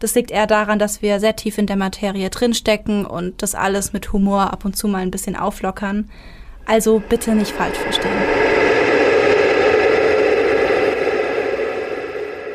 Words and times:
Das 0.00 0.14
liegt 0.14 0.30
eher 0.30 0.46
daran, 0.46 0.78
dass 0.78 1.02
wir 1.02 1.18
sehr 1.18 1.34
tief 1.34 1.58
in 1.58 1.66
der 1.66 1.76
Materie 1.76 2.30
drinstecken 2.30 3.04
und 3.04 3.42
das 3.42 3.54
alles 3.54 3.92
mit 3.92 4.12
Humor 4.12 4.52
ab 4.52 4.64
und 4.64 4.76
zu 4.76 4.86
mal 4.86 4.98
ein 4.98 5.10
bisschen 5.10 5.34
auflockern. 5.34 6.08
Also 6.66 7.02
bitte 7.08 7.34
nicht 7.34 7.50
falsch 7.50 7.78
verstehen. 7.78 8.12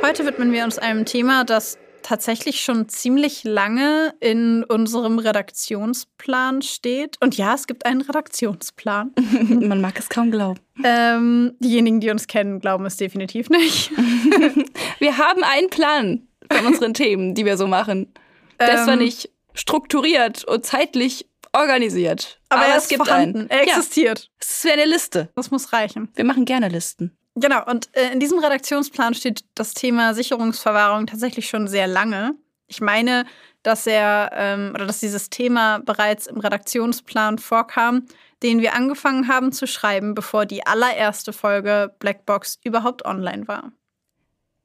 Heute 0.01 0.25
widmen 0.25 0.51
wir 0.51 0.63
uns 0.63 0.77
einem 0.77 1.05
Thema, 1.05 1.43
das 1.43 1.77
tatsächlich 2.03 2.61
schon 2.61 2.89
ziemlich 2.89 3.43
lange 3.43 4.13
in 4.19 4.63
unserem 4.63 5.17
Redaktionsplan 5.17 6.61
steht. 6.61 7.17
Und 7.21 7.37
ja, 7.37 7.55
es 7.55 7.65
gibt 7.65 7.85
einen 7.85 8.01
Redaktionsplan. 8.01 9.11
Man 9.49 9.81
mag 9.81 9.97
es 9.97 10.09
kaum 10.09 10.29
glauben. 10.29 10.59
Ähm, 10.83 11.53
diejenigen, 11.59 11.99
die 11.99 12.11
uns 12.11 12.27
kennen, 12.27 12.59
glauben 12.59 12.85
es 12.85 12.97
definitiv 12.97 13.49
nicht. 13.49 13.91
wir 14.99 15.17
haben 15.17 15.43
einen 15.43 15.69
Plan 15.69 16.27
von 16.53 16.65
unseren 16.65 16.93
Themen, 16.93 17.35
die 17.35 17.45
wir 17.45 17.57
so 17.57 17.67
machen. 17.67 18.13
Der 18.59 18.75
ist 18.75 18.83
zwar 18.85 18.93
ähm. 18.93 18.99
nicht 18.99 19.29
strukturiert 19.53 20.43
und 20.45 20.65
zeitlich 20.65 21.27
organisiert. 21.53 22.39
Aber, 22.49 22.65
aber 22.65 22.75
es 22.75 22.87
gibt 22.87 23.05
vorhanden. 23.05 23.41
einen. 23.41 23.49
Er 23.49 23.63
existiert. 23.63 24.19
Ja, 24.19 24.29
es 24.39 24.63
wäre 24.63 24.73
eine 24.73 24.85
Liste. 24.85 25.29
Das 25.35 25.51
muss 25.51 25.71
reichen. 25.73 26.09
Wir 26.15 26.25
machen 26.25 26.45
gerne 26.45 26.67
Listen. 26.67 27.15
Genau, 27.35 27.65
und 27.65 27.89
äh, 27.93 28.11
in 28.11 28.19
diesem 28.19 28.39
Redaktionsplan 28.39 29.15
steht 29.15 29.43
das 29.55 29.73
Thema 29.73 30.13
Sicherungsverwahrung 30.13 31.07
tatsächlich 31.07 31.47
schon 31.49 31.67
sehr 31.67 31.87
lange. 31.87 32.35
Ich 32.67 32.79
meine, 32.79 33.25
dass 33.63 33.87
er 33.87 34.31
ähm, 34.33 34.71
oder 34.75 34.85
dass 34.85 34.99
dieses 34.99 35.29
Thema 35.29 35.79
bereits 35.79 36.27
im 36.27 36.39
Redaktionsplan 36.39 37.39
vorkam, 37.39 38.05
den 38.43 38.61
wir 38.61 38.75
angefangen 38.75 39.27
haben 39.27 39.51
zu 39.51 39.65
schreiben, 39.65 40.13
bevor 40.13 40.45
die 40.45 40.65
allererste 40.65 41.33
Folge 41.33 41.93
Blackbox 41.99 42.59
überhaupt 42.63 43.05
online 43.05 43.47
war. 43.47 43.71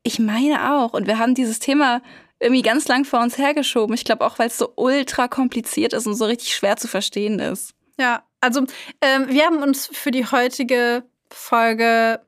Ich 0.09 0.19
meine 0.19 0.73
auch. 0.73 0.95
Und 0.95 1.07
wir 1.07 1.19
haben 1.19 1.35
dieses 1.35 1.59
Thema 1.59 2.01
irgendwie 2.41 2.63
ganz 2.63 2.89
lang 2.89 3.05
vor 3.05 3.21
uns 3.21 3.37
hergeschoben. 3.37 3.95
Ich 3.95 4.07
glaube 4.07 4.25
auch, 4.25 4.39
weil 4.39 4.47
es 4.47 4.57
so 4.57 4.73
ultra 4.75 5.29
kompliziert 5.29 5.93
ist 5.93 6.07
und 6.07 6.15
so 6.15 6.25
richtig 6.25 6.55
schwer 6.55 6.79
zu 6.79 6.89
verstehen 6.89 7.39
ist. 7.39 7.75
Ja, 8.01 8.23
also 8.41 8.65
ähm, 9.03 9.29
wir 9.29 9.45
haben 9.45 9.63
uns 9.63 9.87
für 9.93 10.11
die 10.11 10.25
heutige 10.25 11.05
Folge 11.31 12.21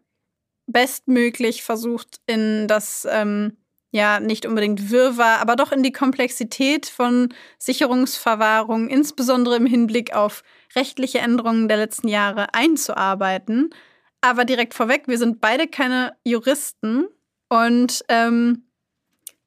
bestmöglich 0.67 1.63
versucht, 1.63 2.21
in 2.27 2.69
das 2.69 3.09
ähm, 3.11 3.57
ja 3.93 4.21
nicht 4.21 4.45
unbedingt 4.45 4.91
Wirrwarr, 4.91 5.41
aber 5.41 5.57
doch 5.57 5.73
in 5.73 5.83
die 5.83 5.91
Komplexität 5.91 6.85
von 6.85 7.33
Sicherungsverwahrung, 7.57 8.89
insbesondere 8.89 9.57
im 9.57 9.65
Hinblick 9.65 10.15
auf 10.15 10.43
rechtliche 10.77 11.21
Änderungen 11.21 11.67
der 11.67 11.79
letzten 11.79 12.09
Jahre 12.09 12.53
einzuarbeiten. 12.53 13.71
Aber 14.21 14.45
direkt 14.45 14.75
vorweg, 14.75 15.05
wir 15.07 15.17
sind 15.17 15.41
beide 15.41 15.67
keine 15.67 16.15
Juristen 16.25 17.07
und 17.51 18.05
ähm, 18.09 18.63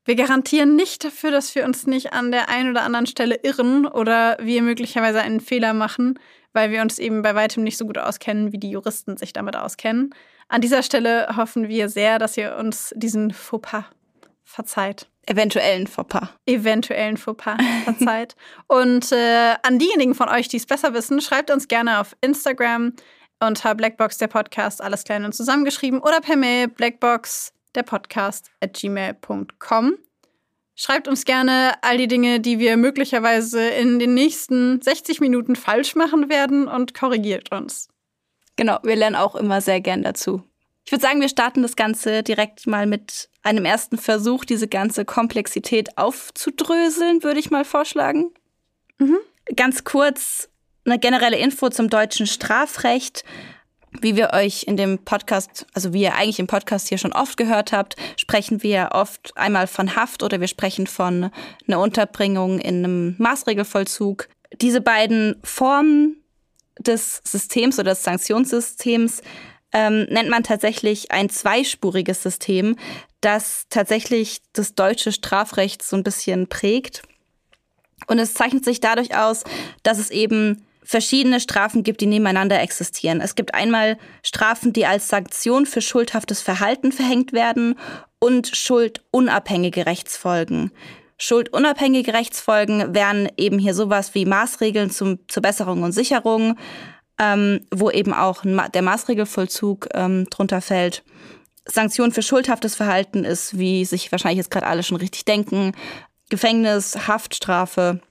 wir 0.06 0.16
garantieren 0.16 0.75
nicht 0.75 1.06
dafür, 1.06 1.31
dass 1.31 1.56
wir 1.56 1.64
uns 1.64 1.88
nicht 1.88 2.12
an 2.12 2.31
der 2.31 2.50
einen 2.50 2.72
oder 2.72 2.84
anderen 2.84 3.08
Stelle 3.08 3.40
irren 3.41 3.88
oder 3.88 4.38
wir 4.41 4.62
möglicherweise 4.62 5.22
einen 5.22 5.40
Fehler 5.40 5.74
machen, 5.74 6.19
weil 6.52 6.69
wir 6.72 6.81
uns 6.81 7.00
eben 7.00 7.22
bei 7.22 7.34
weitem 7.34 7.64
nicht 7.64 7.78
so 7.78 7.86
gut 7.86 7.97
auskennen, 7.97 8.52
wie 8.52 8.58
die 8.58 8.69
Juristen 8.69 9.16
sich 9.16 9.31
damit 9.31 9.56
auskennen. 9.56 10.14
An 10.50 10.59
dieser 10.59 10.84
Stelle 10.84 11.38
hoffen 11.38 11.69
wir 11.69 11.88
sehr, 11.88 12.19
dass 12.19 12.36
ihr 12.36 12.58
uns 12.58 12.94
diesen 12.97 13.31
Fauxpas 13.31 13.86
verzeiht. 14.44 15.08
Eventuellen 15.25 15.88
Fauxpas. 15.88 16.28
Eventuellen 16.46 17.16
Fauxpas 17.16 17.56
verzeiht. 17.85 18.35
Und 18.68 19.14
äh, 19.14 19.56
an 19.64 19.80
diejenigen 19.80 20.14
von 20.14 20.28
euch, 20.28 20.50
die 20.50 20.58
es 20.58 20.66
besser 20.66 20.94
wissen, 20.94 21.22
schreibt 21.22 21.50
uns 21.50 21.70
gerne 21.70 22.02
auf 22.02 22.18
Instagram 22.20 22.91
unter 23.40 23.74
Blackbox 23.75 24.18
der 24.18 24.28
Podcast, 24.28 24.81
alles 24.81 25.06
klein 25.06 25.24
und 25.24 25.34
zusammengeschrieben, 25.34 26.00
oder 26.00 26.20
per 26.22 26.35
Mail 26.35 26.68
blackbox 26.68 27.53
der 27.75 27.84
Podcast 27.84 28.51
at 28.61 28.73
gmail.com. 28.73 29.97
Schreibt 30.75 31.07
uns 31.07 31.25
gerne 31.25 31.73
all 31.81 31.97
die 31.97 32.07
Dinge, 32.07 32.39
die 32.39 32.57
wir 32.57 32.78
möglicherweise 32.78 33.61
in 33.69 34.00
den 34.00 34.16
nächsten 34.16 34.81
60 34.81 35.19
Minuten 35.19 35.56
falsch 35.56 35.95
machen 35.95 36.29
werden 36.29 36.67
und 36.67 36.94
korrigiert 36.94 37.51
uns. 37.51 37.89
Genau, 38.56 38.79
wir 38.84 38.95
lernen 38.95 39.16
auch 39.16 39.35
immer 39.35 39.61
sehr 39.61 39.81
gern 39.81 40.01
dazu. 40.01 40.44
Ich 40.85 40.91
würde 40.91 41.01
sagen, 41.01 41.22
wir 41.22 41.29
starten 41.29 41.61
das 41.61 41.75
Ganze 41.75 42.23
direkt 42.23 42.67
mal 42.67 42.85
mit 42.85 43.29
einem 43.41 43.66
ersten 43.66 43.97
Versuch, 43.97 44.45
diese 44.45 44.67
ganze 44.67 45.05
Komplexität 45.05 45.97
aufzudröseln, 45.97 47.23
würde 47.23 47.40
ich 47.40 47.51
mal 47.51 47.66
vorschlagen. 47.66 48.31
Mhm. 48.97 49.17
Ganz 49.55 49.84
kurz 49.84 50.50
eine 50.85 51.00
generelle 51.00 51.38
Info 51.38 51.69
zum 51.69 51.90
deutschen 51.90 52.28
Strafrecht. 52.28 53.23
Wie 54.01 54.15
wir 54.15 54.31
euch 54.33 54.63
in 54.63 54.75
dem 54.75 54.99
Podcast, 54.99 55.65
also 55.73 55.93
wie 55.93 56.01
ihr 56.01 56.15
eigentlich 56.15 56.39
im 56.39 56.47
Podcast 56.47 56.89
hier 56.89 56.97
schon 56.97 57.13
oft 57.13 57.37
gehört 57.37 57.71
habt, 57.71 57.95
sprechen 58.17 58.63
wir 58.63 58.89
oft 58.93 59.35
einmal 59.37 59.67
von 59.67 59.95
Haft 59.95 60.23
oder 60.23 60.39
wir 60.39 60.47
sprechen 60.47 60.87
von 60.87 61.29
einer 61.67 61.79
Unterbringung 61.79 62.59
in 62.59 62.83
einem 62.83 63.15
Maßregelvollzug. 63.17 64.27
Diese 64.61 64.81
beiden 64.81 65.35
Formen 65.43 66.23
des 66.79 67.21
Systems 67.23 67.79
oder 67.79 67.91
des 67.91 68.03
Sanktionssystems 68.03 69.21
ähm, 69.71 70.05
nennt 70.09 70.29
man 70.29 70.43
tatsächlich 70.43 71.11
ein 71.11 71.29
zweispuriges 71.29 72.23
System, 72.23 72.75
das 73.21 73.65
tatsächlich 73.69 74.41
das 74.53 74.75
deutsche 74.75 75.11
Strafrecht 75.11 75.81
so 75.83 75.95
ein 75.95 76.03
bisschen 76.03 76.47
prägt. 76.47 77.03
Und 78.07 78.19
es 78.19 78.33
zeichnet 78.33 78.65
sich 78.65 78.81
dadurch 78.81 79.17
aus, 79.17 79.43
dass 79.83 79.97
es 79.97 80.11
eben 80.11 80.65
verschiedene 80.83 81.39
Strafen 81.39 81.83
gibt, 81.83 82.01
die 82.01 82.05
nebeneinander 82.05 82.61
existieren. 82.61 83.21
Es 83.21 83.35
gibt 83.35 83.53
einmal 83.53 83.97
Strafen, 84.21 84.73
die 84.73 84.85
als 84.85 85.07
Sanktion 85.07 85.66
für 85.66 85.81
schuldhaftes 85.81 86.41
Verhalten 86.41 86.91
verhängt 86.91 87.33
werden 87.33 87.75
und 88.19 88.47
schuldunabhängige 88.47 89.85
Rechtsfolgen. 89.85 90.72
Schuldunabhängige 91.17 92.13
Rechtsfolgen 92.13 92.93
wären 92.93 93.29
eben 93.38 93.59
hier 93.59 93.73
sowas 93.73 94.13
wie 94.13 94.25
Maßregeln 94.25 94.89
zum, 94.89 95.19
zur 95.27 95.41
Besserung 95.41 95.83
und 95.83 95.91
Sicherung, 95.91 96.57
ähm, 97.19 97.61
wo 97.73 97.89
eben 97.89 98.13
auch 98.13 98.43
der 98.73 98.81
Maßregelvollzug 98.81 99.89
ähm, 99.93 100.27
drunter 100.29 100.61
fällt. 100.61 101.03
Sanktion 101.66 102.11
für 102.11 102.22
schuldhaftes 102.22 102.75
Verhalten 102.75 103.23
ist, 103.23 103.57
wie 103.57 103.85
sich 103.85 104.11
wahrscheinlich 104.11 104.38
jetzt 104.38 104.51
gerade 104.51 104.67
alle 104.67 104.83
schon 104.83 104.97
richtig 104.97 105.23
denken, 105.23 105.72
Gefängnis, 106.29 107.07
Haftstrafe, 107.07 108.01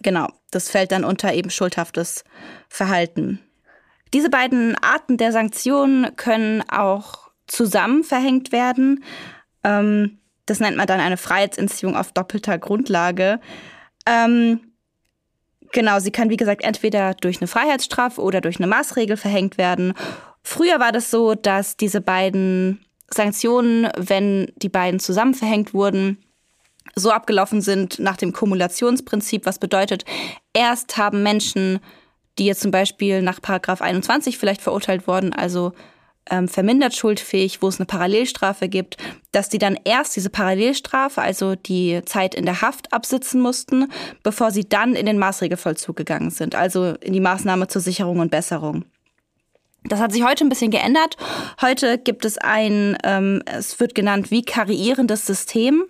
Genau, 0.00 0.28
das 0.56 0.70
fällt 0.70 0.90
dann 0.90 1.04
unter 1.04 1.32
eben 1.32 1.50
schuldhaftes 1.50 2.24
Verhalten. 2.68 3.40
Diese 4.14 4.30
beiden 4.30 4.76
Arten 4.82 5.18
der 5.18 5.30
Sanktionen 5.30 6.16
können 6.16 6.62
auch 6.68 7.30
zusammen 7.46 8.02
verhängt 8.02 8.50
werden. 8.50 9.04
Ähm, 9.62 10.18
das 10.46 10.60
nennt 10.60 10.76
man 10.76 10.86
dann 10.86 11.00
eine 11.00 11.16
Freiheitsentziehung 11.16 11.94
auf 11.96 12.12
doppelter 12.12 12.58
Grundlage. 12.58 13.40
Ähm, 14.06 14.60
genau, 15.72 15.98
sie 15.98 16.12
kann 16.12 16.30
wie 16.30 16.36
gesagt 16.36 16.64
entweder 16.64 17.14
durch 17.14 17.40
eine 17.40 17.48
Freiheitsstrafe 17.48 18.20
oder 18.20 18.40
durch 18.40 18.58
eine 18.58 18.66
Maßregel 18.66 19.16
verhängt 19.16 19.58
werden. 19.58 19.92
Früher 20.42 20.80
war 20.80 20.92
das 20.92 21.10
so, 21.10 21.34
dass 21.34 21.76
diese 21.76 22.00
beiden 22.00 22.84
Sanktionen, 23.12 23.88
wenn 23.96 24.52
die 24.56 24.68
beiden 24.68 25.00
zusammen 25.00 25.34
verhängt 25.34 25.74
wurden, 25.74 26.18
so 26.94 27.10
abgelaufen 27.10 27.60
sind 27.60 27.98
nach 27.98 28.16
dem 28.16 28.32
Kumulationsprinzip, 28.32 29.46
was 29.46 29.58
bedeutet, 29.58 30.04
erst 30.52 30.96
haben 30.96 31.22
Menschen, 31.22 31.80
die 32.38 32.46
jetzt 32.46 32.60
zum 32.60 32.70
Beispiel 32.70 33.22
nach 33.22 33.40
Paragraph 33.40 33.80
21 33.80 34.38
vielleicht 34.38 34.62
verurteilt 34.62 35.06
wurden, 35.06 35.32
also 35.32 35.72
ähm, 36.30 36.48
vermindert 36.48 36.94
schuldfähig, 36.94 37.62
wo 37.62 37.68
es 37.68 37.78
eine 37.78 37.86
Parallelstrafe 37.86 38.68
gibt, 38.68 38.96
dass 39.32 39.48
die 39.48 39.58
dann 39.58 39.78
erst 39.84 40.16
diese 40.16 40.30
Parallelstrafe, 40.30 41.22
also 41.22 41.54
die 41.54 42.00
Zeit 42.04 42.34
in 42.34 42.44
der 42.44 42.62
Haft 42.62 42.92
absitzen 42.92 43.40
mussten, 43.40 43.90
bevor 44.22 44.50
sie 44.50 44.68
dann 44.68 44.94
in 44.94 45.06
den 45.06 45.18
Maßregelvollzug 45.18 45.96
gegangen 45.96 46.30
sind, 46.30 46.54
also 46.54 46.94
in 47.00 47.12
die 47.12 47.20
Maßnahme 47.20 47.68
zur 47.68 47.80
Sicherung 47.80 48.18
und 48.18 48.30
Besserung. 48.30 48.84
Das 49.84 50.00
hat 50.00 50.12
sich 50.12 50.24
heute 50.24 50.44
ein 50.44 50.48
bisschen 50.48 50.72
geändert. 50.72 51.16
Heute 51.60 51.98
gibt 51.98 52.24
es 52.24 52.38
ein, 52.38 52.98
ähm, 53.04 53.42
es 53.46 53.78
wird 53.78 53.94
genannt 53.94 54.32
wie 54.32 54.42
karierendes 54.42 55.26
System. 55.26 55.84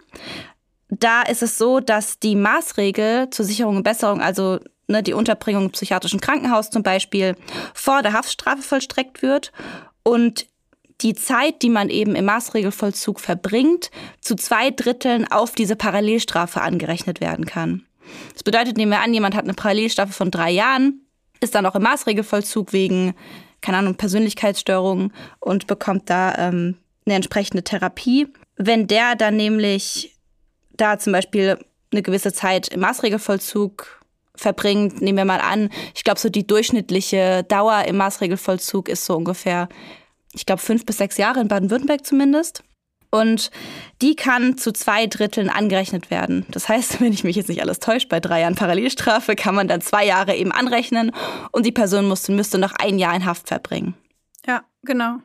Da 0.89 1.23
ist 1.23 1.43
es 1.43 1.59
so, 1.59 1.81
dass 1.81 2.19
die 2.19 2.37
Maßregel 2.37 3.31
zur 3.31 3.45
Sicherung 3.45 3.77
und 3.77 3.83
Besserung, 3.83 4.21
also 4.21 4.61
ne, 4.89 5.03
die 5.03 5.15
Unterbringung 5.15 5.65
im 5.65 5.71
psychiatrischen 5.73 6.21
Krankenhaus 6.21 6.71
zum 6.71 6.83
Beispiel, 6.83 7.37
vor 7.75 8.03
der 8.03 8.13
Haftstrafe 8.13 8.63
vollstreckt 8.63 9.23
wird 9.23 9.53
und 10.03 10.47
die 11.03 11.15
Zeit, 11.15 11.63
die 11.63 11.69
man 11.69 11.91
eben 11.91 12.15
im 12.15 12.25
Maßregelvollzug 12.25 13.21
verbringt, 13.21 13.91
zu 14.21 14.35
zwei 14.35 14.71
Dritteln 14.71 15.31
auf 15.31 15.53
diese 15.53 15.77
Parallelstrafe 15.77 16.63
angerechnet 16.63 17.21
werden 17.21 17.45
kann. 17.45 17.85
Das 18.33 18.43
bedeutet, 18.43 18.77
nehmen 18.77 18.93
wir 18.93 19.01
an, 19.01 19.13
jemand 19.13 19.35
hat 19.35 19.45
eine 19.45 19.55
Parallelstrafe 19.55 20.13
von 20.13 20.31
drei 20.31 20.51
Jahren, 20.51 21.03
ist 21.41 21.55
dann 21.55 21.67
auch 21.67 21.75
im 21.75 21.83
Maßregelvollzug 21.83 22.73
wegen, 22.73 23.15
keine 23.61 23.79
Ahnung, 23.79 23.97
Persönlichkeitsstörungen 23.97 25.13
und 25.41 25.67
bekommt 25.67 26.09
da 26.09 26.35
ähm, 26.39 26.77
eine 27.05 27.17
entsprechende 27.17 27.63
Therapie. 27.63 28.29
Wenn 28.57 28.87
der 28.87 29.17
dann 29.17 29.37
nämlich 29.37 30.16
da 30.77 30.99
zum 30.99 31.13
Beispiel 31.13 31.59
eine 31.93 32.03
gewisse 32.03 32.33
Zeit 32.33 32.69
im 32.69 32.81
Maßregelvollzug 32.81 34.01
verbringt, 34.35 35.01
nehmen 35.01 35.19
wir 35.19 35.25
mal 35.25 35.41
an, 35.41 35.71
ich 35.95 36.05
glaube, 36.05 36.21
so 36.21 36.29
die 36.29 36.47
durchschnittliche 36.47 37.45
Dauer 37.45 37.85
im 37.87 37.97
Maßregelvollzug 37.97 38.89
ist 38.89 39.07
so 39.07 39.17
ungefähr, 39.17 39.69
ich 40.33 40.47
glaube, 40.47 40.61
fünf 40.61 40.85
bis 40.85 40.99
sechs 40.99 41.17
Jahre 41.17 41.41
in 41.41 41.49
Baden-Württemberg 41.49 42.05
zumindest. 42.05 42.63
Und 43.11 43.51
die 44.03 44.15
kann 44.15 44.59
zu 44.59 44.73
zwei 44.73 45.07
Dritteln 45.07 45.49
angerechnet 45.49 46.11
werden. 46.11 46.45
Das 46.51 46.69
heißt, 46.69 47.01
wenn 47.01 47.13
ich 47.13 47.25
mich 47.25 47.37
jetzt 47.37 47.49
nicht 47.49 47.63
alles 47.63 47.79
täuscht, 47.79 48.09
bei 48.09 48.21
drei 48.21 48.41
Jahren 48.41 48.57
Parallelstrafe 48.57 49.37
kann 49.37 49.55
man 49.55 49.69
dann 49.69 49.81
zwei 49.81 50.05
Jahre 50.05 50.35
eben 50.35 50.53
anrechnen 50.53 51.13
und 51.53 51.65
die 51.65 51.73
Person 51.73 52.07
musste, 52.07 52.33
müsste 52.33 52.59
noch 52.59 52.73
ein 52.73 52.99
Jahr 52.99 53.15
in 53.15 53.25
Haft 53.25 53.49
verbringen. 53.49 53.95
Ja, 54.47 54.65
genau. 54.83 55.17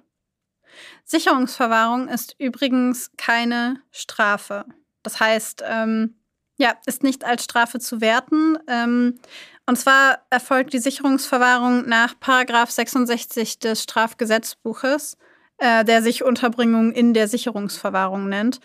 Sicherungsverwahrung 1.03 2.07
ist 2.07 2.35
übrigens 2.39 3.11
keine 3.17 3.81
Strafe. 3.91 4.65
Das 5.03 5.19
heißt, 5.19 5.63
ähm, 5.67 6.15
ja, 6.57 6.75
ist 6.85 7.03
nicht 7.03 7.25
als 7.25 7.43
Strafe 7.43 7.79
zu 7.79 8.01
werten. 8.01 8.57
Ähm, 8.67 9.19
und 9.65 9.77
zwar 9.77 10.19
erfolgt 10.29 10.73
die 10.73 10.79
Sicherungsverwahrung 10.79 11.87
nach 11.87 12.19
Paragraph 12.19 12.69
66 12.71 13.59
des 13.59 13.83
Strafgesetzbuches, 13.83 15.17
äh, 15.57 15.83
der 15.83 16.01
sich 16.01 16.23
Unterbringung 16.23 16.91
in 16.91 17.13
der 17.13 17.27
Sicherungsverwahrung 17.27 18.29
nennt. 18.29 18.59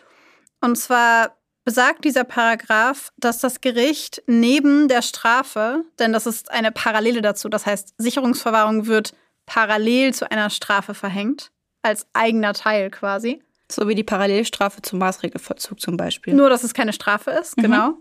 Und 0.61 0.77
zwar 0.77 1.37
besagt 1.65 2.05
dieser 2.05 2.25
Paragraph, 2.25 3.13
dass 3.17 3.41
das 3.41 3.61
Gericht 3.61 4.23
neben 4.27 4.89
der 4.89 5.03
Strafe, 5.03 5.85
denn 5.99 6.13
das 6.13 6.27
ist 6.27 6.51
eine 6.51 6.73
Parallele 6.73 7.23
dazu, 7.23 7.49
das 7.49 7.67
heißt, 7.67 7.95
Sicherungsverwahrung 7.99 8.87
wird 8.87 9.15
parallel 9.47 10.15
zu 10.15 10.31
einer 10.31 10.51
Strafe 10.51 10.95
verhängt, 10.95 11.51
als 11.83 12.07
eigener 12.13 12.53
Teil 12.53 12.91
quasi. 12.91 13.43
So 13.71 13.89
wie 13.89 13.95
die 13.95 14.05
Parallelstrafe 14.05 14.83
zum 14.83 14.99
Maßregelvollzug 15.01 15.81
zum 15.81 15.97
Beispiel. 15.97 16.35
Nur, 16.35 16.51
dass 16.51 16.63
es 16.63 16.75
keine 16.75 16.93
Strafe 16.93 17.31
ist, 17.33 17.57
mhm. 17.57 17.63
genau. 17.63 17.95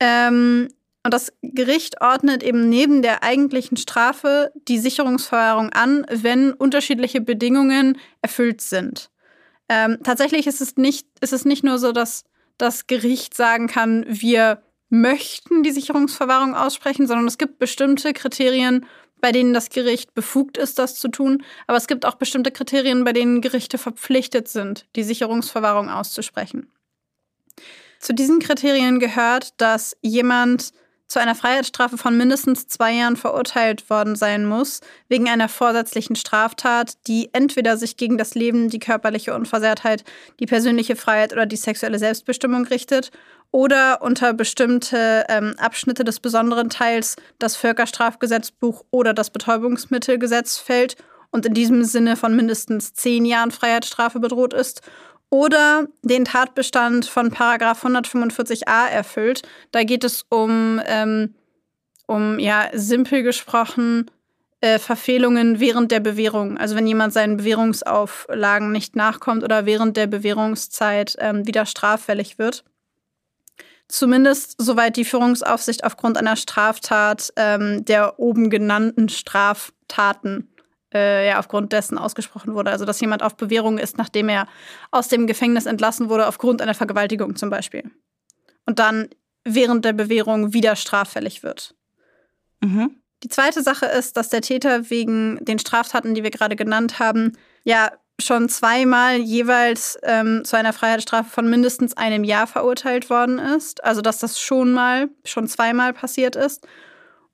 Ähm, 0.00 0.68
und 1.04 1.14
das 1.14 1.32
Gericht 1.42 2.00
ordnet 2.00 2.42
eben 2.42 2.68
neben 2.68 3.02
der 3.02 3.22
eigentlichen 3.22 3.76
Strafe 3.76 4.52
die 4.68 4.78
Sicherungsverwahrung 4.78 5.70
an, 5.70 6.04
wenn 6.10 6.52
unterschiedliche 6.52 7.20
Bedingungen 7.20 7.98
erfüllt 8.20 8.60
sind. 8.60 9.10
Ähm, 9.68 9.98
tatsächlich 10.02 10.46
ist 10.46 10.60
es, 10.60 10.76
nicht, 10.76 11.06
ist 11.20 11.32
es 11.32 11.44
nicht 11.44 11.64
nur 11.64 11.78
so, 11.78 11.92
dass 11.92 12.24
das 12.58 12.86
Gericht 12.86 13.34
sagen 13.34 13.68
kann, 13.68 14.04
wir 14.08 14.62
möchten 14.90 15.62
die 15.62 15.70
Sicherungsverwahrung 15.70 16.54
aussprechen, 16.54 17.06
sondern 17.06 17.26
es 17.26 17.38
gibt 17.38 17.58
bestimmte 17.58 18.12
Kriterien, 18.12 18.86
bei 19.20 19.32
denen 19.32 19.54
das 19.54 19.70
Gericht 19.70 20.14
befugt 20.14 20.56
ist, 20.56 20.78
das 20.78 20.96
zu 20.96 21.08
tun. 21.08 21.42
Aber 21.66 21.76
es 21.76 21.86
gibt 21.86 22.06
auch 22.06 22.14
bestimmte 22.14 22.50
Kriterien, 22.50 23.04
bei 23.04 23.12
denen 23.12 23.40
Gerichte 23.40 23.78
verpflichtet 23.78 24.48
sind, 24.48 24.86
die 24.96 25.02
Sicherungsverwahrung 25.02 25.88
auszusprechen. 25.88 26.70
Zu 27.98 28.14
diesen 28.14 28.38
Kriterien 28.38 29.00
gehört, 29.00 29.60
dass 29.60 29.96
jemand 30.02 30.72
zu 31.08 31.18
einer 31.18 31.34
Freiheitsstrafe 31.34 31.96
von 31.96 32.16
mindestens 32.16 32.68
zwei 32.68 32.92
Jahren 32.92 33.16
verurteilt 33.16 33.88
worden 33.88 34.14
sein 34.14 34.44
muss, 34.44 34.80
wegen 35.08 35.28
einer 35.28 35.48
vorsätzlichen 35.48 36.16
Straftat, 36.16 36.98
die 37.06 37.30
entweder 37.32 37.78
sich 37.78 37.96
gegen 37.96 38.18
das 38.18 38.34
Leben, 38.34 38.68
die 38.68 38.78
körperliche 38.78 39.34
Unversehrtheit, 39.34 40.04
die 40.38 40.46
persönliche 40.46 40.96
Freiheit 40.96 41.32
oder 41.32 41.46
die 41.46 41.56
sexuelle 41.56 41.98
Selbstbestimmung 41.98 42.66
richtet 42.66 43.10
oder 43.50 44.02
unter 44.02 44.34
bestimmte 44.34 45.24
ähm, 45.28 45.54
Abschnitte 45.58 46.04
des 46.04 46.20
besonderen 46.20 46.70
Teils 46.70 47.16
das 47.38 47.56
Völkerstrafgesetzbuch 47.56 48.84
oder 48.90 49.14
das 49.14 49.30
Betäubungsmittelgesetz 49.30 50.58
fällt 50.58 50.96
und 51.30 51.46
in 51.46 51.54
diesem 51.54 51.84
Sinne 51.84 52.16
von 52.16 52.36
mindestens 52.36 52.94
zehn 52.94 53.24
Jahren 53.24 53.50
Freiheitsstrafe 53.50 54.20
bedroht 54.20 54.54
ist 54.54 54.82
oder 55.30 55.86
den 56.02 56.24
Tatbestand 56.24 57.06
von 57.06 57.30
Paragraph 57.30 57.84
145a 57.84 58.88
erfüllt. 58.88 59.42
Da 59.72 59.84
geht 59.84 60.04
es 60.04 60.24
um, 60.30 60.80
ähm, 60.86 61.34
um 62.06 62.38
ja, 62.38 62.68
simpel 62.72 63.22
gesprochen, 63.22 64.10
äh, 64.60 64.78
Verfehlungen 64.78 65.60
während 65.60 65.92
der 65.92 66.00
Bewährung. 66.00 66.56
Also 66.56 66.74
wenn 66.76 66.86
jemand 66.86 67.12
seinen 67.12 67.36
Bewährungsauflagen 67.36 68.72
nicht 68.72 68.96
nachkommt 68.96 69.44
oder 69.44 69.66
während 69.66 69.96
der 69.96 70.06
Bewährungszeit 70.06 71.16
ähm, 71.18 71.46
wieder 71.46 71.66
straffällig 71.66 72.38
wird. 72.38 72.64
Zumindest 73.88 74.54
soweit 74.58 74.96
die 74.96 75.04
Führungsaufsicht 75.04 75.84
aufgrund 75.84 76.18
einer 76.18 76.36
Straftat 76.36 77.32
ähm, 77.36 77.84
der 77.86 78.18
oben 78.18 78.50
genannten 78.50 79.08
Straftaten 79.08 80.48
äh, 80.92 81.28
ja 81.28 81.38
aufgrund 81.38 81.72
dessen 81.72 81.96
ausgesprochen 81.96 82.54
wurde. 82.54 82.70
Also 82.70 82.84
dass 82.84 83.00
jemand 83.00 83.22
auf 83.22 83.36
Bewährung 83.36 83.78
ist, 83.78 83.96
nachdem 83.96 84.28
er 84.28 84.46
aus 84.90 85.08
dem 85.08 85.26
Gefängnis 85.26 85.66
entlassen 85.66 86.10
wurde, 86.10 86.26
aufgrund 86.26 86.60
einer 86.60 86.74
Vergewaltigung 86.74 87.36
zum 87.36 87.48
Beispiel. 87.48 87.90
Und 88.66 88.78
dann 88.78 89.08
während 89.44 89.84
der 89.86 89.94
Bewährung 89.94 90.52
wieder 90.52 90.76
straffällig 90.76 91.42
wird. 91.42 91.74
Mhm. 92.60 93.00
Die 93.22 93.28
zweite 93.28 93.62
Sache 93.62 93.86
ist, 93.86 94.16
dass 94.16 94.28
der 94.28 94.42
Täter 94.42 94.90
wegen 94.90 95.42
den 95.44 95.58
Straftaten, 95.58 96.14
die 96.14 96.22
wir 96.22 96.30
gerade 96.30 96.56
genannt 96.56 96.98
haben, 96.98 97.32
ja 97.64 97.90
schon 98.20 98.48
zweimal 98.48 99.16
jeweils 99.16 99.98
ähm, 100.02 100.44
zu 100.44 100.56
einer 100.56 100.72
Freiheitsstrafe 100.72 101.30
von 101.30 101.48
mindestens 101.48 101.96
einem 101.96 102.24
Jahr 102.24 102.46
verurteilt 102.46 103.10
worden 103.10 103.38
ist. 103.38 103.82
Also 103.84 104.00
dass 104.00 104.18
das 104.18 104.40
schon 104.40 104.72
mal, 104.72 105.08
schon 105.24 105.46
zweimal 105.46 105.92
passiert 105.92 106.36
ist. 106.36 106.66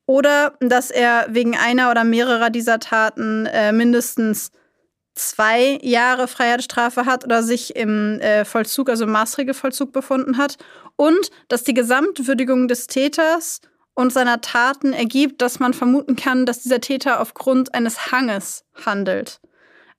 Oder 0.07 0.55
dass 0.61 0.91
er 0.91 1.27
wegen 1.31 1.57
einer 1.57 1.91
oder 1.91 2.05
mehrerer 2.05 2.51
dieser 2.51 2.79
Taten 2.79 3.47
äh, 3.47 3.73
mindestens 3.73 4.51
zwei 5.15 5.79
Jahre 5.83 6.29
Freiheitsstrafe 6.29 7.07
hat 7.07 7.25
oder 7.25 7.43
sich 7.43 7.75
im 7.77 8.21
äh, 8.21 8.45
Vollzug, 8.45 8.91
also 8.91 9.05
im 9.05 9.13
Maßregelvollzug 9.13 9.93
befunden 9.93 10.37
hat. 10.37 10.59
Und 10.97 11.31
dass 11.49 11.65
die 11.65 11.75
Gesamtwürdigung 11.75 12.69
des 12.69 12.87
Täters 12.89 13.63
und 13.95 14.13
seiner 14.13 14.41
Taten 14.41 14.93
ergibt, 14.93 15.41
dass 15.41 15.61
man 15.61 15.73
vermuten 15.73 16.17
kann, 16.17 16.47
dass 16.47 16.63
dieser 16.63 16.81
Täter 16.81 17.21
aufgrund 17.21 17.75
eines 17.75 18.13
Hanges 18.13 18.65
handelt. 18.85 19.41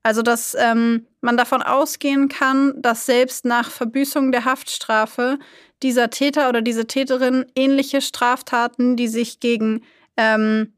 Also 0.06 0.22
dass 0.22 0.56
ähm, 0.60 1.08
man 1.22 1.36
davon 1.36 1.64
ausgehen 1.64 2.30
kann, 2.30 2.80
dass 2.80 3.08
selbst 3.08 3.44
nach 3.44 3.72
Verbüßung 3.72 4.32
der 4.32 4.46
Haftstrafe 4.46 5.40
dieser 5.82 6.12
Täter 6.12 6.48
oder 6.48 6.62
diese 6.62 6.86
Täterin 6.86 7.48
ähnliche 7.56 8.02
Straftaten, 8.02 8.98
die 8.98 9.08
sich 9.08 9.40
gegen 9.40 9.82
ähm, 10.16 10.74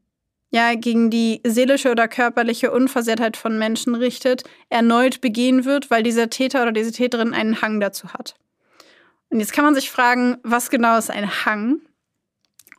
ja, 0.48 0.74
gegen 0.76 1.10
die 1.10 1.42
seelische 1.44 1.90
oder 1.90 2.08
körperliche 2.08 2.72
Unversehrtheit 2.72 3.36
von 3.36 3.58
Menschen 3.58 3.94
richtet, 3.94 4.44
erneut 4.70 5.20
begehen 5.20 5.66
wird, 5.66 5.90
weil 5.90 6.02
dieser 6.02 6.30
Täter 6.30 6.62
oder 6.62 6.72
diese 6.72 6.92
Täterin 6.92 7.34
einen 7.34 7.60
Hang 7.60 7.80
dazu 7.80 8.14
hat. 8.14 8.34
Und 9.28 9.40
jetzt 9.40 9.52
kann 9.52 9.66
man 9.66 9.74
sich 9.74 9.90
fragen, 9.90 10.38
was 10.42 10.70
genau 10.70 10.96
ist 10.96 11.10
ein 11.10 11.44
Hang? 11.44 11.82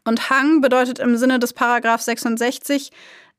Und 0.04 0.32
Hang 0.32 0.62
bedeutet 0.62 0.98
im 0.98 1.16
Sinne 1.16 1.38
des 1.38 1.54
Paragraph 1.54 2.02
66, 2.02 2.90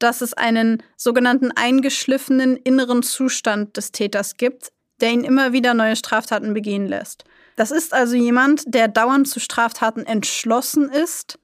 dass 0.02 0.20
es 0.20 0.34
einen 0.34 0.82
sogenannten 0.96 1.52
eingeschliffenen 1.52 2.56
inneren 2.56 3.02
Zustand 3.02 3.76
des 3.76 3.92
Täters 3.92 4.36
gibt, 4.36 4.72
der 5.00 5.12
ihn 5.12 5.24
immer 5.24 5.52
wieder 5.52 5.74
neue 5.74 5.96
Straftaten 5.96 6.52
begehen 6.52 6.86
lässt. 6.86 7.24
Das 7.56 7.70
ist 7.70 7.92
also 7.92 8.16
jemand, 8.16 8.74
der 8.74 8.88
dauernd 8.88 9.28
zu 9.28 9.38
Straftaten 9.38 10.04
entschlossen 10.06 10.90
ist 10.90 11.38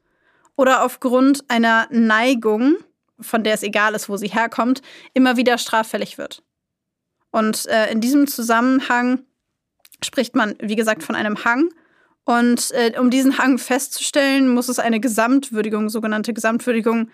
oder 0.56 0.84
aufgrund 0.84 1.44
einer 1.48 1.86
Neigung, 1.90 2.76
von 3.20 3.44
der 3.44 3.54
es 3.54 3.62
egal 3.62 3.94
ist, 3.94 4.08
wo 4.08 4.16
sie 4.16 4.28
herkommt, 4.28 4.82
immer 5.14 5.36
wieder 5.36 5.58
straffällig 5.58 6.18
wird. 6.18 6.42
Und 7.30 7.66
äh, 7.66 7.90
in 7.90 8.00
diesem 8.00 8.26
Zusammenhang 8.26 9.20
spricht 10.02 10.34
man, 10.34 10.54
wie 10.60 10.76
gesagt, 10.76 11.02
von 11.02 11.14
einem 11.14 11.44
Hang. 11.44 11.68
Und 12.24 12.70
äh, 12.72 12.98
um 12.98 13.10
diesen 13.10 13.38
Hang 13.38 13.58
festzustellen, 13.58 14.48
muss 14.48 14.68
es 14.68 14.78
eine 14.78 15.00
Gesamtwürdigung, 15.00 15.88
sogenannte 15.88 16.32
Gesamtwürdigung 16.32 17.10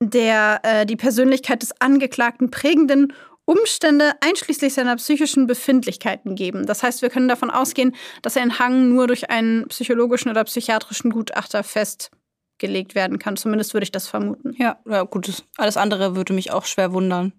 der 0.00 0.60
äh, 0.62 0.86
die 0.86 0.96
Persönlichkeit 0.96 1.62
des 1.62 1.80
Angeklagten 1.80 2.50
prägenden 2.50 3.12
Umstände 3.44 4.12
einschließlich 4.20 4.74
seiner 4.74 4.96
psychischen 4.96 5.46
Befindlichkeiten 5.46 6.34
geben. 6.34 6.66
Das 6.66 6.82
heißt, 6.82 7.00
wir 7.00 7.08
können 7.08 7.28
davon 7.28 7.50
ausgehen, 7.50 7.96
dass 8.20 8.36
ein 8.36 8.58
Hang 8.58 8.90
nur 8.90 9.06
durch 9.06 9.30
einen 9.30 9.66
psychologischen 9.68 10.30
oder 10.30 10.44
psychiatrischen 10.44 11.10
Gutachter 11.10 11.64
festgelegt 11.64 12.94
werden 12.94 13.18
kann. 13.18 13.38
Zumindest 13.38 13.72
würde 13.72 13.84
ich 13.84 13.92
das 13.92 14.06
vermuten. 14.06 14.54
Ja, 14.58 14.78
ja 14.84 15.02
gut. 15.04 15.44
Alles 15.56 15.78
andere 15.78 16.14
würde 16.14 16.34
mich 16.34 16.52
auch 16.52 16.66
schwer 16.66 16.92
wundern. 16.92 17.32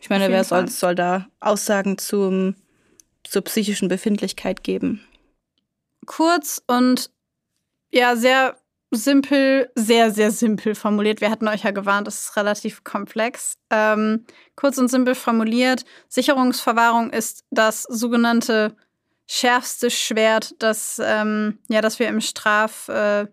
Ich 0.00 0.10
meine, 0.10 0.30
wer 0.30 0.44
soll, 0.44 0.68
soll 0.68 0.94
da 0.94 1.26
Aussagen 1.40 1.98
zum, 1.98 2.54
zur 3.24 3.42
psychischen 3.42 3.88
Befindlichkeit 3.88 4.62
geben? 4.62 5.04
Kurz 6.06 6.62
und 6.68 7.10
ja, 7.90 8.14
sehr 8.14 8.56
simpel, 8.90 9.70
sehr, 9.74 10.10
sehr 10.10 10.30
simpel 10.30 10.74
formuliert. 10.74 11.20
Wir 11.20 11.30
hatten 11.30 11.48
euch 11.48 11.62
ja 11.62 11.70
gewarnt, 11.70 12.06
das 12.06 12.22
ist 12.22 12.36
relativ 12.36 12.82
komplex. 12.84 13.54
Ähm, 13.70 14.24
kurz 14.56 14.78
und 14.78 14.88
simpel 14.88 15.14
formuliert, 15.14 15.84
Sicherungsverwahrung 16.08 17.10
ist 17.10 17.44
das 17.50 17.84
sogenannte 17.84 18.76
schärfste 19.26 19.90
Schwert, 19.90 20.54
das, 20.58 21.00
ähm, 21.02 21.58
ja, 21.68 21.80
das 21.80 22.00
wir 22.00 22.08
im 22.08 22.20
Straf, 22.20 22.88
äh, 22.88 23.26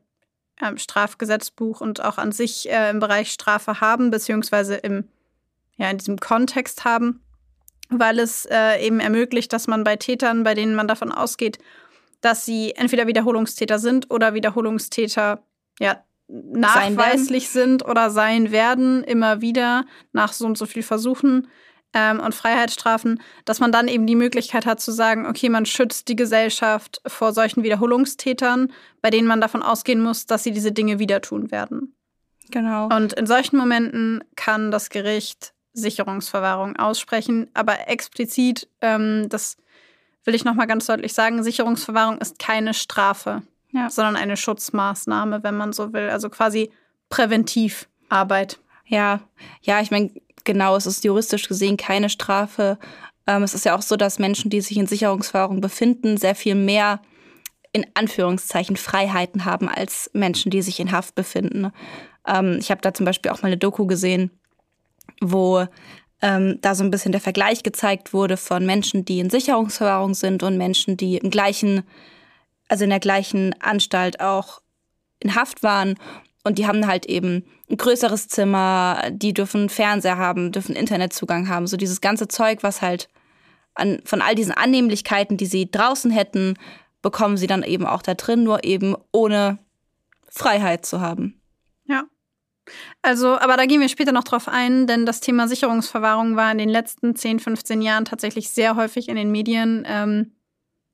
Strafgesetzbuch 0.75 1.81
und 1.81 2.03
auch 2.03 2.17
an 2.17 2.31
sich 2.31 2.69
äh, 2.69 2.89
im 2.91 2.99
Bereich 2.99 3.31
Strafe 3.31 3.81
haben, 3.81 4.11
beziehungsweise 4.11 4.75
im, 4.75 5.07
ja, 5.77 5.89
in 5.89 5.97
diesem 5.97 6.19
Kontext 6.19 6.85
haben, 6.85 7.23
weil 7.89 8.19
es 8.19 8.45
äh, 8.45 8.85
eben 8.85 8.99
ermöglicht, 8.99 9.53
dass 9.53 9.67
man 9.67 9.83
bei 9.83 9.95
Tätern, 9.95 10.43
bei 10.43 10.53
denen 10.53 10.75
man 10.75 10.87
davon 10.87 11.11
ausgeht, 11.11 11.59
dass 12.21 12.45
sie 12.45 12.73
entweder 12.75 13.07
Wiederholungstäter 13.07 13.79
sind 13.79 14.11
oder 14.11 14.33
Wiederholungstäter 14.33 15.43
ja, 15.79 16.03
nachweislich 16.27 17.49
sind 17.49 17.85
oder 17.85 18.09
sein 18.09 18.51
werden, 18.51 19.03
immer 19.03 19.41
wieder 19.41 19.85
nach 20.11 20.33
so 20.33 20.45
und 20.45 20.57
so 20.57 20.65
viel 20.65 20.83
Versuchen 20.83 21.47
ähm, 21.93 22.19
und 22.19 22.35
Freiheitsstrafen, 22.35 23.21
dass 23.45 23.59
man 23.59 23.71
dann 23.71 23.87
eben 23.87 24.05
die 24.05 24.15
Möglichkeit 24.15 24.65
hat 24.65 24.79
zu 24.79 24.91
sagen, 24.91 25.25
okay, 25.25 25.49
man 25.49 25.65
schützt 25.65 26.07
die 26.09 26.15
Gesellschaft 26.15 27.01
vor 27.07 27.33
solchen 27.33 27.63
Wiederholungstätern, 27.63 28.73
bei 29.01 29.09
denen 29.09 29.27
man 29.27 29.41
davon 29.41 29.63
ausgehen 29.63 30.01
muss, 30.01 30.25
dass 30.25 30.43
sie 30.43 30.51
diese 30.51 30.71
Dinge 30.71 30.99
wieder 30.99 31.21
tun 31.21 31.51
werden. 31.51 31.95
Genau. 32.51 32.87
Und 32.87 33.13
in 33.13 33.25
solchen 33.25 33.57
Momenten 33.57 34.23
kann 34.35 34.71
das 34.71 34.89
Gericht 34.89 35.53
Sicherungsverwahrung 35.73 36.75
aussprechen, 36.75 37.49
aber 37.53 37.87
explizit, 37.87 38.67
ähm, 38.81 39.27
das 39.29 39.57
will 40.23 40.35
ich 40.35 40.43
nochmal 40.43 40.67
ganz 40.67 40.87
deutlich 40.87 41.13
sagen, 41.13 41.43
Sicherungsverwahrung 41.43 42.17
ist 42.17 42.39
keine 42.39 42.73
Strafe, 42.73 43.43
ja. 43.77 43.89
sondern 43.89 44.15
eine 44.15 44.37
Schutzmaßnahme, 44.37 45.43
wenn 45.43 45.55
man 45.55 45.73
so 45.73 45.93
will. 45.93 46.09
Also 46.09 46.29
quasi 46.29 46.71
Präventivarbeit. 47.09 48.59
Ja, 48.85 49.21
ja, 49.61 49.81
ich 49.81 49.91
meine, 49.91 50.11
genau, 50.43 50.75
es 50.75 50.85
ist 50.85 51.03
juristisch 51.03 51.47
gesehen 51.47 51.77
keine 51.77 52.09
Strafe. 52.09 52.77
Ähm, 53.25 53.43
es 53.43 53.53
ist 53.53 53.65
ja 53.65 53.75
auch 53.75 53.81
so, 53.81 53.95
dass 53.95 54.19
Menschen, 54.19 54.49
die 54.49 54.61
sich 54.61 54.77
in 54.77 54.87
Sicherungsverwahrung 54.87 55.61
befinden, 55.61 56.17
sehr 56.17 56.35
viel 56.35 56.55
mehr 56.55 57.01
in 57.73 57.85
Anführungszeichen 57.93 58.77
Freiheiten 58.77 59.45
haben 59.45 59.69
als 59.69 60.09
Menschen, 60.13 60.49
die 60.49 60.61
sich 60.61 60.79
in 60.79 60.91
Haft 60.91 61.15
befinden. 61.15 61.71
Ähm, 62.25 62.57
ich 62.59 62.71
habe 62.71 62.81
da 62.81 62.93
zum 62.93 63.05
Beispiel 63.05 63.31
auch 63.31 63.41
mal 63.41 63.47
eine 63.47 63.57
Doku 63.57 63.85
gesehen, 63.85 64.31
wo 65.21 65.65
ähm, 66.21 66.59
da 66.61 66.75
so 66.75 66.83
ein 66.83 66.91
bisschen 66.91 67.11
der 67.11 67.21
Vergleich 67.21 67.63
gezeigt 67.63 68.13
wurde 68.13 68.37
von 68.37 68.65
Menschen, 68.65 69.05
die 69.05 69.19
in 69.19 69.29
Sicherungsverwahrung 69.29 70.13
sind 70.13 70.43
und 70.43 70.57
Menschen, 70.57 70.97
die 70.97 71.17
im 71.17 71.29
gleichen, 71.29 71.83
also 72.67 72.83
in 72.83 72.89
der 72.89 72.99
gleichen 72.99 73.55
Anstalt 73.61 74.19
auch 74.19 74.61
in 75.19 75.35
Haft 75.35 75.63
waren. 75.63 75.95
Und 76.43 76.59
die 76.59 76.67
haben 76.67 76.87
halt 76.87 77.05
eben 77.05 77.45
ein 77.69 77.77
größeres 77.77 78.27
Zimmer, 78.29 79.01
die 79.11 79.33
dürfen 79.33 79.69
Fernseher 79.69 80.17
haben, 80.17 80.51
dürfen 80.51 80.75
Internetzugang 80.75 81.49
haben. 81.49 81.67
So 81.67 81.75
dieses 81.77 82.01
ganze 82.01 82.27
Zeug, 82.27 82.63
was 82.63 82.81
halt 82.81 83.09
an, 83.75 84.01
von 84.05 84.21
all 84.21 84.35
diesen 84.35 84.53
Annehmlichkeiten, 84.53 85.37
die 85.37 85.45
sie 85.45 85.69
draußen 85.69 86.09
hätten, 86.09 86.55
bekommen 87.01 87.37
sie 87.37 87.47
dann 87.47 87.63
eben 87.63 87.85
auch 87.85 88.01
da 88.01 88.13
drin, 88.13 88.43
nur 88.43 88.63
eben 88.63 88.95
ohne 89.11 89.59
Freiheit 90.29 90.85
zu 90.85 91.01
haben. 91.01 91.39
Ja. 91.85 92.05
Also, 93.01 93.37
aber 93.37 93.55
da 93.55 93.65
gehen 93.65 93.79
wir 93.79 93.89
später 93.89 94.11
noch 94.11 94.23
drauf 94.23 94.47
ein, 94.47 94.87
denn 94.87 95.05
das 95.05 95.21
Thema 95.21 95.47
Sicherungsverwahrung 95.47 96.35
war 96.35 96.51
in 96.51 96.57
den 96.57 96.69
letzten 96.69 97.15
10, 97.15 97.39
15 97.39 97.81
Jahren 97.81 98.05
tatsächlich 98.05 98.49
sehr 98.49 98.75
häufig 98.75 99.09
in 99.09 99.15
den 99.15 99.31
Medien. 99.31 99.85
Ähm, 99.87 100.33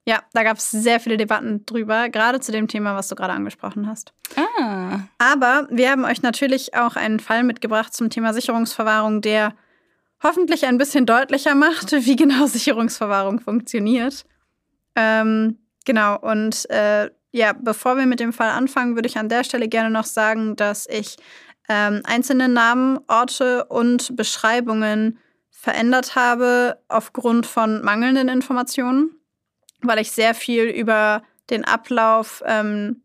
ja, 0.06 0.22
da 0.34 0.42
gab 0.42 0.58
es 0.58 0.70
sehr 0.70 1.00
viele 1.00 1.16
Debatten 1.16 1.64
drüber, 1.64 2.10
gerade 2.10 2.40
zu 2.40 2.52
dem 2.52 2.68
Thema, 2.68 2.94
was 2.94 3.08
du 3.08 3.14
gerade 3.14 3.32
angesprochen 3.32 3.86
hast. 3.88 4.12
Ah. 4.36 5.00
Aber 5.18 5.66
wir 5.70 5.90
haben 5.90 6.04
euch 6.04 6.20
natürlich 6.20 6.74
auch 6.74 6.96
einen 6.96 7.20
Fall 7.20 7.42
mitgebracht 7.42 7.94
zum 7.94 8.10
Thema 8.10 8.34
Sicherungsverwahrung, 8.34 9.22
der 9.22 9.54
hoffentlich 10.22 10.66
ein 10.66 10.78
bisschen 10.78 11.06
deutlicher 11.06 11.54
macht, 11.54 11.92
wie 12.06 12.16
genau 12.16 12.46
Sicherungsverwahrung 12.46 13.40
funktioniert. 13.40 14.26
Ähm, 14.94 15.58
genau, 15.86 16.18
und 16.18 16.68
äh, 16.70 17.10
ja, 17.32 17.52
bevor 17.52 17.96
wir 17.96 18.06
mit 18.06 18.20
dem 18.20 18.32
Fall 18.32 18.50
anfangen, 18.50 18.96
würde 18.96 19.08
ich 19.08 19.18
an 19.18 19.28
der 19.28 19.42
Stelle 19.42 19.68
gerne 19.68 19.90
noch 19.90 20.04
sagen, 20.04 20.54
dass 20.54 20.86
ich 20.86 21.16
ähm, 21.68 22.02
einzelne 22.04 22.48
Namen, 22.48 23.00
Orte 23.08 23.64
und 23.64 24.14
Beschreibungen 24.16 25.18
verändert 25.50 26.14
habe 26.14 26.78
aufgrund 26.88 27.46
von 27.46 27.82
mangelnden 27.82 28.28
Informationen, 28.28 29.16
weil 29.86 29.98
ich 29.98 30.10
sehr 30.12 30.34
viel 30.34 30.64
über 30.64 31.22
den 31.50 31.64
Ablauf 31.64 32.42
ähm, 32.46 33.02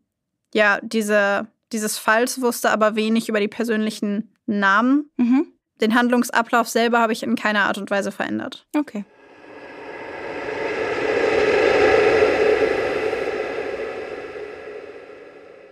ja, 0.54 0.78
diese, 0.82 1.46
dieses 1.72 1.98
Falls 1.98 2.40
wusste, 2.40 2.70
aber 2.70 2.96
wenig 2.96 3.28
über 3.28 3.40
die 3.40 3.48
persönlichen 3.48 4.34
Namen. 4.46 5.10
Mhm. 5.16 5.46
Den 5.80 5.94
Handlungsablauf 5.94 6.68
selber 6.68 7.00
habe 7.00 7.12
ich 7.12 7.22
in 7.22 7.36
keiner 7.36 7.64
Art 7.64 7.78
und 7.78 7.90
Weise 7.90 8.12
verändert. 8.12 8.66
Okay. 8.76 9.04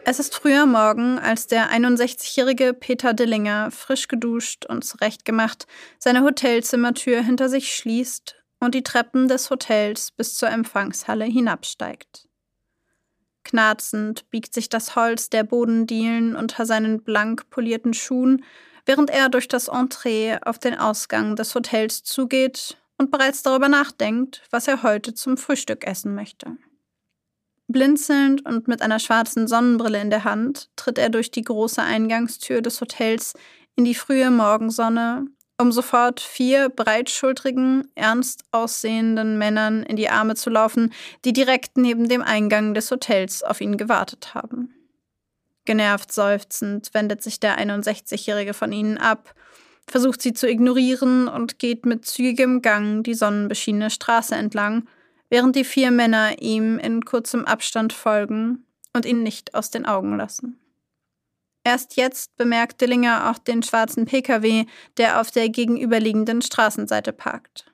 Es 0.05 0.19
ist 0.19 0.35
früher 0.35 0.65
Morgen, 0.65 1.19
als 1.19 1.49
der 1.49 1.71
61-jährige 1.71 2.73
Peter 2.73 3.12
Dillinger, 3.12 3.71
frisch 3.71 4.09
geduscht 4.09 4.65
und 4.65 4.83
zurechtgemacht, 4.83 5.67
seine 5.99 6.23
Hotelzimmertür 6.23 7.21
hinter 7.21 7.50
sich 7.50 7.77
schließt 7.77 8.38
und 8.61 8.75
die 8.75 8.83
Treppen 8.83 9.29
des 9.29 9.50
Hotels 9.50 10.11
bis 10.11 10.35
zur 10.35 10.50
Empfangshalle 10.50 11.25
hinabsteigt. 11.25 12.29
Knarzend 13.45 14.29
biegt 14.31 14.53
sich 14.53 14.69
das 14.69 14.95
Holz 14.95 15.31
der 15.31 15.45
Bodendielen 15.45 16.37
unter 16.37 16.67
seinen 16.67 17.03
blank 17.03 17.49
polierten 17.50 17.95
Schuhen, 17.95 18.45
während 18.85 19.11
er 19.11 19.29
durch 19.29 19.49
das 19.49 19.69
Entree 19.69 20.38
auf 20.45 20.59
den 20.59 20.75
Ausgang 20.75 21.37
des 21.37 21.55
Hotels 21.55 22.03
zugeht 22.03 22.77
und 22.99 23.11
bereits 23.11 23.43
darüber 23.43 23.69
nachdenkt, 23.69 24.43
was 24.50 24.69
er 24.69 24.83
heute 24.83 25.15
zum 25.15 25.37
Frühstück 25.37 25.87
essen 25.87 26.15
möchte. 26.15 26.57
Blinzelnd 27.69 28.45
und 28.47 28.67
mit 28.67 28.83
einer 28.83 28.99
schwarzen 28.99 29.47
Sonnenbrille 29.47 30.00
in 30.00 30.11
der 30.11 30.25
Hand 30.25 30.71
tritt 30.77 30.99
er 30.99 31.11
durch 31.11 31.31
die 31.31 31.43
große 31.43 31.83
Eingangstür 31.83 32.62
des 32.62 32.81
Hotels 32.81 33.35
in 33.77 33.85
die 33.85 33.95
frühe 33.95 34.31
Morgensonne, 34.31 35.27
um 35.61 35.73
sofort 35.73 36.21
vier 36.21 36.69
breitschultrigen, 36.69 37.91
ernst 37.97 38.45
aussehenden 38.53 39.38
Männern 39.38 39.83
in 39.83 39.97
die 39.97 40.09
Arme 40.09 40.37
zu 40.37 40.50
laufen, 40.50 40.93
die 41.25 41.33
direkt 41.33 41.77
neben 41.77 42.09
dem 42.09 42.23
Eingang 42.23 42.75
des 42.75 42.91
Hotels 42.91 43.43
auf 43.43 43.61
ihn 43.61 43.77
gewartet 43.77 44.35
haben. 44.35 44.75
Genervt 45.65 46.12
seufzend 46.12 46.95
wendet 46.95 47.23
sich 47.23 47.41
der 47.41 47.59
61-Jährige 47.59 48.55
von 48.55 48.73
ihnen 48.73 48.99
ab, 48.99 49.35
versucht 49.87 50.23
sie 50.23 50.33
zu 50.33 50.49
ignorieren 50.49 51.29
und 51.29 51.59
geht 51.59 51.85
mit 51.85 52.07
zügigem 52.07 52.62
Gang 52.62 53.03
die 53.03 53.15
sonnenbeschienene 53.15 53.91
Straße 53.91 54.35
entlang, 54.35 54.88
während 55.29 55.57
die 55.57 55.65
vier 55.65 55.91
Männer 55.91 56.41
ihm 56.41 56.79
in 56.79 57.05
kurzem 57.05 57.45
Abstand 57.45 57.93
folgen 57.93 58.65
und 58.95 59.05
ihn 59.05 59.23
nicht 59.23 59.55
aus 59.55 59.71
den 59.71 59.87
Augen 59.87 60.17
lassen. 60.17 60.59
Erst 61.68 61.96
jetzt 61.96 62.34
bemerkt 62.38 62.80
Dillinger 62.80 63.28
auch 63.28 63.37
den 63.37 63.62
schwarzen 63.62 64.06
Pkw, 64.06 64.64
der 64.96 65.20
auf 65.20 65.30
der 65.30 65.50
gegenüberliegenden 65.50 66.40
Straßenseite 66.40 67.12
parkt. 67.12 67.70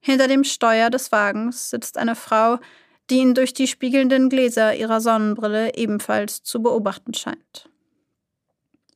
Hinter 0.00 0.26
dem 0.26 0.42
Steuer 0.42 0.90
des 0.90 1.12
Wagens 1.12 1.70
sitzt 1.70 1.96
eine 1.96 2.16
Frau, 2.16 2.58
die 3.08 3.18
ihn 3.18 3.34
durch 3.34 3.54
die 3.54 3.68
spiegelnden 3.68 4.28
Gläser 4.28 4.74
ihrer 4.74 5.00
Sonnenbrille 5.00 5.76
ebenfalls 5.76 6.42
zu 6.42 6.62
beobachten 6.64 7.14
scheint. 7.14 7.70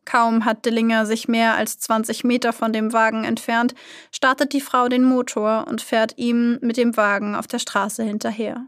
Kaum 0.04 0.44
hat 0.44 0.66
Dillinger 0.66 1.06
sich 1.06 1.28
mehr 1.28 1.54
als 1.54 1.78
20 1.78 2.24
Meter 2.24 2.52
von 2.52 2.72
dem 2.72 2.92
Wagen 2.92 3.22
entfernt, 3.22 3.76
startet 4.10 4.52
die 4.54 4.60
Frau 4.60 4.88
den 4.88 5.04
Motor 5.04 5.68
und 5.68 5.82
fährt 5.82 6.18
ihm 6.18 6.58
mit 6.62 6.78
dem 6.78 6.96
Wagen 6.96 7.36
auf 7.36 7.46
der 7.46 7.60
Straße 7.60 8.02
hinterher. 8.02 8.66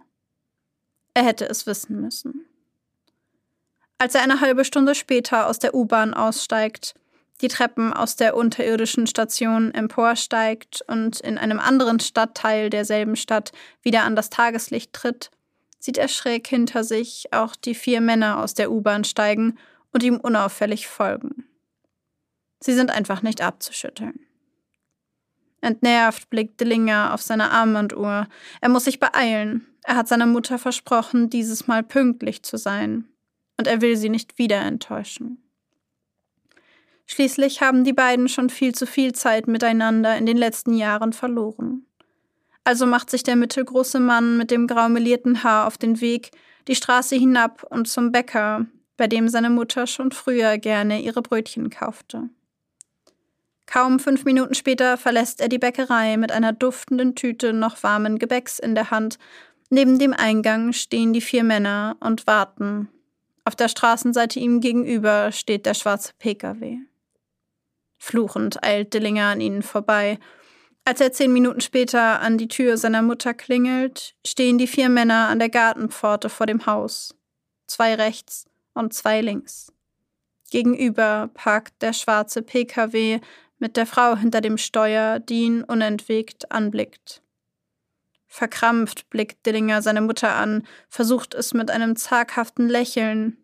Er 1.14 1.25
hätte 1.25 1.49
es 1.49 1.66
wissen 1.66 2.00
müssen. 2.00 2.47
Als 3.99 4.15
er 4.15 4.23
eine 4.23 4.41
halbe 4.41 4.65
Stunde 4.65 4.95
später 4.95 5.47
aus 5.47 5.59
der 5.59 5.75
U-Bahn 5.75 6.12
aussteigt, 6.12 6.95
die 7.41 7.49
Treppen 7.49 7.93
aus 7.93 8.17
der 8.17 8.37
unterirdischen 8.37 9.07
Station 9.07 9.73
emporsteigt 9.73 10.83
und 10.87 11.21
in 11.21 11.38
einem 11.38 11.61
anderen 11.61 12.00
Stadtteil 12.00 12.71
derselben 12.71 13.17
Stadt 13.17 13.53
wieder 13.83 14.05
an 14.05 14.17
das 14.17 14.31
Tageslicht 14.31 14.93
tritt, 14.93 15.31
sieht 15.79 15.99
er 15.99 16.09
schräg 16.09 16.47
hinter 16.47 16.85
sich 16.85 17.33
auch 17.33 17.57
die 17.57 17.75
vier 17.75 18.00
Männer 18.00 18.43
aus 18.43 18.55
der 18.55 18.71
U-Bahn 18.71 19.05
steigen 19.05 19.59
und 19.93 20.03
ihm 20.03 20.19
unauffällig 20.19 20.88
folgen. 20.88 21.45
Sie 22.61 22.75
sind 22.75 22.91
einfach 22.91 23.23
nicht 23.23 23.43
abzuschütteln. 23.43 24.21
Entnervt 25.61 26.31
blickt 26.31 26.61
Dillinger 26.61 27.12
auf 27.15 27.23
seine 27.23 27.50
Armbanduhr. 27.50 28.29
Er 28.61 28.69
muss 28.69 28.85
sich 28.85 29.00
beeilen. 29.00 29.67
Er 29.85 29.97
hat 29.97 30.09
seiner 30.09 30.26
Mutter 30.26 30.59
versprochen, 30.59 31.31
dieses 31.31 31.67
Mal 31.67 31.83
pünktlich 31.83 32.43
zu 32.43 32.57
sein. 32.57 33.09
Und 33.57 33.67
er 33.67 33.81
will 33.81 33.97
sie 33.97 34.09
nicht 34.09 34.39
wieder 34.39 34.61
enttäuschen. 34.61 35.43
Schließlich 37.07 37.61
haben 37.61 37.85
die 37.85 37.93
beiden 37.93 38.29
schon 38.29 38.51
viel 38.51 38.75
zu 38.75 38.87
viel 38.87 39.13
Zeit 39.13 39.47
miteinander 39.47 40.17
in 40.17 40.27
den 40.27 40.37
letzten 40.37 40.75
Jahren 40.75 41.13
verloren. 41.13 41.87
Also 42.65 42.85
macht 42.85 43.11
sich 43.11 43.23
der 43.23 43.37
mittelgroße 43.37 44.01
Mann 44.01 44.37
mit 44.37 44.51
dem 44.51 44.67
graumelierten 44.67 45.45
Haar 45.45 45.69
auf 45.69 45.79
den 45.79 46.01
Weg, 46.01 46.33
die 46.67 46.75
Straße 46.75 47.15
hinab 47.15 47.63
und 47.71 47.87
zum 47.87 48.11
Bäcker, 48.11 48.67
bei 48.97 49.07
dem 49.07 49.29
seine 49.29 49.51
Mutter 49.51 49.87
schon 49.87 50.11
früher 50.11 50.59
gerne 50.59 51.01
ihre 51.01 51.23
Brötchen 51.23 51.71
kaufte. 51.71 52.29
Kaum 53.67 54.01
fünf 54.01 54.25
Minuten 54.25 54.55
später 54.55 54.97
verlässt 54.97 55.41
er 55.41 55.49
die 55.49 55.59
Bäckerei 55.59 56.17
mit 56.17 56.33
einer 56.33 56.53
duftenden 56.53 57.15
Tüte 57.15 57.53
noch 57.53 57.83
warmen 57.85 58.19
Gebäcks 58.19 58.59
in 58.59 58.75
der 58.75 58.91
Hand. 58.91 59.19
Neben 59.71 59.99
dem 59.99 60.13
Eingang 60.13 60.73
stehen 60.73 61.13
die 61.13 61.21
vier 61.21 61.45
Männer 61.45 61.97
und 62.01 62.27
warten. 62.27 62.89
Auf 63.47 63.55
der 63.55 63.69
Straßenseite 63.69 64.41
ihm 64.41 64.61
gegenüber 64.61 65.31
steht 65.31 65.67
der 65.67 65.75
schwarze 65.75 66.12
Pkw. 66.19 66.79
Fluchend 67.97 68.65
eilt 68.65 68.93
Dillinger 68.93 69.26
an 69.26 69.41
ihnen 69.41 69.62
vorbei. 69.62 70.19
Als 70.85 71.00
er 71.00 71.12
zehn 71.12 71.33
Minuten 71.33 71.61
später 71.61 72.21
an 72.21 72.38
die 72.38 72.49
Tür 72.49 72.76
seiner 72.76 73.03
Mutter 73.03 73.35
klingelt, 73.35 74.17
stehen 74.26 74.59
die 74.59 74.67
vier 74.67 74.88
Männer 74.88 75.29
an 75.29 75.38
der 75.38 75.49
Gartenpforte 75.49 76.29
vor 76.29 76.47
dem 76.47 76.67
Haus. 76.67 77.15
Zwei 77.69 77.95
rechts 77.95 78.47
und 78.75 78.93
zwei 78.93 79.21
links. 79.21 79.73
Gegenüber 80.50 81.31
parkt 81.33 81.83
der 81.83 81.93
schwarze 81.93 82.43
Pkw 82.43 83.21
mit 83.61 83.76
der 83.76 83.87
Frau 83.87 84.17
hinter 84.17 84.41
dem 84.41 84.59
Steuer, 84.59 85.21
die 85.21 85.45
ihn 85.45 85.62
unentwegt 85.62 86.50
anblickt. 86.50 87.23
Verkrampft 88.37 89.09
blickt 89.09 89.47
Dillinger 89.47 89.81
seine 89.81 90.02
Mutter 90.02 90.35
an, 90.35 90.66
versucht 90.90 91.33
es 91.33 91.55
mit 91.55 91.71
einem 91.71 91.97
zaghaften 91.97 92.69
Lächeln. 92.69 93.38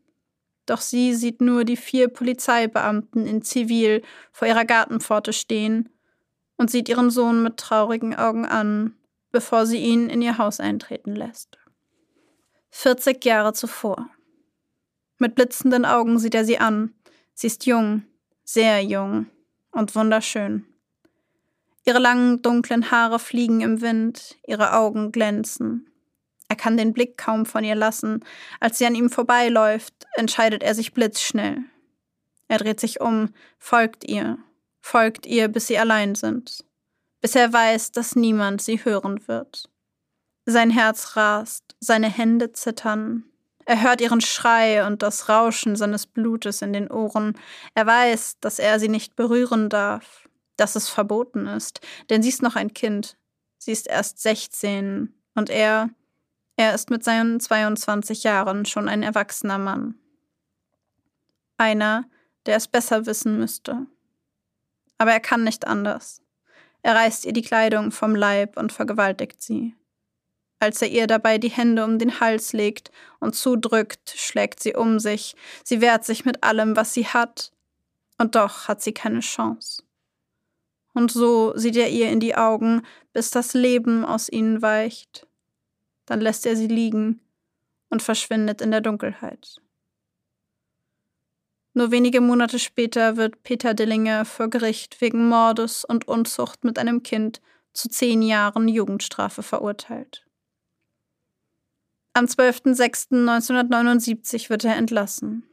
Doch 0.66 0.82
sie 0.82 1.14
sieht 1.14 1.40
nur 1.40 1.64
die 1.64 1.78
vier 1.78 2.08
Polizeibeamten 2.08 3.26
in 3.26 3.40
Zivil 3.40 4.02
vor 4.32 4.48
ihrer 4.48 4.66
Gartenpforte 4.66 5.32
stehen 5.32 5.88
und 6.58 6.70
sieht 6.70 6.90
ihren 6.90 7.08
Sohn 7.08 7.42
mit 7.42 7.56
traurigen 7.56 8.14
Augen 8.14 8.44
an, 8.44 8.94
bevor 9.30 9.64
sie 9.64 9.78
ihn 9.78 10.10
in 10.10 10.20
ihr 10.20 10.36
Haus 10.36 10.60
eintreten 10.60 11.16
lässt. 11.16 11.56
40 12.68 13.24
Jahre 13.24 13.54
zuvor. 13.54 14.10
Mit 15.16 15.36
blitzenden 15.36 15.86
Augen 15.86 16.18
sieht 16.18 16.34
er 16.34 16.44
sie 16.44 16.58
an. 16.58 16.92
Sie 17.32 17.46
ist 17.46 17.64
jung, 17.64 18.02
sehr 18.44 18.82
jung 18.84 19.24
und 19.70 19.94
wunderschön. 19.94 20.66
Ihre 21.84 21.98
langen, 21.98 22.42
dunklen 22.42 22.90
Haare 22.90 23.18
fliegen 23.18 23.60
im 23.60 23.80
Wind, 23.80 24.36
ihre 24.46 24.74
Augen 24.74 25.10
glänzen. 25.10 25.88
Er 26.48 26.56
kann 26.56 26.76
den 26.76 26.92
Blick 26.92 27.16
kaum 27.16 27.46
von 27.46 27.64
ihr 27.64 27.74
lassen. 27.74 28.24
Als 28.60 28.78
sie 28.78 28.86
an 28.86 28.94
ihm 28.94 29.10
vorbeiläuft, 29.10 29.94
entscheidet 30.12 30.62
er 30.62 30.74
sich 30.74 30.92
blitzschnell. 30.92 31.58
Er 32.46 32.58
dreht 32.58 32.78
sich 32.78 33.00
um, 33.00 33.30
folgt 33.58 34.04
ihr, 34.04 34.38
folgt 34.80 35.24
ihr, 35.26 35.48
bis 35.48 35.66
sie 35.66 35.78
allein 35.78 36.14
sind, 36.14 36.64
bis 37.22 37.34
er 37.34 37.52
weiß, 37.52 37.92
dass 37.92 38.14
niemand 38.14 38.60
sie 38.60 38.84
hören 38.84 39.26
wird. 39.26 39.70
Sein 40.44 40.70
Herz 40.70 41.16
rast, 41.16 41.76
seine 41.80 42.10
Hände 42.10 42.52
zittern. 42.52 43.24
Er 43.64 43.80
hört 43.80 44.00
ihren 44.00 44.20
Schrei 44.20 44.86
und 44.86 45.02
das 45.02 45.28
Rauschen 45.28 45.76
seines 45.76 46.06
Blutes 46.06 46.62
in 46.62 46.72
den 46.72 46.90
Ohren. 46.90 47.38
Er 47.74 47.86
weiß, 47.86 48.38
dass 48.40 48.58
er 48.58 48.78
sie 48.78 48.88
nicht 48.88 49.16
berühren 49.16 49.68
darf, 49.68 50.28
dass 50.56 50.76
es 50.76 50.88
verboten 50.88 51.46
ist, 51.46 51.80
denn 52.10 52.22
sie 52.22 52.28
ist 52.28 52.42
noch 52.42 52.56
ein 52.56 52.72
Kind. 52.72 53.16
Sie 53.58 53.72
ist 53.72 53.86
erst 53.86 54.20
16 54.20 55.14
und 55.34 55.50
er, 55.50 55.90
er 56.56 56.74
ist 56.74 56.90
mit 56.90 57.04
seinen 57.04 57.40
22 57.40 58.24
Jahren 58.24 58.66
schon 58.66 58.88
ein 58.88 59.02
erwachsener 59.02 59.58
Mann. 59.58 59.94
Einer, 61.56 62.04
der 62.46 62.56
es 62.56 62.68
besser 62.68 63.06
wissen 63.06 63.38
müsste. 63.38 63.86
Aber 64.98 65.12
er 65.12 65.20
kann 65.20 65.44
nicht 65.44 65.66
anders. 65.66 66.22
Er 66.82 66.96
reißt 66.96 67.24
ihr 67.24 67.32
die 67.32 67.42
Kleidung 67.42 67.92
vom 67.92 68.14
Leib 68.14 68.56
und 68.56 68.72
vergewaltigt 68.72 69.40
sie. 69.40 69.76
Als 70.58 70.80
er 70.82 70.88
ihr 70.88 71.06
dabei 71.06 71.38
die 71.38 71.50
Hände 71.50 71.84
um 71.84 71.98
den 71.98 72.20
Hals 72.20 72.52
legt 72.52 72.92
und 73.18 73.34
zudrückt, 73.34 74.14
schlägt 74.16 74.60
sie 74.60 74.74
um 74.74 74.98
sich. 75.00 75.34
Sie 75.64 75.80
wehrt 75.80 76.04
sich 76.04 76.24
mit 76.24 76.44
allem, 76.44 76.76
was 76.76 76.94
sie 76.94 77.06
hat. 77.06 77.52
Und 78.18 78.36
doch 78.36 78.68
hat 78.68 78.80
sie 78.82 78.92
keine 78.92 79.20
Chance. 79.20 79.82
Und 80.94 81.10
so 81.10 81.56
sieht 81.56 81.76
er 81.76 81.88
ihr 81.88 82.10
in 82.10 82.20
die 82.20 82.34
Augen, 82.34 82.82
bis 83.12 83.30
das 83.30 83.54
Leben 83.54 84.04
aus 84.04 84.28
ihnen 84.28 84.62
weicht. 84.62 85.26
Dann 86.06 86.20
lässt 86.20 86.46
er 86.46 86.56
sie 86.56 86.66
liegen 86.66 87.20
und 87.88 88.02
verschwindet 88.02 88.60
in 88.60 88.70
der 88.70 88.80
Dunkelheit. 88.80 89.60
Nur 91.74 91.90
wenige 91.90 92.20
Monate 92.20 92.58
später 92.58 93.16
wird 93.16 93.42
Peter 93.44 93.72
Dillinger 93.72 94.26
vor 94.26 94.48
Gericht 94.48 95.00
wegen 95.00 95.28
Mordes 95.28 95.84
und 95.84 96.06
Unzucht 96.06 96.64
mit 96.64 96.78
einem 96.78 97.02
Kind 97.02 97.40
zu 97.72 97.88
zehn 97.88 98.20
Jahren 98.20 98.68
Jugendstrafe 98.68 99.42
verurteilt. 99.42 100.26
Am 102.12 102.26
12.06.1979 102.26 104.50
wird 104.50 104.64
er 104.64 104.76
entlassen. 104.76 105.44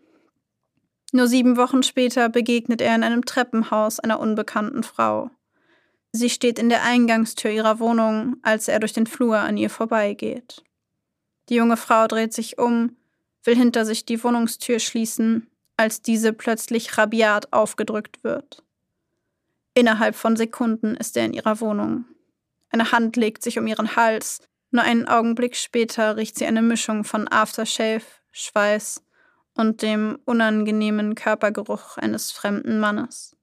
Nur 1.11 1.27
sieben 1.27 1.57
Wochen 1.57 1.81
später 1.81 2.29
begegnet 2.29 2.81
er 2.81 2.93
in 2.95 3.03
einem 3.03 3.25
Treppenhaus 3.25 3.99
einer 3.99 4.19
unbekannten 4.19 4.83
Frau. 4.83 5.31
Sie 6.11 6.29
steht 6.29 6.59
in 6.59 6.69
der 6.69 6.83
Eingangstür 6.83 7.51
ihrer 7.51 7.79
Wohnung, 7.79 8.37
als 8.41 8.67
er 8.67 8.79
durch 8.79 8.93
den 8.93 9.07
Flur 9.07 9.37
an 9.37 9.57
ihr 9.57 9.69
vorbeigeht. 9.69 10.63
Die 11.49 11.55
junge 11.55 11.77
Frau 11.77 12.07
dreht 12.07 12.33
sich 12.33 12.57
um, 12.57 12.95
will 13.43 13.55
hinter 13.55 13.85
sich 13.85 14.05
die 14.05 14.23
Wohnungstür 14.23 14.79
schließen, 14.79 15.47
als 15.77 16.01
diese 16.01 16.33
plötzlich 16.33 16.97
rabiat 16.97 17.53
aufgedrückt 17.53 18.23
wird. 18.23 18.63
Innerhalb 19.73 20.15
von 20.15 20.35
Sekunden 20.35 20.95
ist 20.95 21.15
er 21.17 21.25
in 21.25 21.33
ihrer 21.33 21.59
Wohnung. 21.59 22.05
Eine 22.69 22.91
Hand 22.91 23.15
legt 23.15 23.43
sich 23.43 23.57
um 23.57 23.65
ihren 23.65 23.95
Hals, 23.95 24.41
nur 24.71 24.83
einen 24.83 25.07
Augenblick 25.07 25.55
später 25.55 26.17
riecht 26.17 26.37
sie 26.37 26.45
eine 26.45 26.61
Mischung 26.61 27.03
von 27.03 27.27
Aftershave, 27.27 28.03
Schweiß 28.31 29.01
und 29.59 29.81
dem 29.81 30.17
unangenehmen 30.23 31.15
Körpergeruch 31.15 31.97
eines 31.97 32.31
fremden 32.31 32.79
Mannes. 32.79 33.35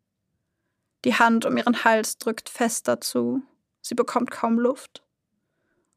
Die 1.04 1.14
Hand 1.14 1.44
um 1.44 1.58
ihren 1.58 1.84
Hals 1.84 2.16
drückt 2.16 2.48
fest 2.48 2.88
dazu. 2.88 3.42
Sie 3.82 3.94
bekommt 3.94 4.30
kaum 4.30 4.58
Luft. 4.58 5.02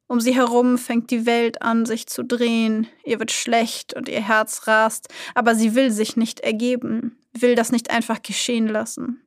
Um 0.07 0.19
sie 0.19 0.35
herum 0.35 0.77
fängt 0.77 1.09
die 1.09 1.25
Welt 1.25 1.61
an, 1.61 1.85
sich 1.85 2.07
zu 2.07 2.23
drehen. 2.23 2.87
Ihr 3.05 3.19
wird 3.19 3.31
schlecht 3.31 3.93
und 3.93 4.09
ihr 4.09 4.21
Herz 4.21 4.67
rast, 4.67 5.07
aber 5.35 5.55
sie 5.55 5.73
will 5.73 5.89
sich 5.89 6.17
nicht 6.17 6.41
ergeben, 6.41 7.17
will 7.31 7.55
das 7.55 7.71
nicht 7.71 7.89
einfach 7.89 8.21
geschehen 8.21 8.67
lassen. 8.67 9.25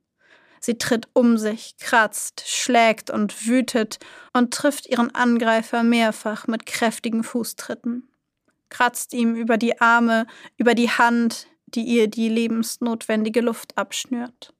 Sie 0.59 0.77
tritt 0.77 1.07
um 1.13 1.39
sich, 1.39 1.75
kratzt, 1.79 2.43
schlägt 2.45 3.09
und 3.09 3.47
wütet 3.47 3.97
und 4.31 4.53
trifft 4.53 4.85
ihren 4.85 5.13
Angreifer 5.15 5.81
mehrfach 5.81 6.45
mit 6.45 6.67
kräftigen 6.67 7.23
Fußtritten. 7.23 8.07
Kratzt 8.73 9.13
ihm 9.13 9.35
über 9.35 9.57
die 9.57 9.79
Arme, 9.79 10.25
über 10.57 10.73
die 10.73 10.89
Hand, 10.89 11.47
die 11.67 11.83
ihr 11.83 12.07
die 12.07 12.27
lebensnotwendige 12.27 13.41
Luft 13.41 13.77
abschnürt. 13.77 14.51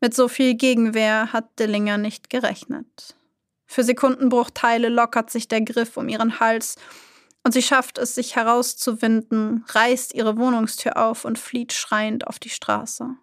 Mit 0.00 0.12
so 0.12 0.26
viel 0.26 0.54
Gegenwehr 0.54 1.32
hat 1.32 1.58
Dillinger 1.58 1.98
nicht 1.98 2.30
gerechnet. 2.30 3.16
Für 3.64 3.84
Sekundenbruchteile 3.84 4.88
lockert 4.88 5.30
sich 5.30 5.46
der 5.46 5.62
Griff 5.62 5.96
um 5.96 6.08
ihren 6.08 6.40
Hals 6.40 6.74
und 7.44 7.52
sie 7.52 7.62
schafft 7.62 7.98
es, 7.98 8.16
sich 8.16 8.34
herauszuwinden, 8.34 9.64
reißt 9.68 10.12
ihre 10.12 10.36
Wohnungstür 10.36 10.96
auf 10.96 11.24
und 11.24 11.38
flieht 11.38 11.72
schreiend 11.72 12.26
auf 12.26 12.40
die 12.40 12.50
Straße. 12.50 13.16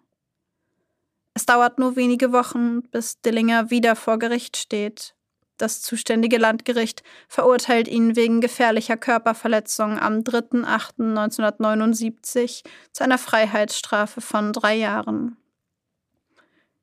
Es 1.34 1.44
dauert 1.44 1.78
nur 1.78 1.94
wenige 1.96 2.32
Wochen, 2.32 2.82
bis 2.82 3.20
Dillinger 3.20 3.70
wieder 3.70 3.96
vor 3.96 4.18
Gericht 4.18 4.56
steht. 4.56 5.14
Das 5.58 5.82
zuständige 5.82 6.38
Landgericht 6.38 7.02
verurteilt 7.28 7.88
ihn 7.88 8.16
wegen 8.16 8.40
gefährlicher 8.40 8.96
Körperverletzung 8.96 9.98
am 9.98 10.20
3.8.1979 10.20 12.62
zu 12.92 13.04
einer 13.04 13.18
Freiheitsstrafe 13.18 14.20
von 14.20 14.52
drei 14.52 14.76
Jahren. 14.76 15.36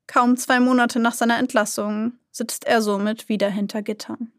Kaum 0.07 0.35
zwei 0.37 0.59
Monate 0.59 0.99
nach 0.99 1.13
seiner 1.13 1.37
Entlassung 1.37 2.13
sitzt 2.31 2.65
er 2.65 2.81
somit 2.81 3.29
wieder 3.29 3.49
hinter 3.49 3.81
Gittern. 3.81 4.33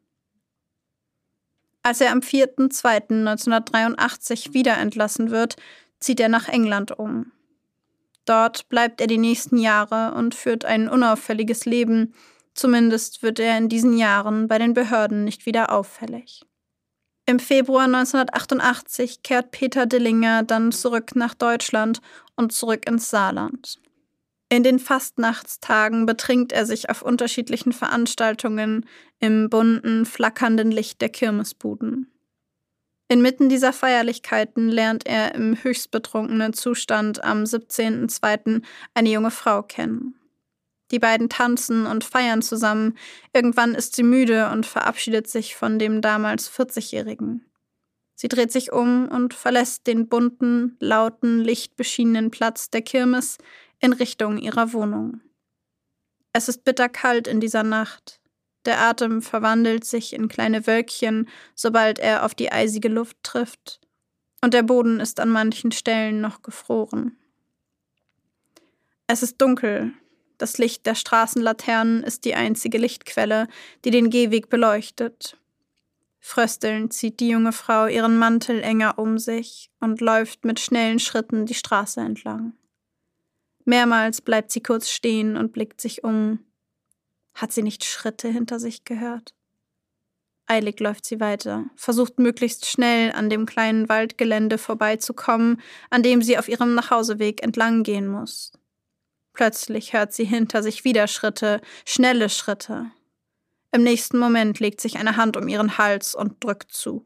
Als 1.82 2.00
er 2.00 2.12
am 2.12 2.20
4.2.1983 2.20 4.52
wieder 4.52 4.78
entlassen 4.78 5.30
wird, 5.30 5.56
zieht 5.98 6.20
er 6.20 6.28
nach 6.28 6.46
England 6.48 6.96
um. 6.98 7.32
Dort 8.24 8.68
bleibt 8.68 9.00
er 9.00 9.06
die 9.06 9.18
nächsten 9.18 9.58
Jahre 9.58 10.14
und 10.14 10.34
führt 10.34 10.64
ein 10.64 10.88
unauffälliges 10.88 11.64
Leben, 11.64 12.14
zumindest 12.54 13.22
wird 13.22 13.38
er 13.38 13.56
in 13.58 13.68
diesen 13.68 13.96
Jahren 13.96 14.48
bei 14.48 14.58
den 14.58 14.74
Behörden 14.74 15.24
nicht 15.24 15.46
wieder 15.46 15.72
auffällig. 15.72 16.42
Im 17.26 17.38
Februar 17.38 17.84
1988 17.84 19.22
kehrt 19.22 19.52
Peter 19.52 19.86
Dillinger 19.86 20.42
dann 20.42 20.72
zurück 20.72 21.14
nach 21.14 21.34
Deutschland 21.34 22.00
und 22.34 22.52
zurück 22.52 22.88
ins 22.88 23.08
Saarland. 23.10 23.78
In 24.48 24.64
den 24.64 24.80
Fastnachtstagen 24.80 26.06
betrinkt 26.06 26.50
er 26.50 26.66
sich 26.66 26.90
auf 26.90 27.02
unterschiedlichen 27.02 27.72
Veranstaltungen 27.72 28.84
im 29.20 29.48
bunten, 29.48 30.06
flackernden 30.06 30.72
Licht 30.72 31.00
der 31.00 31.08
Kirmesbuden. 31.08 32.10
Inmitten 33.06 33.48
dieser 33.48 33.72
Feierlichkeiten 33.72 34.68
lernt 34.68 35.06
er 35.06 35.34
im 35.34 35.62
höchst 35.62 35.92
betrunkenen 35.92 36.52
Zustand 36.52 37.22
am 37.22 37.44
17.02. 37.44 38.62
eine 38.94 39.08
junge 39.08 39.30
Frau 39.30 39.62
kennen. 39.62 40.19
Die 40.90 40.98
beiden 40.98 41.28
tanzen 41.28 41.86
und 41.86 42.04
feiern 42.04 42.42
zusammen. 42.42 42.96
Irgendwann 43.32 43.74
ist 43.74 43.94
sie 43.94 44.02
müde 44.02 44.50
und 44.50 44.66
verabschiedet 44.66 45.28
sich 45.28 45.56
von 45.56 45.78
dem 45.78 46.00
damals 46.00 46.50
40-Jährigen. 46.50 47.44
Sie 48.16 48.28
dreht 48.28 48.52
sich 48.52 48.72
um 48.72 49.08
und 49.08 49.32
verlässt 49.32 49.86
den 49.86 50.08
bunten, 50.08 50.76
lauten, 50.78 51.40
lichtbeschienenen 51.40 52.30
Platz 52.30 52.68
der 52.68 52.82
Kirmes 52.82 53.38
in 53.78 53.92
Richtung 53.92 54.36
ihrer 54.36 54.72
Wohnung. 54.72 55.20
Es 56.32 56.48
ist 56.48 56.64
bitterkalt 56.64 57.26
in 57.26 57.40
dieser 57.40 57.62
Nacht. 57.62 58.20
Der 58.66 58.78
Atem 58.80 59.22
verwandelt 59.22 59.84
sich 59.84 60.12
in 60.12 60.28
kleine 60.28 60.66
Wölkchen, 60.66 61.28
sobald 61.54 61.98
er 61.98 62.24
auf 62.24 62.34
die 62.34 62.52
eisige 62.52 62.88
Luft 62.88 63.16
trifft, 63.22 63.80
und 64.42 64.54
der 64.54 64.62
Boden 64.62 65.00
ist 65.00 65.20
an 65.20 65.30
manchen 65.30 65.72
Stellen 65.72 66.20
noch 66.20 66.42
gefroren. 66.42 67.16
Es 69.06 69.22
ist 69.22 69.40
dunkel. 69.40 69.92
Das 70.40 70.56
Licht 70.56 70.86
der 70.86 70.94
Straßenlaternen 70.94 72.02
ist 72.02 72.24
die 72.24 72.34
einzige 72.34 72.78
Lichtquelle, 72.78 73.46
die 73.84 73.90
den 73.90 74.08
Gehweg 74.08 74.48
beleuchtet. 74.48 75.36
Fröstelnd 76.18 76.94
zieht 76.94 77.20
die 77.20 77.28
junge 77.28 77.52
Frau 77.52 77.86
ihren 77.86 78.16
Mantel 78.16 78.62
enger 78.62 78.98
um 78.98 79.18
sich 79.18 79.70
und 79.80 80.00
läuft 80.00 80.46
mit 80.46 80.58
schnellen 80.58 80.98
Schritten 80.98 81.44
die 81.44 81.52
Straße 81.52 82.00
entlang. 82.00 82.54
Mehrmals 83.66 84.22
bleibt 84.22 84.50
sie 84.50 84.62
kurz 84.62 84.88
stehen 84.88 85.36
und 85.36 85.52
blickt 85.52 85.78
sich 85.78 86.04
um. 86.04 86.38
Hat 87.34 87.52
sie 87.52 87.62
nicht 87.62 87.84
Schritte 87.84 88.28
hinter 88.28 88.58
sich 88.58 88.86
gehört? 88.86 89.34
Eilig 90.46 90.80
läuft 90.80 91.04
sie 91.04 91.20
weiter, 91.20 91.66
versucht 91.76 92.18
möglichst 92.18 92.64
schnell 92.64 93.12
an 93.12 93.28
dem 93.28 93.44
kleinen 93.44 93.90
Waldgelände 93.90 94.56
vorbeizukommen, 94.56 95.60
an 95.90 96.02
dem 96.02 96.22
sie 96.22 96.38
auf 96.38 96.48
ihrem 96.48 96.74
Nachhauseweg 96.74 97.42
entlang 97.42 97.82
gehen 97.82 98.08
muss. 98.08 98.52
Plötzlich 99.40 99.94
hört 99.94 100.12
sie 100.12 100.26
hinter 100.26 100.62
sich 100.62 100.84
wieder 100.84 101.06
Schritte, 101.06 101.62
schnelle 101.86 102.28
Schritte. 102.28 102.90
Im 103.72 103.82
nächsten 103.82 104.18
Moment 104.18 104.60
legt 104.60 104.82
sich 104.82 104.98
eine 104.98 105.16
Hand 105.16 105.38
um 105.38 105.48
ihren 105.48 105.78
Hals 105.78 106.14
und 106.14 106.44
drückt 106.44 106.72
zu. 106.72 107.04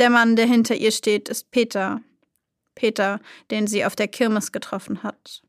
Der 0.00 0.10
Mann, 0.10 0.34
der 0.34 0.46
hinter 0.46 0.74
ihr 0.74 0.90
steht, 0.90 1.28
ist 1.28 1.52
Peter. 1.52 2.00
Peter, 2.74 3.20
den 3.52 3.68
sie 3.68 3.84
auf 3.84 3.94
der 3.94 4.08
Kirmes 4.08 4.50
getroffen 4.50 5.04
hat. 5.04 5.40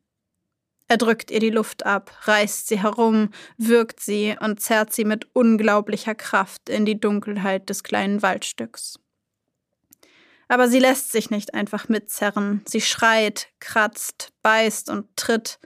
Er 0.87 0.97
drückt 0.97 1.31
ihr 1.31 1.39
die 1.39 1.49
Luft 1.49 1.83
ab, 1.83 2.15
reißt 2.25 2.67
sie 2.67 2.83
herum, 2.83 3.31
würgt 3.57 4.01
sie 4.01 4.37
und 4.39 4.61
zerrt 4.61 4.93
sie 4.93 5.03
mit 5.03 5.35
unglaublicher 5.35 6.13
Kraft 6.13 6.69
in 6.69 6.85
die 6.85 6.99
Dunkelheit 6.99 7.71
des 7.71 7.81
kleinen 7.81 8.21
Waldstücks. 8.21 8.99
Aber 10.47 10.67
sie 10.67 10.77
lässt 10.77 11.11
sich 11.11 11.31
nicht 11.31 11.55
einfach 11.55 11.89
mitzerren. 11.89 12.61
Sie 12.67 12.81
schreit, 12.81 13.47
kratzt, 13.59 14.31
beißt 14.43 14.87
und 14.87 15.07
tritt. 15.17 15.57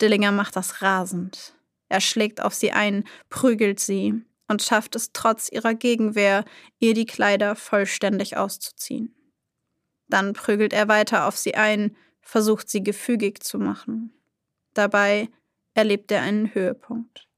Dillinger 0.00 0.32
macht 0.32 0.56
das 0.56 0.82
rasend. 0.82 1.54
Er 1.88 2.00
schlägt 2.00 2.40
auf 2.40 2.54
sie 2.54 2.72
ein, 2.72 3.04
prügelt 3.28 3.80
sie 3.80 4.14
und 4.48 4.62
schafft 4.62 4.96
es 4.96 5.12
trotz 5.12 5.48
ihrer 5.48 5.74
Gegenwehr, 5.74 6.44
ihr 6.78 6.94
die 6.94 7.06
Kleider 7.06 7.56
vollständig 7.56 8.36
auszuziehen. 8.36 9.14
Dann 10.08 10.32
prügelt 10.32 10.72
er 10.72 10.88
weiter 10.88 11.26
auf 11.26 11.36
sie 11.36 11.54
ein, 11.54 11.96
versucht 12.20 12.68
sie 12.68 12.82
gefügig 12.82 13.42
zu 13.42 13.58
machen. 13.58 14.12
Dabei 14.74 15.28
erlebt 15.74 16.10
er 16.10 16.22
einen 16.22 16.54
Höhepunkt. 16.54 17.28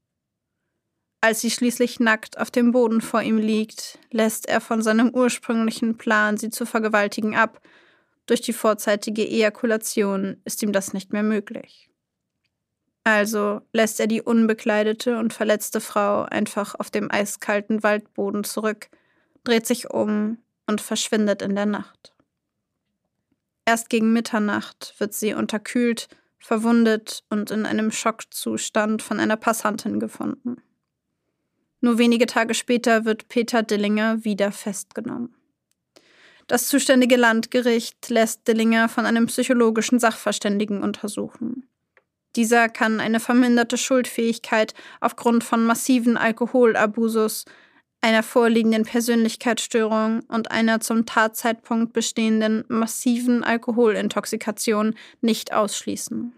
Als 1.21 1.40
sie 1.40 1.51
schließlich 1.51 1.99
nackt 1.99 2.38
auf 2.38 2.51
dem 2.51 2.73
Boden 2.73 3.01
vor 3.01 3.23
ihm 3.23 3.38
liegt, 3.38 3.99
lässt 4.11 4.49
er 4.49 4.61
von 4.61 4.83
seinem 4.83 5.11
ursprünglichen 5.11 5.97
Plan, 5.97 6.37
sie 6.37 6.51
zu 6.51 6.66
vergewaltigen, 6.66 7.35
ab. 7.35 7.61
Durch 8.27 8.40
die 8.40 8.53
vorzeitige 8.53 9.27
Ejakulation 9.27 10.40
ist 10.45 10.62
ihm 10.62 10.73
das 10.73 10.92
nicht 10.92 11.12
mehr 11.12 11.23
möglich. 11.23 11.90
Also 13.07 13.61
lässt 13.73 14.01
er 14.01 14.09
die 14.09 14.21
unbekleidete 14.21 15.21
und 15.21 15.33
verletzte 15.33 15.81
Frau 15.81 16.23
einfach 16.25 16.75
auf 16.75 16.90
dem 16.90 17.09
eiskalten 17.09 17.85
Waldboden 17.85 18.42
zurück, 18.42 18.88
dreht 19.45 19.64
sich 19.64 19.90
um 19.90 20.38
und 20.66 20.81
verschwindet 20.81 21.40
in 21.40 21.55
der 21.55 21.66
Nacht. 21.66 22.12
Erst 23.64 23.90
gegen 23.90 24.12
Mitternacht 24.12 24.97
wird 24.99 25.14
sie 25.14 25.35
unterkühlt 25.35 26.09
verwundet 26.40 27.23
und 27.31 27.53
in 27.53 27.64
einem 27.64 27.92
Schockzustand 27.92 29.03
von 29.03 29.21
einer 29.21 29.37
Passantin 29.37 30.01
gefunden. 30.01 30.57
Nur 31.81 31.99
wenige 31.99 32.27
Tage 32.27 32.55
später 32.55 33.05
wird 33.05 33.29
Peter 33.29 33.62
Dillinger 33.62 34.25
wieder 34.25 34.51
festgenommen. 34.51 35.33
Das 36.49 36.66
zuständige 36.66 37.14
Landgericht 37.14 38.09
lässt 38.09 38.49
Dillinger 38.49 38.88
von 38.88 39.07
einem 39.07 39.27
psychologischen 39.27 40.01
Sachverständigen 40.01 40.83
untersuchen. 40.83 41.69
Dieser 42.37 42.68
kann 42.68 43.01
eine 43.01 43.18
verminderte 43.18 43.79
Schuldfähigkeit 43.79 44.75
aufgrund 45.01 45.42
von 45.42 45.64
massiven 45.64 46.16
Alkoholabusus, 46.18 47.46
einer 48.03 48.22
vorliegenden 48.22 48.85
Persönlichkeitsstörung 48.85 50.20
und 50.29 50.51
einer 50.51 50.81
zum 50.81 51.07
Tatzeitpunkt 51.07 51.94
bestehenden 51.94 52.64
massiven 52.68 53.42
Alkoholintoxikation 53.42 54.94
nicht 55.22 55.53
ausschließen. 55.53 56.33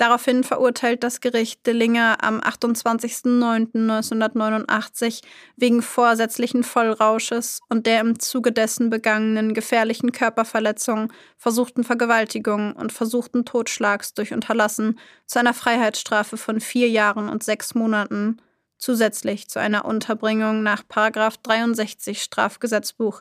Daraufhin 0.00 0.42
verurteilt 0.44 1.04
das 1.04 1.20
Gericht 1.20 1.66
Dillinger 1.66 2.24
am 2.24 2.40
28.09.1989 2.40 5.20
wegen 5.56 5.82
vorsätzlichen 5.82 6.64
Vollrausches 6.64 7.60
und 7.68 7.84
der 7.84 8.00
im 8.00 8.18
Zuge 8.18 8.50
dessen 8.50 8.88
begangenen 8.88 9.52
gefährlichen 9.52 10.10
Körperverletzung, 10.10 11.12
versuchten 11.36 11.84
Vergewaltigung 11.84 12.72
und 12.72 12.94
versuchten 12.94 13.44
Totschlags 13.44 14.14
durch 14.14 14.32
Unterlassen 14.32 14.98
zu 15.26 15.38
einer 15.38 15.52
Freiheitsstrafe 15.52 16.38
von 16.38 16.62
vier 16.62 16.88
Jahren 16.88 17.28
und 17.28 17.42
sechs 17.42 17.74
Monaten 17.74 18.40
zusätzlich 18.78 19.50
zu 19.50 19.60
einer 19.60 19.84
Unterbringung 19.84 20.62
nach 20.62 20.82
63 20.82 22.22
Strafgesetzbuch 22.22 23.20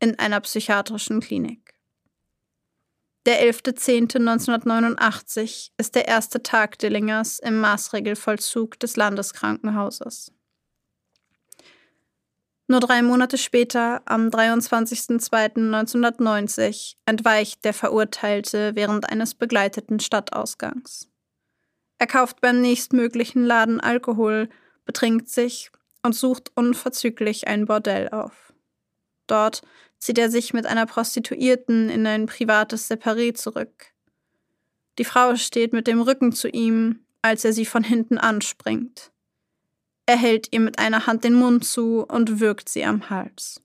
in 0.00 0.18
einer 0.18 0.40
psychiatrischen 0.40 1.20
Klinik. 1.20 1.65
Der 3.26 3.42
11.10.1989 3.42 5.70
ist 5.76 5.94
der 5.96 6.06
erste 6.06 6.44
Tag 6.44 6.78
Dillingers 6.78 7.40
im 7.40 7.60
Maßregelvollzug 7.60 8.78
des 8.78 8.94
Landeskrankenhauses. 8.94 10.30
Nur 12.68 12.78
drei 12.78 13.02
Monate 13.02 13.36
später, 13.36 14.02
am 14.04 14.28
23.02.1990, 14.28 16.94
entweicht 17.04 17.64
der 17.64 17.74
Verurteilte 17.74 18.76
während 18.76 19.10
eines 19.10 19.34
begleiteten 19.34 19.98
Stadtausgangs. 19.98 21.08
Er 21.98 22.06
kauft 22.06 22.40
beim 22.40 22.60
nächstmöglichen 22.60 23.44
Laden 23.44 23.80
Alkohol 23.80 24.48
betrinkt 24.84 25.28
sich 25.28 25.72
und 26.04 26.14
sucht 26.14 26.52
unverzüglich 26.54 27.48
ein 27.48 27.66
Bordell 27.66 28.08
auf. 28.10 28.52
Dort 29.26 29.62
zieht 29.98 30.18
er 30.18 30.30
sich 30.30 30.52
mit 30.52 30.66
einer 30.66 30.86
Prostituierten 30.86 31.88
in 31.88 32.06
ein 32.06 32.26
privates 32.26 32.90
Separé 32.90 33.34
zurück. 33.34 33.92
Die 34.98 35.04
Frau 35.04 35.36
steht 35.36 35.72
mit 35.72 35.86
dem 35.86 36.00
Rücken 36.00 36.32
zu 36.32 36.48
ihm, 36.48 37.00
als 37.22 37.44
er 37.44 37.52
sie 37.52 37.66
von 37.66 37.84
hinten 37.84 38.18
anspringt. 38.18 39.10
Er 40.06 40.16
hält 40.16 40.52
ihr 40.52 40.60
mit 40.60 40.78
einer 40.78 41.06
Hand 41.06 41.24
den 41.24 41.34
Mund 41.34 41.64
zu 41.64 42.04
und 42.06 42.40
würgt 42.40 42.68
sie 42.68 42.84
am 42.84 43.10
Hals. 43.10 43.60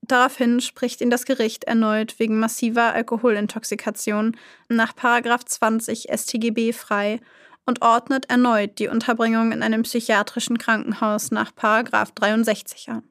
Daraufhin 0.00 0.60
spricht 0.60 1.02
ihn 1.02 1.10
das 1.10 1.26
Gericht 1.26 1.64
erneut 1.64 2.18
wegen 2.18 2.38
massiver 2.38 2.94
Alkoholintoxikation 2.94 4.36
nach 4.70 4.94
20 4.94 6.08
StGB 6.10 6.72
frei 6.72 7.20
und 7.66 7.82
ordnet 7.82 8.30
erneut 8.30 8.78
die 8.78 8.88
Unterbringung 8.88 9.52
in 9.52 9.62
einem 9.62 9.82
psychiatrischen 9.82 10.56
Krankenhaus 10.56 11.30
nach 11.30 11.52
63 11.52 12.88
an. 12.88 13.02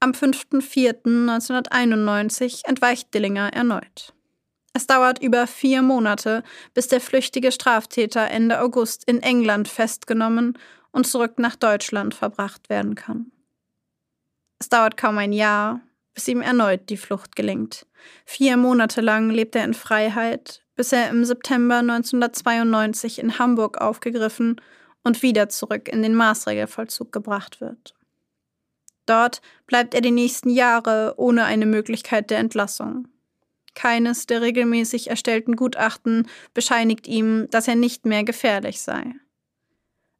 Am 0.00 0.12
5.4.1991 0.12 2.66
entweicht 2.66 3.14
Dillinger 3.14 3.52
erneut. 3.52 4.12
Es 4.74 4.86
dauert 4.86 5.22
über 5.22 5.46
vier 5.46 5.80
Monate, 5.80 6.42
bis 6.74 6.88
der 6.88 7.00
flüchtige 7.00 7.50
Straftäter 7.50 8.30
Ende 8.30 8.60
August 8.60 9.08
in 9.08 9.22
England 9.22 9.68
festgenommen 9.68 10.58
und 10.92 11.06
zurück 11.06 11.38
nach 11.38 11.56
Deutschland 11.56 12.14
verbracht 12.14 12.68
werden 12.68 12.94
kann. 12.94 13.32
Es 14.58 14.68
dauert 14.68 14.98
kaum 14.98 15.16
ein 15.16 15.32
Jahr, 15.32 15.80
bis 16.12 16.28
ihm 16.28 16.42
erneut 16.42 16.90
die 16.90 16.98
Flucht 16.98 17.36
gelingt. 17.36 17.86
Vier 18.24 18.58
Monate 18.58 19.00
lang 19.00 19.30
lebt 19.30 19.56
er 19.56 19.64
in 19.64 19.74
Freiheit, 19.74 20.62
bis 20.74 20.92
er 20.92 21.08
im 21.08 21.24
September 21.24 21.76
1992 21.76 23.18
in 23.18 23.38
Hamburg 23.38 23.78
aufgegriffen 23.78 24.60
und 25.04 25.22
wieder 25.22 25.48
zurück 25.48 25.88
in 25.88 26.02
den 26.02 26.14
Maßregelvollzug 26.14 27.12
gebracht 27.12 27.60
wird. 27.60 27.94
Dort 29.06 29.40
bleibt 29.66 29.94
er 29.94 30.00
die 30.00 30.10
nächsten 30.10 30.50
Jahre 30.50 31.14
ohne 31.16 31.44
eine 31.44 31.66
Möglichkeit 31.66 32.30
der 32.30 32.38
Entlassung. 32.38 33.06
keines 33.74 34.26
der 34.26 34.40
regelmäßig 34.40 35.10
erstellten 35.10 35.54
Gutachten 35.54 36.26
bescheinigt 36.54 37.06
ihm, 37.06 37.46
dass 37.50 37.68
er 37.68 37.76
nicht 37.76 38.06
mehr 38.06 38.24
gefährlich 38.24 38.80
sei. 38.80 39.14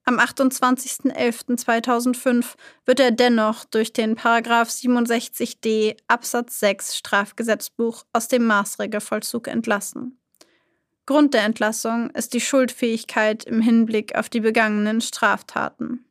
Am 0.05 0.21
28.11.2005 0.21 2.55
wird 2.85 3.01
er 3.01 3.11
dennoch 3.11 3.65
durch 3.65 3.93
den 3.93 4.15
Paragraph 4.15 4.69
67d 4.69 5.97
Absatz 6.07 6.61
6 6.61 6.97
Strafgesetzbuch 6.97 8.05
aus 8.13 8.29
dem 8.29 8.47
Maßregelvollzug 8.47 9.49
entlassen. 9.49 10.21
Grund 11.07 11.35
der 11.35 11.43
Entlassung 11.43 12.11
ist 12.11 12.35
die 12.35 12.41
Schuldfähigkeit 12.41 13.43
im 13.45 13.61
Hinblick 13.61 14.15
auf 14.15 14.29
die 14.29 14.41
begangenen 14.41 15.01
Straftaten. 15.01 16.05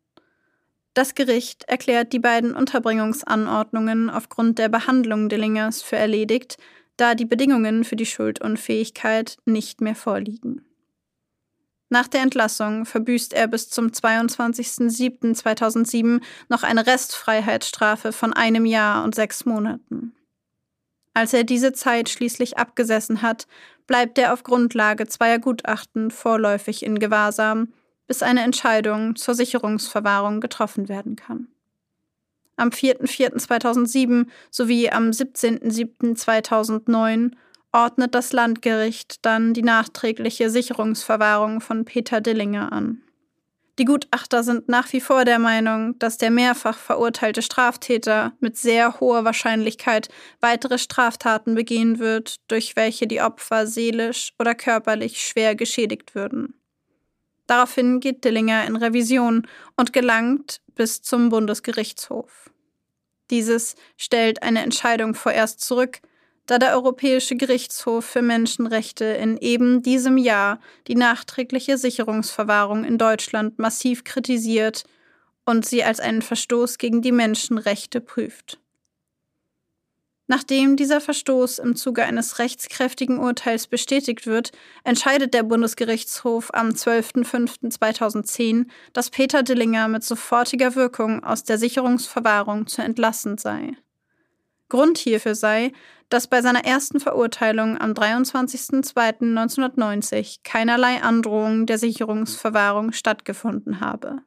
Das 0.96 1.14
Gericht 1.14 1.66
erklärt 1.66 2.14
die 2.14 2.20
beiden 2.20 2.56
Unterbringungsanordnungen 2.56 4.10
aufgrund 4.10 4.58
der 4.60 4.70
Behandlung 4.70 5.28
Dillingers 5.28 5.82
für 5.82 5.98
erledigt, 5.98 6.56
da 6.96 7.16
die 7.16 7.26
Bedingungen 7.26 7.84
für 7.84 7.98
die 7.98 8.06
Schuldunfähigkeit 8.06 9.36
nicht 9.44 9.82
mehr 9.82 9.96
vorliegen. 9.96 10.64
Nach 11.90 12.08
der 12.08 12.22
Entlassung 12.22 12.86
verbüßt 12.86 13.34
er 13.34 13.50
bis 13.50 13.70
zum 13.70 13.88
22.07.2007 13.88 16.22
noch 16.48 16.64
eine 16.64 16.88
Restfreiheitsstrafe 16.88 18.14
von 18.14 18.32
einem 18.32 18.66
Jahr 18.66 19.04
und 19.04 19.16
sechs 19.16 19.44
Monaten. 19.44 20.14
Als 21.14 21.34
er 21.34 21.44
diese 21.44 21.74
Zeit 21.74 22.08
schließlich 22.08 22.58
abgesessen 22.58 23.22
hat, 23.22 23.48
bleibt 23.86 24.18
er 24.18 24.32
auf 24.32 24.44
Grundlage 24.44 25.08
zweier 25.08 25.40
Gutachten 25.40 26.10
vorläufig 26.10 26.84
in 26.84 27.00
Gewahrsam, 27.00 27.74
bis 28.08 28.24
eine 28.24 28.44
Entscheidung 28.44 29.16
zur 29.16 29.36
Sicherungsverwahrung 29.36 30.42
getroffen 30.42 30.90
werden 30.90 31.16
kann. 31.16 31.48
Am 32.58 32.70
4.04.2007 32.70 34.28
sowie 34.50 34.90
am 34.90 35.10
17.07.2009 35.10 37.32
ordnet 37.72 38.16
das 38.16 38.32
Landgericht 38.32 39.26
dann 39.26 39.54
die 39.54 39.64
nachträgliche 39.64 40.50
Sicherungsverwahrung 40.50 41.60
von 41.60 41.84
Peter 41.84 42.22
Dillinger 42.22 42.72
an. 42.72 43.02
Die 43.78 43.84
Gutachter 43.84 44.42
sind 44.42 44.70
nach 44.70 44.94
wie 44.94 45.02
vor 45.02 45.26
der 45.26 45.38
Meinung, 45.38 46.00
dass 46.00 46.18
der 46.18 46.32
mehrfach 46.32 46.78
verurteilte 46.78 47.42
Straftäter 47.42 48.32
mit 48.40 48.56
sehr 48.56 49.02
hoher 49.02 49.26
Wahrscheinlichkeit 49.26 50.08
weitere 50.40 50.78
Straftaten 50.78 51.56
begehen 51.56 52.00
wird, 52.00 52.38
durch 52.48 52.78
welche 52.78 53.06
die 53.06 53.20
Opfer 53.20 53.68
seelisch 53.68 54.32
oder 54.40 54.56
körperlich 54.56 55.22
schwer 55.22 55.56
geschädigt 55.56 56.16
würden. 56.16 56.54
Daraufhin 57.48 58.00
geht 58.00 58.24
Dillinger 58.24 58.66
in 58.66 58.76
Revision 58.76 59.48
und 59.76 59.94
gelangt 59.94 60.62
bis 60.76 61.02
zum 61.02 61.30
Bundesgerichtshof. 61.30 62.50
Dieses 63.30 63.76
stellt 63.98 64.44
eine 64.44 64.62
Entscheidung 64.62 65.16
vorerst 65.16 65.62
zurück, 65.62 66.00
da 66.46 66.60
der 66.60 66.74
Europäische 66.74 67.36
Gerichtshof 67.36 68.06
für 68.06 68.22
Menschenrechte 68.22 69.06
in 69.06 69.38
eben 69.38 69.82
diesem 69.82 70.18
Jahr 70.18 70.60
die 70.88 70.96
nachträgliche 70.96 71.78
Sicherungsverwahrung 71.78 72.84
in 72.84 72.98
Deutschland 72.98 73.58
massiv 73.58 74.04
kritisiert 74.04 74.84
und 75.46 75.66
sie 75.66 75.84
als 75.84 76.00
einen 76.00 76.22
Verstoß 76.22 76.78
gegen 76.78 77.02
die 77.02 77.12
Menschenrechte 77.12 78.00
prüft. 78.02 78.60
Nachdem 80.28 80.76
dieser 80.76 81.02
Verstoß 81.02 81.60
im 81.60 81.76
Zuge 81.76 82.04
eines 82.04 82.40
rechtskräftigen 82.40 83.20
Urteils 83.20 83.68
bestätigt 83.68 84.26
wird, 84.26 84.52
entscheidet 84.84 85.36
der 85.36 85.44
Bundesgerichtshof 85.44 86.52
am 86.54 86.70
12.05.2010, 86.70 88.66
dass 88.94 89.12
Peter 89.12 89.44
Dillinger 89.44 89.88
mit 89.88 90.04
sofortiger 90.04 90.74
Wirkung 90.76 91.24
aus 91.24 91.44
der 91.44 91.60
Sicherungsverwahrung 91.60 92.66
zu 92.66 92.82
entlassen 92.82 93.38
sei. 93.38 93.74
Grund 94.68 94.98
hierfür 94.98 95.36
sei, 95.36 95.74
dass 96.10 96.26
bei 96.28 96.42
seiner 96.42 96.66
ersten 96.66 97.00
Verurteilung 97.00 97.80
am 97.80 97.92
23.02.1990 97.92 100.40
keinerlei 100.44 101.04
Androhung 101.04 101.68
der 101.68 101.78
Sicherungsverwahrung 101.78 102.94
stattgefunden 102.94 103.80
habe. 103.80 104.24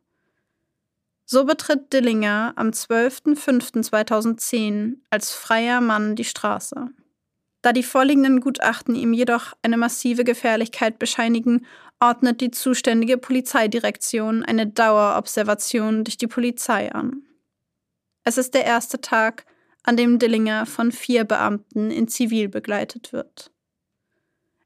So 1.31 1.45
betritt 1.45 1.93
Dillinger 1.93 2.55
am 2.57 2.71
12.05.2010 2.71 4.95
als 5.11 5.35
freier 5.35 5.83
Mann 5.83 6.17
die 6.17 6.25
Straße. 6.25 6.89
Da 7.61 7.75
die 7.75 7.83
vorliegenden 7.83 8.41
Gutachten 8.41 8.95
ihm 8.95 9.13
jedoch 9.13 9.53
eine 9.61 9.77
massive 9.77 10.25
Gefährlichkeit 10.25 10.99
bescheinigen, 10.99 11.67
ordnet 12.01 12.41
die 12.41 12.51
zuständige 12.51 13.19
Polizeidirektion 13.19 14.43
eine 14.43 14.69
Dauerobservation 14.69 16.05
durch 16.05 16.17
die 16.17 16.29
Polizei 16.29 16.91
an. 16.93 17.25
Es 18.25 18.39
ist 18.39 18.55
der 18.55 18.65
erste 18.65 19.03
Tag, 19.03 19.45
an 19.83 19.99
dem 19.99 20.19
Dillinger 20.19 20.65
von 20.65 20.93
vier 20.93 21.25
Beamten 21.25 21.91
in 21.91 22.09
Zivil 22.09 22.49
begleitet 22.49 23.13
wird. 23.13 23.51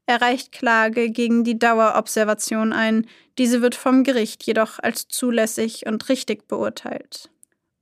Er 0.05 0.21
reicht 0.21 0.51
Klage 0.51 1.09
gegen 1.11 1.43
die 1.43 1.57
Dauerobservation 1.57 2.73
ein, 2.73 3.07
diese 3.37 3.61
wird 3.61 3.75
vom 3.75 4.03
Gericht 4.03 4.43
jedoch 4.43 4.79
als 4.79 5.07
zulässig 5.07 5.85
und 5.85 6.09
richtig 6.09 6.47
beurteilt. 6.47 7.29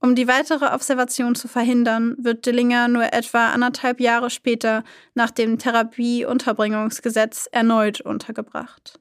Um 0.00 0.16
die 0.16 0.26
weitere 0.26 0.66
Observation 0.74 1.34
zu 1.34 1.46
verhindern, 1.46 2.16
wird 2.18 2.44
Dillinger 2.46 2.88
nur 2.88 3.12
etwa 3.12 3.50
anderthalb 3.50 4.00
Jahre 4.00 4.30
später 4.30 4.82
nach 5.14 5.30
dem 5.30 5.58
Therapieunterbringungsgesetz 5.58 7.48
erneut 7.52 8.00
untergebracht. 8.00 8.98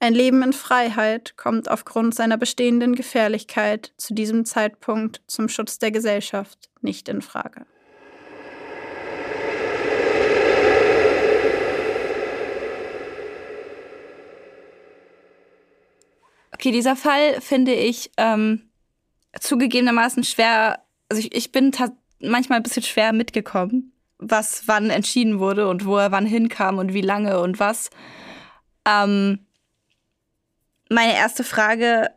Ein 0.00 0.14
Leben 0.14 0.42
in 0.42 0.52
Freiheit 0.52 1.36
kommt 1.36 1.70
aufgrund 1.70 2.14
seiner 2.14 2.36
bestehenden 2.36 2.94
Gefährlichkeit 2.94 3.92
zu 3.96 4.14
diesem 4.14 4.44
Zeitpunkt 4.44 5.22
zum 5.26 5.48
Schutz 5.48 5.78
der 5.78 5.90
Gesellschaft 5.90 6.68
nicht 6.80 7.08
in 7.08 7.22
Frage. 7.22 7.66
Okay, 16.58 16.72
dieser 16.72 16.96
Fall 16.96 17.40
finde 17.40 17.72
ich 17.72 18.10
ähm, 18.16 18.62
zugegebenermaßen 19.38 20.24
schwer. 20.24 20.82
Also 21.08 21.20
ich, 21.20 21.32
ich 21.32 21.52
bin 21.52 21.70
manchmal 22.18 22.58
ein 22.58 22.64
bisschen 22.64 22.82
schwer 22.82 23.12
mitgekommen, 23.12 23.92
was 24.18 24.64
wann 24.66 24.90
entschieden 24.90 25.38
wurde 25.38 25.68
und 25.68 25.86
wo 25.86 25.96
er 25.98 26.10
wann 26.10 26.26
hinkam 26.26 26.78
und 26.78 26.94
wie 26.94 27.00
lange 27.00 27.38
und 27.38 27.60
was. 27.60 27.90
Ähm, 28.84 29.46
meine 30.90 31.14
erste 31.14 31.44
Frage, 31.44 32.10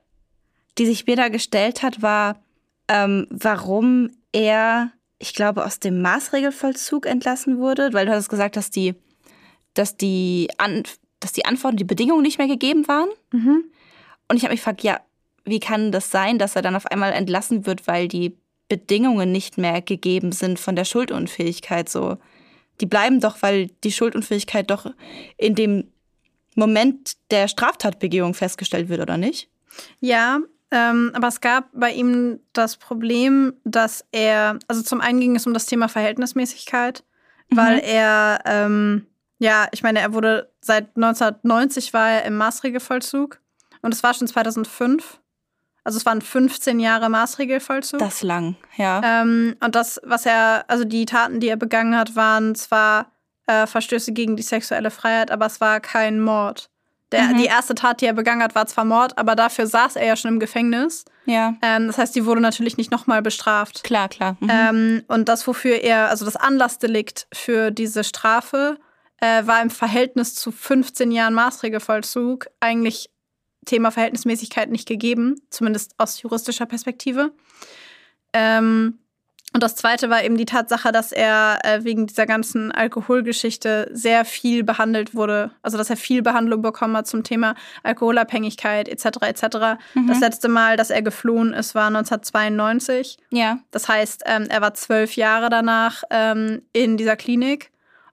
die 0.80 0.88
sich 0.88 1.06
mir 1.06 1.18
da 1.18 1.30
gestellt 1.30 1.84
hat, 1.84 2.02
war, 2.02 2.42
ähm, 2.88 3.28
warum 3.30 4.10
er, 4.32 4.92
ich 5.20 5.36
glaube, 5.36 5.64
aus 5.64 5.80
dem 5.80 6.02
Maßregelvollzug 6.02 7.06
entlassen 7.06 7.60
wurde, 7.60 7.94
weil 7.94 8.08
du 8.08 8.12
hast 8.12 8.30
gesagt, 8.30 8.56
dass 8.56 8.72
die, 8.72 8.96
dass 9.76 9.98
die, 9.98 10.50
An 10.58 10.82
dass 11.20 11.32
die 11.32 11.46
Antworten, 11.46 11.78
die 11.78 11.84
Bedingungen 11.84 12.24
nicht 12.24 12.40
mehr 12.40 12.48
gegeben 12.48 12.88
waren. 12.88 13.10
Mhm. 13.32 13.66
Und 14.32 14.38
ich 14.38 14.44
habe 14.44 14.54
mich 14.54 14.62
gefragt, 14.62 14.82
ja, 14.82 15.02
wie 15.44 15.60
kann 15.60 15.92
das 15.92 16.10
sein, 16.10 16.40
dass 16.40 16.56
er 16.56 16.62
dann 16.62 16.78
auf 16.78 16.86
einmal 16.86 17.12
entlassen 17.12 17.66
wird, 17.66 17.86
weil 17.86 18.08
die 18.08 18.38
Bedingungen 18.70 19.30
nicht 19.30 19.58
mehr 19.58 19.82
gegeben 19.82 20.32
sind 20.32 20.58
von 20.58 20.78
der 20.78 20.86
Schuldunfähigkeit 20.86 21.90
so? 21.90 22.18
Die 22.80 22.86
bleiben 22.86 23.20
doch, 23.20 23.42
weil 23.42 23.68
die 23.84 23.92
Schuldunfähigkeit 23.92 24.72
doch 24.72 24.86
in 25.36 25.56
dem 25.56 25.92
Moment 26.56 27.18
der 27.30 27.50
Straftatbegehung 27.50 28.34
festgestellt 28.34 28.88
wird, 28.88 29.02
oder 29.02 29.18
nicht? 29.18 29.50
Ja, 30.00 30.40
ähm, 30.72 31.12
aber 31.14 31.28
es 31.28 31.42
gab 31.42 31.66
bei 31.74 31.92
ihm 31.92 32.40
das 32.54 32.78
Problem, 32.78 33.56
dass 33.66 34.06
er, 34.14 34.60
also 34.70 34.82
zum 34.82 35.02
einen 35.02 35.20
ging 35.20 35.36
es 35.36 35.46
um 35.46 35.54
das 35.54 35.66
Thema 35.66 35.90
Verhältnismäßigkeit, 35.90 37.04
mhm. 37.50 37.58
weil 37.58 37.80
er, 37.80 38.40
ähm, 38.46 39.08
ja, 39.40 39.68
ich 39.74 39.84
meine, 39.84 40.00
er 40.00 40.14
wurde 40.14 40.50
seit 40.62 40.96
1990 40.96 41.92
war 41.92 42.12
er 42.12 42.24
im 42.24 42.38
Maßregelvollzug 42.38 43.42
und 43.82 43.94
es 43.94 44.04
war 44.04 44.14
schon 44.14 44.28
2005. 44.28 45.20
Also 45.84 45.98
es 45.98 46.06
waren 46.06 46.22
15 46.22 46.80
Jahre 46.80 47.10
Maßregelvollzug. 47.10 48.00
Das 48.00 48.22
lang, 48.22 48.56
ja. 48.78 49.02
Ähm, 49.04 49.56
und 49.64 49.74
das, 49.74 50.00
was 50.04 50.28
er, 50.28 50.66
also 50.68 50.84
die 50.84 51.06
Taten, 51.06 51.40
die 51.40 51.48
er 51.48 51.58
begangen 51.58 51.98
hat, 51.98 52.16
waren 52.16 52.54
zwar 52.54 53.12
äh, 53.48 53.66
Verstöße 53.66 54.12
gegen 54.12 54.36
die 54.36 54.44
sexuelle 54.44 54.92
Freiheit, 54.92 55.32
aber 55.32 55.48
es 55.48 55.60
war 55.60 55.80
kein 55.80 56.22
Mord. 56.22 56.70
Der, 57.12 57.24
mhm. 57.24 57.38
Die 57.38 57.46
erste 57.46 57.76
Tat, 57.76 58.00
die 58.00 58.06
er 58.06 58.14
begangen 58.14 58.42
hat, 58.42 58.56
war 58.56 58.68
zwar 58.68 58.86
Mord, 58.86 59.18
aber 59.18 59.36
dafür 59.36 59.68
saß 59.68 59.98
er 59.98 60.06
ja 60.06 60.16
schon 60.16 60.36
im 60.36 60.40
Gefängnis. 60.40 61.04
Ja. 61.26 61.56
Ähm, 61.62 61.88
das 61.88 61.98
heißt, 61.98 62.16
die 62.16 62.26
wurde 62.26 62.42
natürlich 62.42 62.78
nicht 62.78 62.92
nochmal 62.92 63.22
bestraft. 63.22 63.84
Klar, 63.84 64.08
klar. 64.08 64.38
Mhm. 64.40 64.50
Ähm, 64.50 65.04
und 65.08 65.28
das, 65.28 65.46
wofür 65.46 65.82
er, 65.82 66.10
also 66.10 66.26
das 66.26 66.38
Anlassdelikt 66.38 67.28
für 67.34 67.72
diese 67.72 68.04
Strafe, 68.04 68.78
äh, 69.18 69.46
war 69.46 69.62
im 69.62 69.70
Verhältnis 69.70 70.36
zu 70.36 70.52
15 70.52 71.12
Jahren 71.12 71.34
Maßregelvollzug 71.34 72.48
eigentlich 72.60 73.10
Thema 73.66 73.92
Verhältnismäßigkeit 73.92 74.70
nicht 74.70 74.88
gegeben, 74.88 75.42
zumindest 75.50 75.94
aus 75.98 76.22
juristischer 76.22 76.66
Perspektive. 76.66 77.32
Ähm, 78.34 79.00
und 79.54 79.62
das 79.64 79.76
zweite 79.76 80.10
war 80.10 80.24
eben 80.24 80.38
die 80.38 80.46
Tatsache, 80.46 80.94
dass 80.94 81.12
er 81.12 81.60
äh, 81.64 81.84
wegen 81.84 82.08
dieser 82.08 82.26
ganzen 82.26 82.72
Alkoholgeschichte 82.72 83.90
sehr 83.92 84.24
viel 84.24 84.64
behandelt 84.64 85.14
wurde. 85.14 85.52
Also, 85.62 85.78
dass 85.78 85.90
er 85.90 85.98
viel 85.98 86.22
Behandlung 86.22 86.62
bekommen 86.62 86.96
hat 86.96 87.08
zum 87.08 87.24
Thema 87.24 87.56
Alkoholabhängigkeit 87.84 88.88
etc. 88.88 89.06
etc. 89.24 89.44
Mhm. 89.94 90.08
Das 90.08 90.22
letzte 90.22 90.48
Mal, 90.48 90.78
dass 90.78 90.90
er 90.90 91.02
geflohen 91.02 91.54
ist, 91.54 91.76
war 91.76 91.88
1992. 91.88 93.18
Ja. 93.30 93.60
Das 93.72 93.90
heißt, 93.90 94.24
ähm, 94.26 94.48
er 94.50 94.62
war 94.62 94.74
zwölf 94.74 95.18
Jahre 95.18 95.50
danach 95.50 96.04
ähm, 96.10 96.62
in 96.72 96.96
dieser 96.96 97.18
Klinik. 97.18 97.72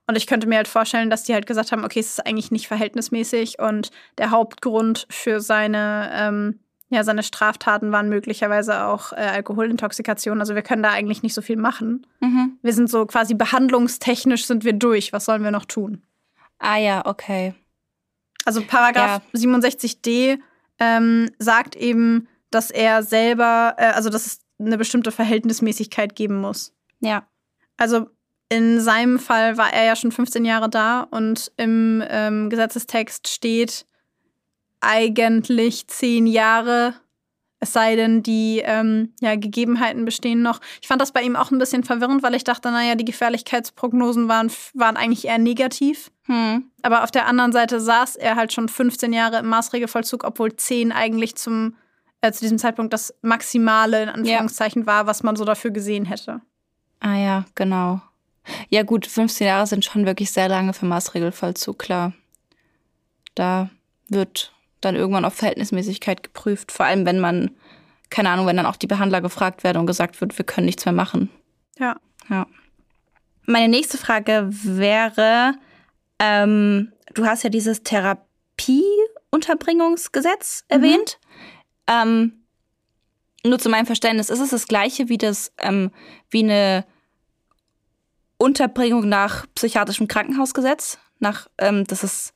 Und 0.09 0.15
ich 0.15 0.25
könnte 0.25 0.47
mir 0.47 0.55
halt 0.55 0.67
vorstellen, 0.67 1.11
dass 1.11 1.21
die 1.21 1.35
halt 1.35 1.45
gesagt 1.45 1.71
haben, 1.71 1.85
okay, 1.85 1.99
es 1.99 2.17
ist 2.17 2.25
eigentlich 2.25 2.49
nicht 2.49 2.67
verhältnismäßig 2.67 3.59
und 3.59 3.91
der 4.17 4.31
Hauptgrund 4.31 5.05
für 5.11 5.39
seine, 5.39 6.09
ähm, 6.11 6.59
ja, 6.89 7.03
seine 7.03 7.21
Straftaten 7.21 7.91
waren 7.91 8.09
möglicherweise 8.09 8.85
auch 8.85 9.13
äh, 9.13 9.17
Alkoholintoxikation. 9.17 10.39
Also 10.39 10.55
wir 10.55 10.63
können 10.63 10.81
da 10.81 10.89
eigentlich 10.89 11.21
nicht 11.21 11.35
so 11.35 11.43
viel 11.43 11.57
machen. 11.57 12.07
Mhm. 12.21 12.57
Wir 12.63 12.73
sind 12.73 12.89
so 12.89 13.05
quasi 13.05 13.35
behandlungstechnisch 13.35 14.47
sind 14.47 14.63
wir 14.63 14.73
durch. 14.73 15.13
Was 15.13 15.25
sollen 15.25 15.43
wir 15.43 15.51
noch 15.51 15.65
tun? 15.65 16.01
Ah 16.57 16.77
ja, 16.77 17.05
okay. 17.05 17.53
Also 18.45 18.63
Paragraph 18.63 19.21
67d 19.35 20.39
ähm, 20.79 21.29
sagt 21.37 21.75
eben, 21.75 22.27
dass 22.49 22.71
er 22.71 23.03
selber, 23.03 23.75
äh, 23.77 23.91
also 23.91 24.09
dass 24.09 24.25
es 24.25 24.39
eine 24.57 24.79
bestimmte 24.79 25.11
Verhältnismäßigkeit 25.11 26.15
geben 26.15 26.41
muss. 26.41 26.73
Ja. 26.99 27.27
Also 27.77 28.09
in 28.49 28.81
seinem 28.81 29.19
Fall 29.19 29.57
war 29.57 29.71
er 29.71 29.85
ja 29.85 29.95
schon 29.95 30.11
15 30.11 30.43
Jahre 30.43 30.69
da 30.69 31.01
und 31.11 31.51
im 31.57 32.03
ähm, 32.09 32.49
Gesetzestext 32.49 33.27
steht 33.27 33.85
eigentlich 34.81 35.87
10 35.87 36.25
Jahre, 36.25 36.95
es 37.59 37.73
sei 37.73 37.95
denn, 37.95 38.23
die 38.23 38.61
ähm, 38.63 39.13
ja, 39.19 39.35
Gegebenheiten 39.35 40.05
bestehen 40.05 40.41
noch. 40.41 40.61
Ich 40.81 40.87
fand 40.87 41.01
das 41.01 41.11
bei 41.11 41.21
ihm 41.21 41.35
auch 41.35 41.51
ein 41.51 41.59
bisschen 41.59 41.83
verwirrend, 41.83 42.23
weil 42.23 42.33
ich 42.33 42.43
dachte, 42.43 42.71
naja, 42.71 42.95
die 42.95 43.05
Gefährlichkeitsprognosen 43.05 44.29
waren, 44.29 44.49
waren 44.73 44.97
eigentlich 44.97 45.25
eher 45.25 45.37
negativ. 45.37 46.09
Hm. 46.23 46.71
Aber 46.81 47.03
auf 47.03 47.11
der 47.11 47.27
anderen 47.27 47.51
Seite 47.51 47.79
saß 47.79 48.15
er 48.15 48.35
halt 48.35 48.53
schon 48.53 48.69
15 48.69 49.11
Jahre 49.13 49.39
im 49.39 49.47
Maßregelvollzug, 49.47 50.23
obwohl 50.23 50.55
10 50.55 50.91
eigentlich 50.91 51.35
zum, 51.35 51.75
äh, 52.21 52.31
zu 52.31 52.39
diesem 52.39 52.57
Zeitpunkt 52.57 52.93
das 52.93 53.13
Maximale 53.21 54.03
in 54.03 54.09
Anführungszeichen 54.09 54.83
ja. 54.83 54.87
war, 54.87 55.07
was 55.07 55.21
man 55.21 55.35
so 55.35 55.43
dafür 55.43 55.71
gesehen 55.71 56.05
hätte. 56.05 56.41
Ah 57.01 57.15
ja, 57.15 57.45
genau. 57.55 58.01
Ja 58.69 58.83
gut, 58.83 59.07
15 59.07 59.47
Jahre 59.47 59.67
sind 59.67 59.85
schon 59.85 60.05
wirklich 60.05 60.31
sehr 60.31 60.49
lange 60.49 60.73
für 60.73 60.85
Maßregelvollzug, 60.85 61.79
klar. 61.79 62.13
Da 63.35 63.69
wird 64.07 64.53
dann 64.81 64.95
irgendwann 64.95 65.25
auf 65.25 65.35
Verhältnismäßigkeit 65.35 66.23
geprüft. 66.23 66.71
Vor 66.71 66.85
allem, 66.85 67.05
wenn 67.05 67.19
man, 67.19 67.51
keine 68.09 68.29
Ahnung, 68.29 68.47
wenn 68.47 68.57
dann 68.57 68.65
auch 68.65 68.75
die 68.75 68.87
Behandler 68.87 69.21
gefragt 69.21 69.63
werden 69.63 69.77
und 69.77 69.85
gesagt 69.85 70.19
wird, 70.21 70.35
wir 70.37 70.45
können 70.45 70.65
nichts 70.65 70.85
mehr 70.85 70.93
machen. 70.93 71.29
Ja. 71.77 71.97
Ja. 72.29 72.47
Meine 73.45 73.67
nächste 73.67 73.97
Frage 73.97 74.47
wäre, 74.49 75.55
ähm, 76.19 76.93
du 77.13 77.25
hast 77.25 77.43
ja 77.43 77.49
dieses 77.49 77.83
Therapieunterbringungsgesetz 77.83 80.65
mhm. 80.69 80.75
erwähnt. 80.75 81.19
Ähm, 81.87 82.33
nur 83.43 83.57
zu 83.57 83.69
meinem 83.69 83.85
Verständnis, 83.85 84.29
ist 84.29 84.39
es 84.39 84.49
das 84.49 84.67
gleiche 84.67 85.07
wie 85.09 85.17
das, 85.17 85.53
ähm, 85.59 85.91
wie 86.29 86.43
eine 86.43 86.85
Unterbringung 88.39 89.07
nach 89.07 89.45
psychiatrischem 89.53 90.07
Krankenhausgesetz? 90.07 90.97
Nach, 91.19 91.47
ähm, 91.59 91.85
das 91.85 92.03
ist 92.03 92.33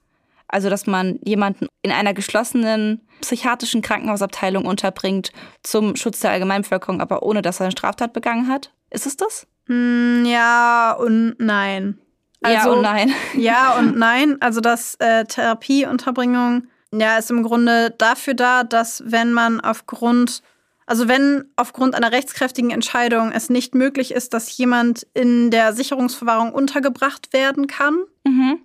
also, 0.54 0.70
dass 0.70 0.86
man 0.86 1.18
jemanden 1.24 1.66
in 1.82 1.92
einer 1.92 2.13
geschlossenen 2.13 3.02
psychiatrischen 3.22 3.82
Krankenhausabteilung 3.82 4.66
unterbringt 4.66 5.32
zum 5.63 5.96
Schutz 5.96 6.20
der 6.20 6.30
Allgemeinbevölkerung, 6.30 7.02
aber 7.02 7.24
ohne 7.24 7.42
dass 7.42 7.60
er 7.60 7.66
eine 7.66 7.72
Straftat 7.72 8.13
begangen 8.13 8.48
hat. 8.48 8.72
Ist 8.92 9.08
es 9.08 9.18
das? 9.18 9.48
Mm, 9.68 10.26
ja 10.28 10.92
und 10.92 11.36
nein. 11.39 11.98
Also, 12.44 12.70
ja 12.70 12.72
und 12.72 12.82
nein. 12.84 13.13
Ja 13.36 13.80
und 13.80 13.98
nein. 13.98 14.38
Also, 14.42 14.62
das 14.62 14.94
äh, 15.00 15.26
Therapieunterbringung 15.26 16.68
ja, 16.92 17.18
ist 17.18 17.32
im 17.32 17.42
Grunde 17.42 17.89
dafür 17.98 18.36
da, 18.36 18.63
dass 18.63 19.02
wenn 19.08 19.34
man 19.34 19.60
aufgrund 19.60 20.44
also 20.86 21.08
wenn 21.08 21.46
aufgrund 21.56 21.96
einer 21.96 22.12
rechtskräftigen 22.12 22.72
Entscheidung 22.72 23.32
es 23.32 23.50
nicht 23.50 23.76
möglich 23.76 24.12
ist, 24.12 24.34
dass 24.34 24.58
jemand 24.58 25.08
in 25.13 25.52
der 25.52 25.74
Sicherungsverwahrung 25.74 26.54
untergebracht 26.54 27.34
werden 27.34 27.67
kann, 27.67 28.04
mhm 28.26 28.60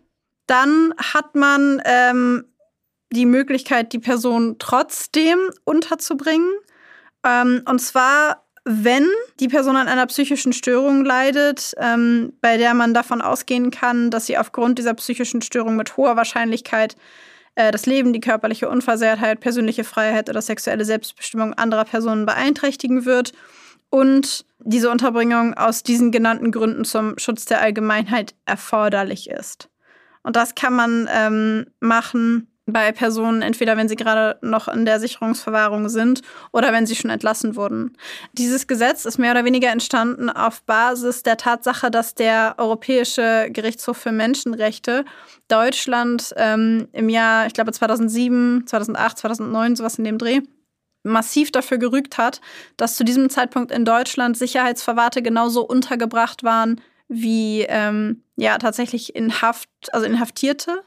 dann 0.49 0.95
hat 0.97 1.37
man 1.37 1.81
ähm, 1.85 2.45
die 3.13 3.27
Möglichkeit, 3.27 3.93
die 3.93 4.01
Person 4.01 4.57
trotzdem 4.59 5.39
unterzubringen. 5.65 6.51
Ähm, 7.25 7.63
und 7.69 7.79
zwar, 7.79 8.47
wenn 8.65 9.07
die 9.41 9.49
Person 9.49 9.77
an 9.77 9.89
einer 9.89 10.07
psychischen 10.07 10.53
Störung 10.53 11.05
leidet, 11.05 11.75
ähm, 11.79 12.33
bei 12.41 12.57
der 12.57 12.75
man 12.75 12.95
davon 12.95 13.21
ausgehen 13.21 13.71
kann, 13.71 14.11
dass 14.11 14.27
sie 14.27 14.39
aufgrund 14.39 14.79
dieser 14.79 14.95
psychischen 14.95 15.43
Störung 15.43 15.77
mit 15.77 15.97
hoher 15.97 16.17
Wahrscheinlichkeit 16.17 16.97
äh, 17.59 17.73
das 17.73 17.87
Leben, 17.87 18.13
die 18.13 18.21
körperliche 18.21 18.69
Unversehrtheit, 18.69 19.41
persönliche 19.41 19.83
Freiheit 19.83 20.31
oder 20.31 20.41
sexuelle 20.41 20.85
Selbstbestimmung 20.85 21.55
anderer 21.55 21.85
Personen 21.85 22.25
beeinträchtigen 22.25 23.05
wird 23.05 23.33
und 23.91 24.47
diese 24.61 24.91
Unterbringung 24.91 25.55
aus 25.55 25.83
diesen 25.83 26.13
genannten 26.13 26.53
Gründen 26.53 26.85
zum 26.85 27.19
Schutz 27.19 27.47
der 27.47 27.61
Allgemeinheit 27.61 28.35
erforderlich 28.47 29.29
ist. 29.29 29.69
Und 30.23 30.37
das 30.37 30.55
kann 30.55 30.75
man 30.75 31.09
ähm, 31.13 31.67
machen 31.81 32.48
bei 32.73 32.93
Personen, 32.93 33.43
entweder 33.43 33.77
wenn 33.77 33.89
sie 33.89 33.97
gerade 33.97 34.39
noch 34.43 34.69
in 34.69 34.85
der 34.85 35.01
Sicherungsverwahrung 35.01 35.89
sind 35.89 36.23
oder 36.53 36.73
wenn 36.73 36.87
sie 36.87 36.95
schon 36.95 37.11
entlassen 37.11 37.57
wurden. 37.57 37.97
Dieses 38.33 38.67
Gesetz 38.67 39.07
ist 39.07 39.19
mehr 39.19 39.33
oder 39.33 39.45
weniger 39.45 39.71
entstanden 39.71 40.29
auf 40.29 40.63
Basis 40.63 41.23
der 41.23 41.39
Tatsache, 41.39 41.91
dass 41.91 42.15
der 42.15 42.55
Europäische 42.59 43.49
Gerichtshof 43.51 43.97
für 43.97 44.13
Menschenrechte 44.13 45.05
Deutschland 45.49 46.35
ähm, 46.37 46.89
im 46.93 47.09
Jahr, 47.09 47.47
ich 47.47 47.55
glaube 47.55 47.73
2007, 47.73 48.67
2008, 48.67 49.19
2009, 49.19 49.77
sowas 49.77 49.99
in 49.99 50.05
dem 50.05 50.19
Dreh, 50.19 50.43
massiv 51.03 51.51
dafür 51.51 51.79
gerügt 51.79 52.19
hat, 52.19 52.41
dass 52.77 52.97
zu 52.97 53.05
diesem 53.05 53.31
Zeitpunkt 53.31 53.73
in 53.73 53.87
Deutschland 53.87 54.37
Sicherheitsverwahrte 54.37 55.23
genauso 55.23 55.67
untergebracht 55.67 56.45
waren 56.45 56.81
wie 57.09 57.63
ähm, 57.63 58.23
ja 58.37 58.59
tatsächlich 58.59 59.17
in 59.17 59.41
Haft, 59.41 59.69
also 59.93 60.07
Inhaftierte, 60.07 60.83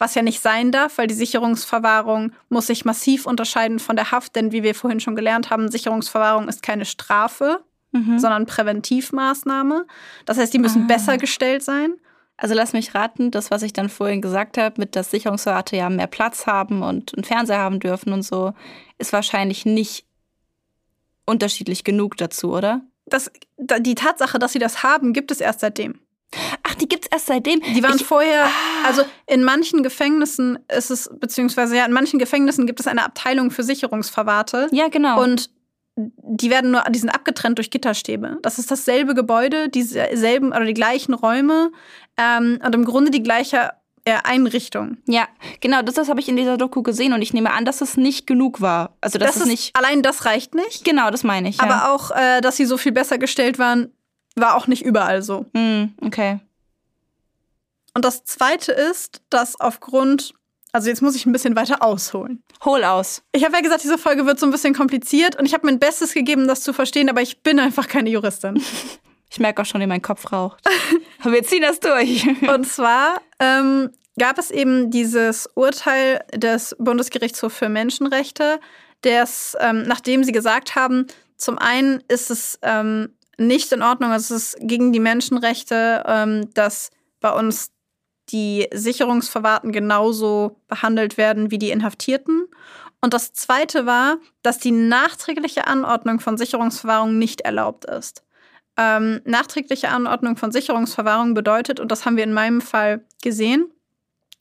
was 0.00 0.14
ja 0.14 0.22
nicht 0.22 0.40
sein 0.40 0.72
darf, 0.72 0.98
weil 0.98 1.06
die 1.06 1.14
Sicherungsverwahrung 1.14 2.32
muss 2.48 2.66
sich 2.66 2.84
massiv 2.84 3.26
unterscheiden 3.26 3.78
von 3.78 3.96
der 3.96 4.10
Haft, 4.10 4.34
denn 4.34 4.50
wie 4.50 4.62
wir 4.62 4.74
vorhin 4.74 5.00
schon 5.00 5.14
gelernt 5.14 5.50
haben, 5.50 5.70
Sicherungsverwahrung 5.70 6.48
ist 6.48 6.62
keine 6.62 6.84
Strafe, 6.84 7.62
mhm. 7.92 8.18
sondern 8.18 8.46
Präventivmaßnahme. 8.46 9.86
Das 10.24 10.38
heißt, 10.38 10.52
die 10.52 10.58
müssen 10.58 10.84
ah. 10.84 10.86
besser 10.86 11.18
gestellt 11.18 11.62
sein. 11.62 11.94
Also 12.36 12.54
lass 12.54 12.72
mich 12.72 12.94
raten, 12.94 13.30
das, 13.30 13.50
was 13.50 13.62
ich 13.62 13.74
dann 13.74 13.90
vorhin 13.90 14.22
gesagt 14.22 14.56
habe, 14.56 14.76
mit 14.78 14.96
dass 14.96 15.10
Sicherungsverwahrte 15.10 15.76
ja 15.76 15.90
mehr 15.90 16.06
Platz 16.06 16.46
haben 16.46 16.82
und 16.82 17.14
einen 17.14 17.24
Fernseher 17.24 17.58
haben 17.58 17.80
dürfen 17.80 18.12
und 18.14 18.22
so, 18.22 18.54
ist 18.98 19.12
wahrscheinlich 19.12 19.66
nicht 19.66 20.06
unterschiedlich 21.26 21.84
genug 21.84 22.16
dazu, 22.16 22.52
oder? 22.52 22.80
das, 23.12 23.30
die 23.58 23.94
Tatsache, 23.94 24.38
dass 24.38 24.52
sie 24.52 24.58
das 24.58 24.82
haben, 24.82 25.12
gibt 25.12 25.30
es 25.30 25.40
erst 25.40 25.60
seitdem. 25.60 25.98
Ach, 26.62 26.74
die 26.76 26.88
gibt 26.88 27.06
es 27.06 27.10
erst 27.10 27.26
seitdem. 27.26 27.60
Die 27.60 27.82
waren 27.82 27.96
ich, 27.96 28.04
vorher, 28.04 28.44
ah. 28.44 28.86
also 28.86 29.02
in 29.26 29.42
manchen 29.42 29.82
Gefängnissen 29.82 30.58
ist 30.68 30.90
es, 30.90 31.10
beziehungsweise 31.18 31.76
ja, 31.76 31.84
in 31.84 31.92
manchen 31.92 32.18
Gefängnissen 32.18 32.66
gibt 32.66 32.80
es 32.80 32.86
eine 32.86 33.04
Abteilung 33.04 33.50
für 33.50 33.62
Sicherungsverwahrte. 33.62 34.68
Ja, 34.70 34.88
genau. 34.88 35.22
Und 35.22 35.50
die 35.96 36.50
werden 36.50 36.70
nur, 36.70 36.82
die 36.90 36.98
sind 36.98 37.10
abgetrennt 37.10 37.58
durch 37.58 37.70
Gitterstäbe. 37.70 38.38
Das 38.42 38.58
ist 38.58 38.70
dasselbe 38.70 39.14
Gebäude, 39.14 39.68
dieselben 39.68 40.48
oder 40.48 40.64
die 40.64 40.74
gleichen 40.74 41.14
Räume 41.14 41.72
ähm, 42.16 42.58
und 42.64 42.74
im 42.74 42.84
Grunde 42.84 43.10
die 43.10 43.22
gleiche 43.22 43.72
Einrichtung. 44.24 44.98
Ja, 45.06 45.28
genau, 45.60 45.82
das, 45.82 45.94
das 45.94 46.08
habe 46.08 46.20
ich 46.20 46.28
in 46.28 46.36
dieser 46.36 46.56
Doku 46.56 46.82
gesehen 46.82 47.12
und 47.12 47.22
ich 47.22 47.32
nehme 47.32 47.52
an, 47.52 47.64
dass 47.64 47.80
es 47.80 47.96
nicht 47.96 48.26
genug 48.26 48.60
war. 48.60 48.96
Also 49.00 49.18
dass 49.18 49.34
das 49.34 49.42
es 49.42 49.48
nicht. 49.48 49.76
Allein 49.76 50.02
das 50.02 50.24
reicht 50.24 50.54
nicht. 50.54 50.84
Genau, 50.84 51.10
das 51.10 51.22
meine 51.22 51.48
ich. 51.48 51.58
Ja. 51.58 51.64
Aber 51.64 51.92
auch, 51.92 52.10
äh, 52.10 52.40
dass 52.40 52.56
sie 52.56 52.64
so 52.64 52.76
viel 52.76 52.92
besser 52.92 53.18
gestellt 53.18 53.58
waren, 53.58 53.92
war 54.36 54.54
auch 54.56 54.66
nicht 54.66 54.84
überall 54.84 55.22
so. 55.22 55.46
Mm, 55.52 55.94
okay. 56.02 56.40
Und 57.94 58.04
das 58.04 58.24
Zweite 58.24 58.72
ist, 58.72 59.22
dass 59.30 59.60
aufgrund 59.60 60.34
also 60.72 60.88
jetzt 60.88 61.02
muss 61.02 61.16
ich 61.16 61.26
ein 61.26 61.32
bisschen 61.32 61.56
weiter 61.56 61.82
ausholen. 61.82 62.42
Hol 62.64 62.84
aus. 62.84 63.22
Ich 63.32 63.44
habe 63.44 63.54
ja 63.54 63.60
gesagt, 63.60 63.82
diese 63.82 63.98
Folge 63.98 64.26
wird 64.26 64.38
so 64.38 64.46
ein 64.46 64.52
bisschen 64.52 64.74
kompliziert 64.74 65.36
und 65.36 65.46
ich 65.46 65.54
habe 65.54 65.66
mein 65.66 65.78
Bestes 65.78 66.14
gegeben, 66.14 66.46
das 66.46 66.62
zu 66.62 66.72
verstehen, 66.72 67.08
aber 67.08 67.22
ich 67.22 67.42
bin 67.42 67.58
einfach 67.58 67.88
keine 67.88 68.10
Juristin. 68.10 68.62
Ich 69.32 69.38
merke 69.38 69.62
auch 69.62 69.66
schon, 69.66 69.80
wie 69.80 69.86
mein 69.86 70.02
Kopf 70.02 70.32
raucht. 70.32 70.60
Aber 71.20 71.32
wir 71.32 71.44
ziehen 71.44 71.62
das 71.62 71.78
durch. 71.78 72.26
Und 72.52 72.66
zwar 72.66 73.20
ähm, 73.38 73.90
gab 74.18 74.38
es 74.38 74.50
eben 74.50 74.90
dieses 74.90 75.48
Urteil 75.54 76.24
des 76.34 76.74
Bundesgerichtshofs 76.80 77.56
für 77.56 77.68
Menschenrechte, 77.68 78.58
das, 79.02 79.56
ähm, 79.60 79.84
nachdem 79.84 80.24
sie 80.24 80.32
gesagt 80.32 80.74
haben, 80.74 81.06
zum 81.36 81.58
einen 81.58 82.02
ist 82.08 82.32
es 82.32 82.58
ähm, 82.62 83.14
nicht 83.40 83.72
in 83.72 83.82
Ordnung, 83.82 84.12
also 84.12 84.34
es 84.34 84.54
ist 84.54 84.58
gegen 84.60 84.92
die 84.92 85.00
Menschenrechte, 85.00 86.04
ähm, 86.06 86.52
dass 86.54 86.90
bei 87.20 87.30
uns 87.30 87.72
die 88.28 88.68
Sicherungsverwahrten 88.72 89.72
genauso 89.72 90.60
behandelt 90.68 91.16
werden 91.16 91.50
wie 91.50 91.58
die 91.58 91.70
Inhaftierten. 91.70 92.46
Und 93.00 93.14
das 93.14 93.32
Zweite 93.32 93.86
war, 93.86 94.18
dass 94.42 94.58
die 94.58 94.70
nachträgliche 94.70 95.66
Anordnung 95.66 96.20
von 96.20 96.36
Sicherungsverwahrung 96.36 97.18
nicht 97.18 97.40
erlaubt 97.40 97.86
ist. 97.86 98.22
Ähm, 98.76 99.20
nachträgliche 99.24 99.88
Anordnung 99.88 100.36
von 100.36 100.52
Sicherungsverwahrung 100.52 101.34
bedeutet, 101.34 101.80
und 101.80 101.90
das 101.90 102.04
haben 102.04 102.16
wir 102.16 102.24
in 102.24 102.34
meinem 102.34 102.60
Fall 102.60 103.04
gesehen, 103.22 103.70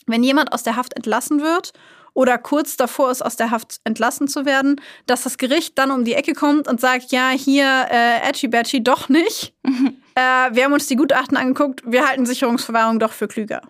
wenn 0.07 0.23
jemand 0.23 0.51
aus 0.51 0.63
der 0.63 0.75
Haft 0.75 0.95
entlassen 0.95 1.41
wird 1.41 1.71
oder 2.13 2.37
kurz 2.37 2.77
davor 2.77 3.11
ist, 3.11 3.21
aus 3.21 3.35
der 3.35 3.51
Haft 3.51 3.79
entlassen 3.83 4.27
zu 4.27 4.45
werden, 4.45 4.81
dass 5.05 5.23
das 5.23 5.37
Gericht 5.37 5.77
dann 5.77 5.91
um 5.91 6.05
die 6.05 6.13
Ecke 6.13 6.33
kommt 6.33 6.67
und 6.67 6.79
sagt, 6.81 7.11
ja, 7.11 7.29
hier, 7.29 7.87
äh, 7.91 8.27
Edgy 8.27 8.47
Badgy, 8.47 8.83
doch 8.83 9.09
nicht. 9.09 9.53
äh, 10.15 10.21
wir 10.51 10.63
haben 10.65 10.73
uns 10.73 10.87
die 10.87 10.95
Gutachten 10.95 11.37
angeguckt, 11.37 11.81
wir 11.85 12.07
halten 12.07 12.25
Sicherungsverwahrung 12.25 12.99
doch 12.99 13.11
für 13.13 13.27
klüger. 13.27 13.61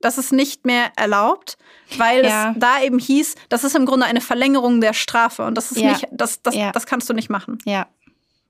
Das 0.00 0.16
ist 0.16 0.32
nicht 0.32 0.64
mehr 0.64 0.92
erlaubt, 0.96 1.58
weil 1.96 2.24
Ja. 2.24 2.50
es 2.52 2.56
da 2.60 2.80
eben 2.82 2.98
hieß, 3.00 3.34
das 3.48 3.64
ist 3.64 3.74
im 3.74 3.84
Grunde 3.84 4.06
eine 4.06 4.20
Verlängerung 4.20 4.80
der 4.80 4.92
Strafe 4.92 5.44
und 5.44 5.56
das 5.56 5.72
ist 5.72 5.78
Ja. 5.80 5.90
nicht, 5.92 6.06
das, 6.12 6.40
das, 6.42 6.54
Ja. 6.54 6.70
das 6.72 6.86
kannst 6.86 7.08
du 7.10 7.14
nicht 7.14 7.30
machen. 7.30 7.58
Ja. 7.64 7.86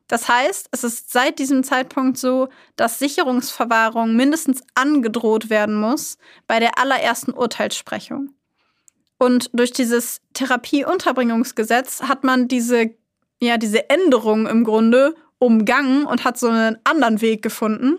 Das 0.09 0.27
heißt, 0.29 0.69
es 0.73 0.85
ist 0.85 1.13
seit 1.13 1.39
diesem 1.39 1.65
Zeitpunkt 1.65 2.17
so, 2.17 2.49
dass 2.77 2.99
Sicherungsverwahrung 2.99 4.17
mindestens 4.17 4.63
angedroht 4.75 5.51
werden 5.51 5.79
muss 5.79 6.17
bei 6.47 6.61
der 6.61 6.79
allerersten 6.79 7.33
Urteilssprechung. 7.33 8.31
Und 9.19 9.51
durch 9.53 9.73
dieses 9.73 10.21
Therapieunterbringungsgesetz 10.35 12.03
hat 12.03 12.25
man 12.25 12.49
diese, 12.49 12.91
ja, 13.41 13.59
diese 13.59 13.91
Änderung 13.91 14.47
im 14.47 14.65
Grunde 14.65 15.15
umgangen 15.39 16.05
und 16.07 16.25
hat 16.25 16.39
so 16.39 16.49
einen 16.49 16.79
anderen 16.85 17.21
Weg 17.21 17.43
gefunden, 17.43 17.99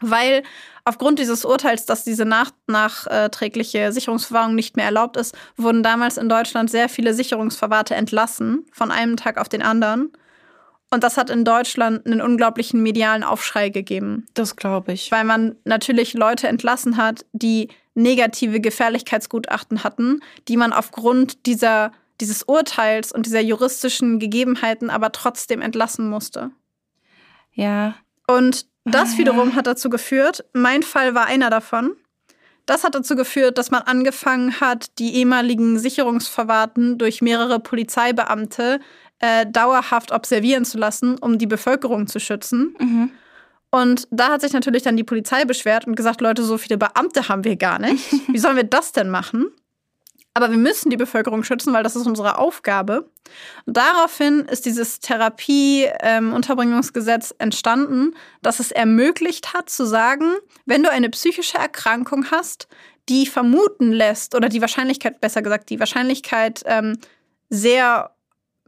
weil 0.00 0.42
aufgrund 0.84 1.18
dieses 1.18 1.44
Urteils, 1.44 1.86
dass 1.86 2.04
diese 2.04 2.24
nach 2.24 2.50
nachträgliche 2.66 3.92
Sicherungsverwahrung 3.92 4.54
nicht 4.54 4.76
mehr 4.76 4.86
erlaubt 4.86 5.16
ist, 5.16 5.34
wurden 5.56 5.82
damals 5.82 6.16
in 6.16 6.28
Deutschland 6.28 6.70
sehr 6.70 6.88
viele 6.88 7.14
Sicherungsverwahrte 7.14 7.94
entlassen, 7.94 8.66
von 8.72 8.90
einem 8.90 9.16
Tag 9.16 9.38
auf 9.38 9.48
den 9.48 9.62
anderen. 9.62 10.12
Und 10.90 11.04
das 11.04 11.16
hat 11.16 11.30
in 11.30 11.44
Deutschland 11.44 12.04
einen 12.04 12.20
unglaublichen 12.20 12.82
medialen 12.82 13.22
Aufschrei 13.24 13.70
gegeben, 13.70 14.26
Das 14.34 14.56
glaube 14.56 14.92
ich. 14.92 15.10
weil 15.10 15.24
man 15.24 15.56
natürlich 15.64 16.12
Leute 16.12 16.48
entlassen 16.48 16.98
hat, 16.98 17.24
die 17.32 17.68
negative 17.94 18.60
Gefährlichkeitsgutachten 18.60 19.84
hatten, 19.84 20.20
die 20.48 20.56
man 20.56 20.72
aufgrund 20.72 21.46
dieser, 21.46 21.92
dieses 22.20 22.42
Urteils 22.42 23.12
und 23.12 23.26
dieser 23.26 23.40
juristischen 23.40 24.18
Gegebenheiten 24.18 24.90
aber 24.90 25.12
trotzdem 25.12 25.60
entlassen 25.60 26.08
musste. 26.08 26.50
Ja. 27.52 27.94
Und 28.26 28.66
das 28.84 29.14
Ah, 29.14 29.18
wiederum 29.18 29.54
hat 29.54 29.66
dazu 29.66 29.90
geführt, 29.90 30.44
mein 30.52 30.82
Fall 30.82 31.14
war 31.14 31.26
einer 31.26 31.50
davon. 31.50 31.94
Das 32.66 32.84
hat 32.84 32.94
dazu 32.94 33.16
geführt, 33.16 33.58
dass 33.58 33.70
man 33.70 33.82
angefangen 33.82 34.60
hat, 34.60 34.98
die 34.98 35.16
ehemaligen 35.16 35.78
Sicherungsverwahrten 35.78 36.96
durch 36.96 37.20
mehrere 37.20 37.58
Polizeibeamte 37.58 38.80
äh, 39.18 39.46
dauerhaft 39.46 40.12
observieren 40.12 40.64
zu 40.64 40.78
lassen, 40.78 41.18
um 41.18 41.38
die 41.38 41.46
Bevölkerung 41.46 42.06
zu 42.06 42.20
schützen. 42.20 42.74
Mhm. 42.78 43.10
Und 43.74 44.06
da 44.10 44.28
hat 44.28 44.42
sich 44.42 44.52
natürlich 44.52 44.82
dann 44.82 44.98
die 44.98 45.04
Polizei 45.04 45.46
beschwert 45.46 45.86
und 45.86 45.96
gesagt, 45.96 46.20
Leute, 46.20 46.44
so 46.44 46.58
viele 46.58 46.76
Beamte 46.76 47.30
haben 47.30 47.42
wir 47.42 47.56
gar 47.56 47.78
nicht. 47.78 48.12
Wie 48.28 48.36
sollen 48.38 48.56
wir 48.56 48.64
das 48.64 48.92
denn 48.92 49.08
machen? 49.08 49.46
Aber 50.34 50.50
wir 50.50 50.58
müssen 50.58 50.90
die 50.90 50.98
Bevölkerung 50.98 51.42
schützen, 51.42 51.72
weil 51.72 51.82
das 51.82 51.96
ist 51.96 52.06
unsere 52.06 52.36
Aufgabe. 52.38 53.10
Und 53.64 53.74
daraufhin 53.76 54.40
ist 54.40 54.66
dieses 54.66 55.00
Therapie-Unterbringungsgesetz 55.00 57.34
entstanden, 57.38 58.14
das 58.42 58.60
es 58.60 58.72
ermöglicht 58.72 59.54
hat 59.54 59.70
zu 59.70 59.86
sagen, 59.86 60.34
wenn 60.66 60.82
du 60.82 60.90
eine 60.90 61.08
psychische 61.10 61.56
Erkrankung 61.58 62.30
hast, 62.30 62.68
die 63.08 63.24
vermuten 63.26 63.90
lässt, 63.90 64.34
oder 64.34 64.50
die 64.50 64.60
Wahrscheinlichkeit, 64.60 65.18
besser 65.20 65.42
gesagt, 65.42 65.70
die 65.70 65.80
Wahrscheinlichkeit 65.80 66.62
ähm, 66.66 66.98
sehr 67.48 68.10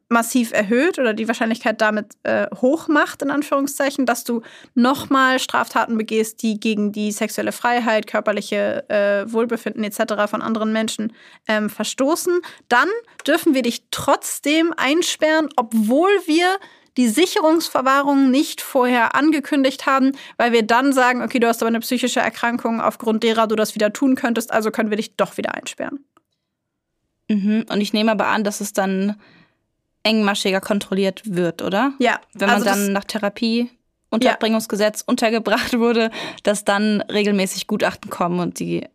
massiv 0.09 0.52
erhöht 0.52 0.98
oder 0.98 1.14
die 1.14 1.28
Wahrscheinlichkeit 1.28 1.80
damit 1.80 2.12
äh, 2.22 2.46
hoch 2.55 2.88
macht, 2.88 3.22
in 3.22 3.30
Anführungszeichen, 3.30 4.07
dass 4.07 4.24
du 4.24 4.42
nochmal 4.74 5.38
Straftaten 5.38 5.96
begehst, 5.96 6.42
die 6.42 6.61
gegen 6.61 6.92
die 6.92 7.12
sexuelle 7.12 7.52
Freiheit, 7.52 8.07
körperliche 8.07 8.88
äh, 8.88 9.32
Wohlbefinden 9.32 9.84
etc. 9.84 10.28
von 10.28 10.42
anderen 10.42 10.72
Menschen 10.72 11.12
ähm, 11.48 11.70
verstoßen, 11.70 12.40
dann 12.68 12.88
dürfen 13.26 13.55
wir 13.55 13.62
dich 13.62 13.84
trotzdem 13.90 14.74
einsperren, 14.76 15.48
obwohl 15.57 16.11
wir 16.26 16.59
die 16.96 17.09
Sicherungsverwahrung 17.09 18.30
nicht 18.30 18.61
vorher 18.61 19.14
angekündigt 19.14 19.86
haben, 19.86 20.12
weil 20.36 20.52
wir 20.52 20.62
dann 20.62 20.92
sagen, 20.92 21.22
okay, 21.22 21.40
du 21.40 21.48
hast 21.48 21.62
aber 21.62 21.68
eine 21.68 21.80
psychische 21.80 22.20
Erkrankung, 22.20 22.80
aufgrund 22.80 23.22
derer 23.22 23.46
du 23.46 23.57
das 23.57 23.74
wieder 23.74 23.92
tun 23.92 24.14
könntest, 24.14 24.52
also 24.52 24.70
können 24.70 24.90
wir 24.90 24.96
dich 24.96 25.16
doch 25.16 25.36
wieder 25.36 25.55
einsperren. 25.55 26.05
Mhm. 27.28 27.64
Und 27.70 27.80
ich 27.80 27.92
nehme 27.92 28.12
aber 28.12 28.28
an, 28.28 28.44
dass 28.44 28.61
es 28.61 28.72
dann 28.72 29.16
engmaschiger 30.05 30.61
kontrolliert 30.61 31.22
wird, 31.24 31.62
oder? 31.62 31.92
Ja, 31.98 32.20
Wenn 32.34 32.48
man 32.48 32.57
also 32.57 32.66
dann 32.66 32.92
nach 32.92 33.05
Therapie 33.05 33.70
Unterbringungsgesetz 34.11 35.02
untergebracht 35.05 35.72
wurde, 35.78 36.11
dass 36.44 36.64
dann 36.64 37.00
regelmäßig 37.02 37.66
Gutachten 37.66 38.11
kommen 38.11 38.38
und 38.38 38.61
die 38.61 38.86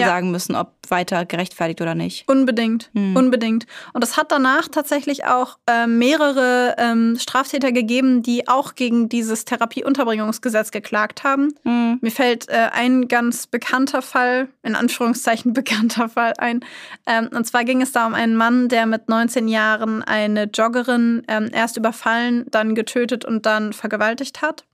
Ja. 0.00 0.06
sagen 0.06 0.30
müssen, 0.30 0.54
ob 0.54 0.72
weiter 0.88 1.24
gerechtfertigt 1.26 1.80
oder 1.80 1.94
nicht. 1.94 2.28
Unbedingt, 2.28 2.90
Hm. 2.94 3.16
unbedingt. 3.16 3.66
Und 3.92 4.04
es 4.04 4.16
hat 4.16 4.30
danach 4.30 4.68
tatsächlich 4.68 5.24
auch 5.24 5.58
äh, 5.68 5.86
mehrere 5.86 6.74
ähm, 6.78 7.16
Straftäter 7.18 7.72
gegeben, 7.72 8.22
die 8.22 8.46
auch 8.48 8.74
gegen 8.74 9.08
dieses 9.08 9.44
Therapieunterbringungsgesetz 9.44 10.70
geklagt 10.70 11.24
haben. 11.24 11.54
Mhm. 11.64 11.98
Mir 12.00 12.10
fällt 12.10 12.48
äh, 12.48 12.68
ein 12.72 13.08
ganz 13.08 13.46
bekannter 13.46 14.02
Fall, 14.02 14.48
in 14.62 14.74
Anführungszeichen 14.76 15.52
bekannter 15.54 16.08
Fall 16.08 16.34
ein. 16.38 16.60
Ähm, 17.06 17.28
und 17.34 17.46
zwar 17.46 17.64
ging 17.64 17.82
es 17.82 17.92
da 17.92 18.06
um 18.06 18.14
einen 18.14 18.36
Mann, 18.36 18.68
der 18.68 18.86
mit 18.86 19.08
19 19.08 19.48
Jahren 19.48 20.02
eine 20.02 20.44
Joggerin 20.44 21.22
ähm, 21.28 21.48
erst 21.52 21.76
überfallen, 21.76 22.44
dann 22.50 22.74
getötet 22.74 23.24
und 23.24 23.46
dann 23.46 23.72
vergewaltigt 23.72 24.42
hat. 24.42 24.64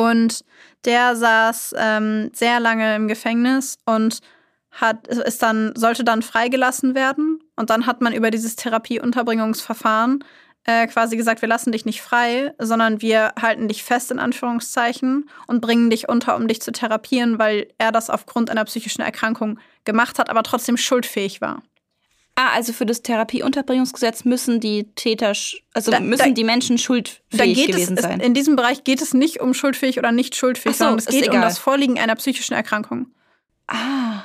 Und 0.00 0.46
der 0.86 1.14
saß 1.14 1.74
ähm, 1.76 2.30
sehr 2.32 2.58
lange 2.58 2.96
im 2.96 3.06
Gefängnis 3.06 3.76
und 3.84 4.20
hat, 4.70 5.08
ist 5.08 5.42
dann, 5.42 5.74
sollte 5.76 6.04
dann 6.04 6.22
freigelassen 6.22 6.94
werden. 6.94 7.40
Und 7.54 7.68
dann 7.68 7.84
hat 7.84 8.00
man 8.00 8.14
über 8.14 8.30
dieses 8.30 8.56
Therapieunterbringungsverfahren 8.56 10.24
äh, 10.64 10.86
quasi 10.86 11.18
gesagt, 11.18 11.42
wir 11.42 11.50
lassen 11.50 11.72
dich 11.72 11.84
nicht 11.84 12.00
frei, 12.00 12.54
sondern 12.58 13.02
wir 13.02 13.34
halten 13.38 13.68
dich 13.68 13.84
fest 13.84 14.10
in 14.10 14.18
Anführungszeichen 14.18 15.28
und 15.46 15.60
bringen 15.60 15.90
dich 15.90 16.08
unter, 16.08 16.34
um 16.36 16.48
dich 16.48 16.62
zu 16.62 16.72
therapieren, 16.72 17.38
weil 17.38 17.68
er 17.76 17.92
das 17.92 18.08
aufgrund 18.08 18.48
einer 18.48 18.64
psychischen 18.64 19.02
Erkrankung 19.02 19.58
gemacht 19.84 20.18
hat, 20.18 20.30
aber 20.30 20.42
trotzdem 20.42 20.78
schuldfähig 20.78 21.42
war. 21.42 21.62
Ah, 22.42 22.54
also 22.54 22.72
für 22.72 22.86
das 22.86 23.02
Therapieunterbringungsgesetz 23.02 24.24
müssen 24.24 24.60
die 24.60 24.84
Täter, 24.94 25.34
also 25.74 25.90
Da- 25.90 26.00
müssen 26.00 26.28
da- 26.28 26.30
die 26.30 26.44
Menschen 26.44 26.78
schuldfähig 26.78 27.66
gewesen 27.66 27.96
es, 27.98 28.02
sein. 28.02 28.20
in 28.20 28.32
diesem 28.32 28.56
Bereich 28.56 28.82
geht 28.84 29.02
es 29.02 29.12
nicht 29.12 29.40
um 29.40 29.52
schuldfähig 29.52 29.98
oder 29.98 30.10
nicht 30.10 30.34
schuldfähig, 30.36 30.76
so, 30.76 30.84
sondern 30.84 31.00
es 31.00 31.06
geht 31.06 31.24
um 31.28 31.34
egal. 31.34 31.42
das 31.42 31.58
Vorliegen 31.58 31.98
einer 31.98 32.14
psychischen 32.16 32.54
Erkrankung. 32.54 33.08
ah, 33.68 34.22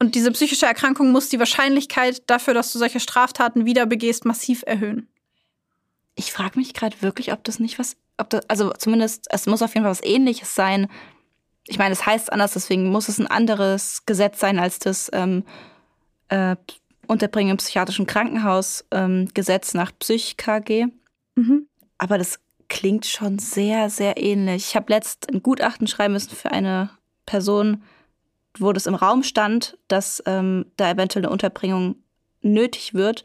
Und 0.00 0.14
diese 0.14 0.30
psychische 0.32 0.64
Erkrankung 0.66 1.12
muss 1.12 1.28
die 1.28 1.38
Wahrscheinlichkeit 1.38 2.22
dafür, 2.30 2.54
dass 2.54 2.72
du 2.72 2.78
solche 2.78 3.00
Straftaten 3.00 3.64
wieder 3.66 3.84
begehst, 3.86 4.24
massiv 4.24 4.62
erhöhen. 4.66 5.08
ich 6.16 6.32
frage 6.32 6.58
mich 6.58 6.72
gerade 6.74 6.96
wirklich, 7.02 7.32
ob 7.32 7.42
das 7.44 7.58
nicht 7.58 7.78
was, 7.78 7.96
ob 8.18 8.30
das, 8.30 8.48
also 8.48 8.70
zumindest, 8.78 9.26
es 9.30 9.46
muss 9.46 9.62
auf 9.62 9.74
jeden 9.74 9.84
Fall 9.84 9.90
was 9.90 10.02
ähnliches 10.04 10.54
sein. 10.54 10.88
Ich 11.66 11.76
meine, 11.78 11.92
es 11.92 12.06
heißt 12.06 12.32
anders, 12.32 12.52
deswegen 12.54 12.88
muss 12.90 13.08
es 13.08 13.18
ein 13.18 13.26
anderes 13.26 14.04
Gesetz 14.06 14.38
sein 14.40 14.58
als 14.60 14.78
das 14.78 15.10
ähm, 15.12 15.44
äh, 16.28 16.54
Unterbringen 17.06 17.52
im 17.52 17.56
psychiatrischen 17.56 18.06
Krankenhaus 18.06 18.84
ähm, 18.90 19.28
Gesetz 19.34 19.74
nach 19.74 19.92
Psych-KG. 19.98 20.86
Mhm. 21.36 21.66
Aber 21.98 22.18
das 22.18 22.40
klingt 22.68 23.06
schon 23.06 23.38
sehr, 23.38 23.90
sehr 23.90 24.16
ähnlich. 24.16 24.68
Ich 24.68 24.76
habe 24.76 24.92
letzt 24.92 25.30
ein 25.30 25.42
Gutachten 25.42 25.86
schreiben 25.86 26.14
müssen 26.14 26.34
für 26.34 26.50
eine 26.50 26.90
Person, 27.26 27.82
wo 28.58 28.72
das 28.72 28.86
im 28.86 28.94
Raum 28.94 29.22
stand, 29.22 29.78
dass 29.88 30.22
ähm, 30.26 30.66
da 30.76 30.90
eventuell 30.90 31.24
eine 31.24 31.32
Unterbringung 31.32 31.96
nötig 32.40 32.94
wird. 32.94 33.22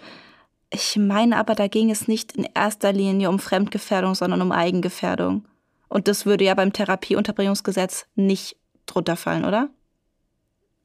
Ich 0.71 0.97
meine 0.97 1.37
aber, 1.37 1.55
da 1.55 1.67
ging 1.67 1.89
es 1.89 2.07
nicht 2.07 2.33
in 2.33 2.47
erster 2.53 2.93
Linie 2.93 3.29
um 3.29 3.39
Fremdgefährdung, 3.39 4.15
sondern 4.15 4.41
um 4.41 4.51
Eigengefährdung. 4.51 5.45
Und 5.87 6.07
das 6.07 6.25
würde 6.25 6.43
ja 6.45 6.53
beim 6.53 6.73
Therapieunterbringungsgesetz 6.73 8.05
nicht 8.15 8.55
drunter 8.85 9.15
fallen, 9.15 9.45
oder? 9.45 9.69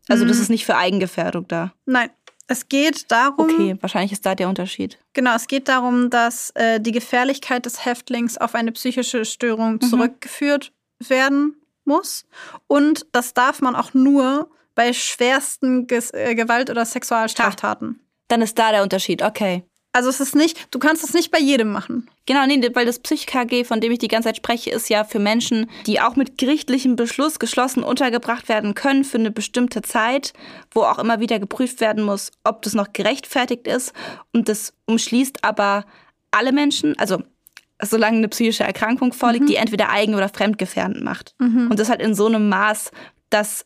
Also 0.09 0.27
das 0.27 0.39
Mm. 0.39 0.41
ist 0.43 0.49
nicht 0.51 0.67
für 0.67 0.77
Eigengefährdung 0.77 1.49
da. 1.49 1.73
Nein, 1.87 2.11
es 2.47 2.69
geht 2.69 3.11
darum, 3.11 3.51
Okay, 3.51 3.77
wahrscheinlich 3.81 4.13
ist 4.13 4.25
da 4.27 4.35
der 4.35 4.49
Unterschied. 4.49 4.99
genau, 5.13 5.35
es 5.35 5.47
geht 5.47 5.69
darum, 5.69 6.11
dass 6.11 6.51
äh, 6.51 6.81
die 6.81 6.93
Gefährlichkeit 6.93 7.65
des 7.67 7.85
Häftlings 7.85 8.37
auf 8.39 8.55
eine 8.55 8.73
psychische 8.73 9.25
Störung 9.25 9.81
zurückgeführt 9.81 10.73
werden 10.99 11.57
muss. 11.85 12.25
Und 12.67 13.07
das 13.13 13.35
darf 13.35 13.61
man 13.61 13.75
auch 13.75 13.95
nur 13.95 14.51
bei 14.75 14.93
schwersten 14.93 15.87
Ges 15.87 16.13
äh, 16.13 16.35
Gewalt- 16.35 16.71
oder 16.71 16.85
Sexualstraftaten. 16.85 18.01
Dann 18.29 18.43
ist 18.43 18.59
da 18.59 18.71
der 18.73 18.83
Unterschied, 18.83 19.23
okay. 19.23 19.65
Also 19.95 20.09
es 20.09 20.19
ist 20.19 20.35
nicht, 20.35 20.75
du 20.75 20.81
kannst 20.81 21.05
es 21.05 21.15
nicht 21.15 21.31
bei 21.31 21.39
jedem 21.39 21.71
machen. 21.71 22.11
Genau, 22.27 22.45
nee, 22.47 22.61
weil 22.75 22.85
das 22.85 22.99
Psych-KG, 22.99 23.63
von 23.63 23.81
dem 23.81 23.93
ich 23.93 24.01
die 24.01 24.09
ganze 24.09 24.29
Zeit 24.29 24.39
spreche, 24.39 24.71
ist 24.71 24.89
ja 24.91 25.05
für 25.05 25.21
Menschen, 25.21 25.71
die 25.87 26.01
auch 26.01 26.17
mit 26.17 26.37
gerichtlichem 26.37 26.97
Beschluss 26.97 27.39
geschlossen 27.39 27.85
untergebracht 27.85 28.49
werden 28.49 28.75
können 28.75 29.05
für 29.05 29.19
eine 29.19 29.31
bestimmte 29.31 29.83
Zeit, 29.83 30.33
wo 30.73 30.83
auch 30.83 30.99
immer 30.99 31.21
wieder 31.21 31.39
geprüft 31.39 31.81
werden 31.81 32.03
muss, 32.03 32.33
ob 32.43 32.63
das 32.63 32.75
noch 32.75 32.93
gerechtfertigt 32.93 33.69
ist. 33.69 33.93
Und 34.33 34.49
das 34.49 34.75
umschließt 34.87 35.45
aber 35.45 35.85
alle 36.33 36.51
Menschen, 36.51 36.99
also 36.99 37.23
solange 37.81 38.19
eine 38.19 38.29
psychische 38.29 38.65
Erkrankung 38.65 39.13
vorliegt, 39.13 39.49
die 39.49 39.57
entweder 39.57 39.91
eigen- 39.91 40.17
oder 40.17 40.29
fremdgefährdend 40.29 41.05
macht. 41.05 41.37
Und 41.71 41.79
das 41.79 41.89
halt 41.89 42.03
in 42.03 42.17
so 42.17 42.27
einem 42.27 42.49
Maß, 42.49 42.91
dass 43.31 43.65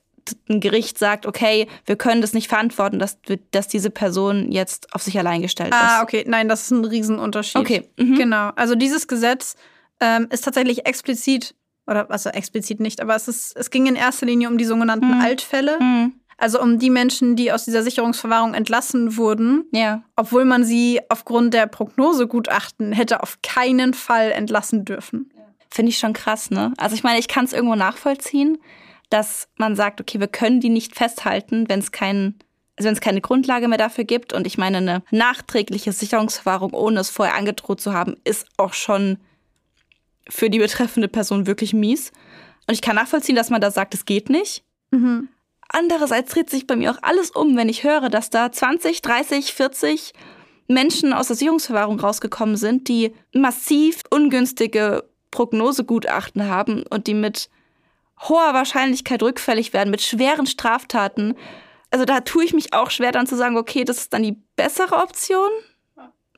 ein 0.49 0.61
Gericht 0.61 0.99
sagt, 0.99 1.27
okay, 1.27 1.67
wir 1.87 1.97
können 1.97 2.21
das 2.21 2.33
nicht 2.33 2.49
verantworten, 2.49 2.99
dass, 2.99 3.19
dass 3.51 3.69
diese 3.69 3.91
Person 3.91 4.51
jetzt 4.53 4.95
auf 4.95 5.03
sich 5.03 5.19
allein 5.19 5.43
gestellt 5.43 5.71
ist. 5.71 5.79
Ah, 5.81 6.03
okay, 6.03 6.25
nein, 6.27 6.49
das 6.49 6.63
ist 6.63 6.71
ein 6.71 6.85
Riesenunterschied. 6.85 7.57
Okay, 7.61 7.89
mhm. 7.99 8.17
Genau. 8.17 8.51
Also 8.57 8.75
dieses 8.75 9.07
Gesetz 9.09 9.57
ähm, 10.01 10.29
ist 10.31 10.45
tatsächlich 10.45 10.87
explizit, 10.87 11.55
oder 11.87 12.11
also 12.11 12.31
explizit 12.31 12.81
nicht, 12.81 13.01
aber 13.01 13.15
es, 13.17 13.29
ist, 13.29 13.57
es 13.57 13.71
ging 13.71 13.87
in 13.87 13.97
erster 13.97 14.27
Linie 14.27 14.49
um 14.49 14.59
die 14.59 14.65
sogenannten 14.65 15.09
Mhm. 15.17 15.21
Altfälle. 15.23 15.79
Mhm. 15.81 16.13
Also 16.41 16.61
um 16.63 16.79
die 16.79 16.91
Menschen, 16.91 17.35
die 17.35 17.51
aus 17.51 17.65
dieser 17.65 17.83
Sicherungsverwahrung 17.83 18.55
entlassen 18.55 19.17
wurden, 19.17 19.65
Ja. 19.73 20.03
obwohl 20.15 20.45
man 20.45 20.65
sie 20.65 21.01
aufgrund 21.09 21.53
der 21.53 21.67
Prognosegutachten 21.67 22.93
hätte 22.93 23.23
auf 23.23 23.39
keinen 23.43 23.93
Fall 23.95 24.31
entlassen 24.31 24.85
dürfen. 24.85 25.31
Finde 25.71 25.91
ich 25.91 25.99
schon 25.99 26.13
krass, 26.13 26.51
ne? 26.51 26.73
Also 26.79 26.95
ich 26.95 27.03
meine, 27.03 27.19
ich 27.19 27.29
kann 27.29 27.45
es 27.45 27.53
irgendwo 27.53 27.75
nachvollziehen, 27.75 28.59
dass 29.11 29.49
man 29.57 29.77
sagt, 29.77 30.01
okay, 30.01 30.21
wir 30.21 30.29
können 30.29 30.61
die 30.61 30.69
nicht 30.69 30.95
festhalten, 30.95 31.69
wenn 31.69 31.81
es 31.81 31.93
keinen, 31.93 32.39
also 32.77 32.89
wenn 32.89 32.95
es 32.95 33.01
keine 33.01 33.21
Grundlage 33.21 33.69
mehr 33.69 33.79
dafür 33.79 34.05
gibt. 34.05 34.33
Und 34.33 34.47
ich 34.47 34.59
meine, 34.59 34.79
eine 34.79 35.03
nachträgliche 35.11 35.93
Sicherungsverwahrung, 35.93 36.73
ohne 36.73 37.01
es 37.01 37.11
vorher 37.11 37.35
angedroht 37.35 37.81
zu 37.81 37.93
haben, 37.93 38.17
ist 38.25 38.47
auch 38.57 38.75
schon 38.75 39.19
für 40.29 40.51
die 40.51 40.59
betreffende 40.59 41.09
Person 41.09 41.47
wirklich 41.47 41.73
mies. 41.73 42.13
Und 42.67 42.75
ich 42.75 42.83
kann 42.83 42.97
nachvollziehen, 42.97 43.37
dass 43.37 43.51
man 43.51 43.63
da 43.63 43.71
sagt, 43.71 43.95
es 43.95 44.05
geht 44.05 44.29
nicht. 44.29 44.63
Mhm. 44.91 45.29
Andererseits 45.69 46.33
dreht 46.33 46.51
sich 46.51 46.67
bei 46.67 46.77
mir 46.77 46.91
auch 46.91 47.03
alles 47.03 47.31
um, 47.31 47.57
wenn 47.57 47.69
ich 47.69 47.85
höre, 47.85 48.09
dass 48.09 48.31
da 48.31 48.51
20, 48.51 49.03
30, 49.03 49.53
40 49.53 50.13
Menschen 50.67 51.13
aus 51.13 51.29
der 51.29 51.37
Sicherungsverwahrung 51.37 51.99
rausgekommen 51.99 52.57
sind, 52.57 52.89
die 52.89 53.15
massiv 53.35 54.03
ungünstige 54.11 55.05
Prognosegutachten 55.31 56.47
haben 56.47 56.85
und 56.85 57.07
die 57.07 57.15
mit 57.15 57.49
hoher 58.29 58.55
Wahrscheinlichkeit 58.55 59.23
rückfällig 59.23 59.73
werden, 59.73 59.91
mit 59.91 60.03
schweren 60.03 60.47
Straftaten. 60.47 61.35
Also 61.91 62.05
da 62.05 62.21
tue 62.21 62.45
ich 62.45 62.53
mich 62.53 62.73
auch 62.75 62.91
schwer 62.91 63.13
dann 63.13 63.27
zu 63.27 63.37
sagen, 63.37 63.57
okay, 63.57 63.85
das 63.85 63.99
ist 63.99 64.13
dann 64.13 64.23
die 64.23 64.37
bessere 64.57 64.97
Option. 64.97 65.51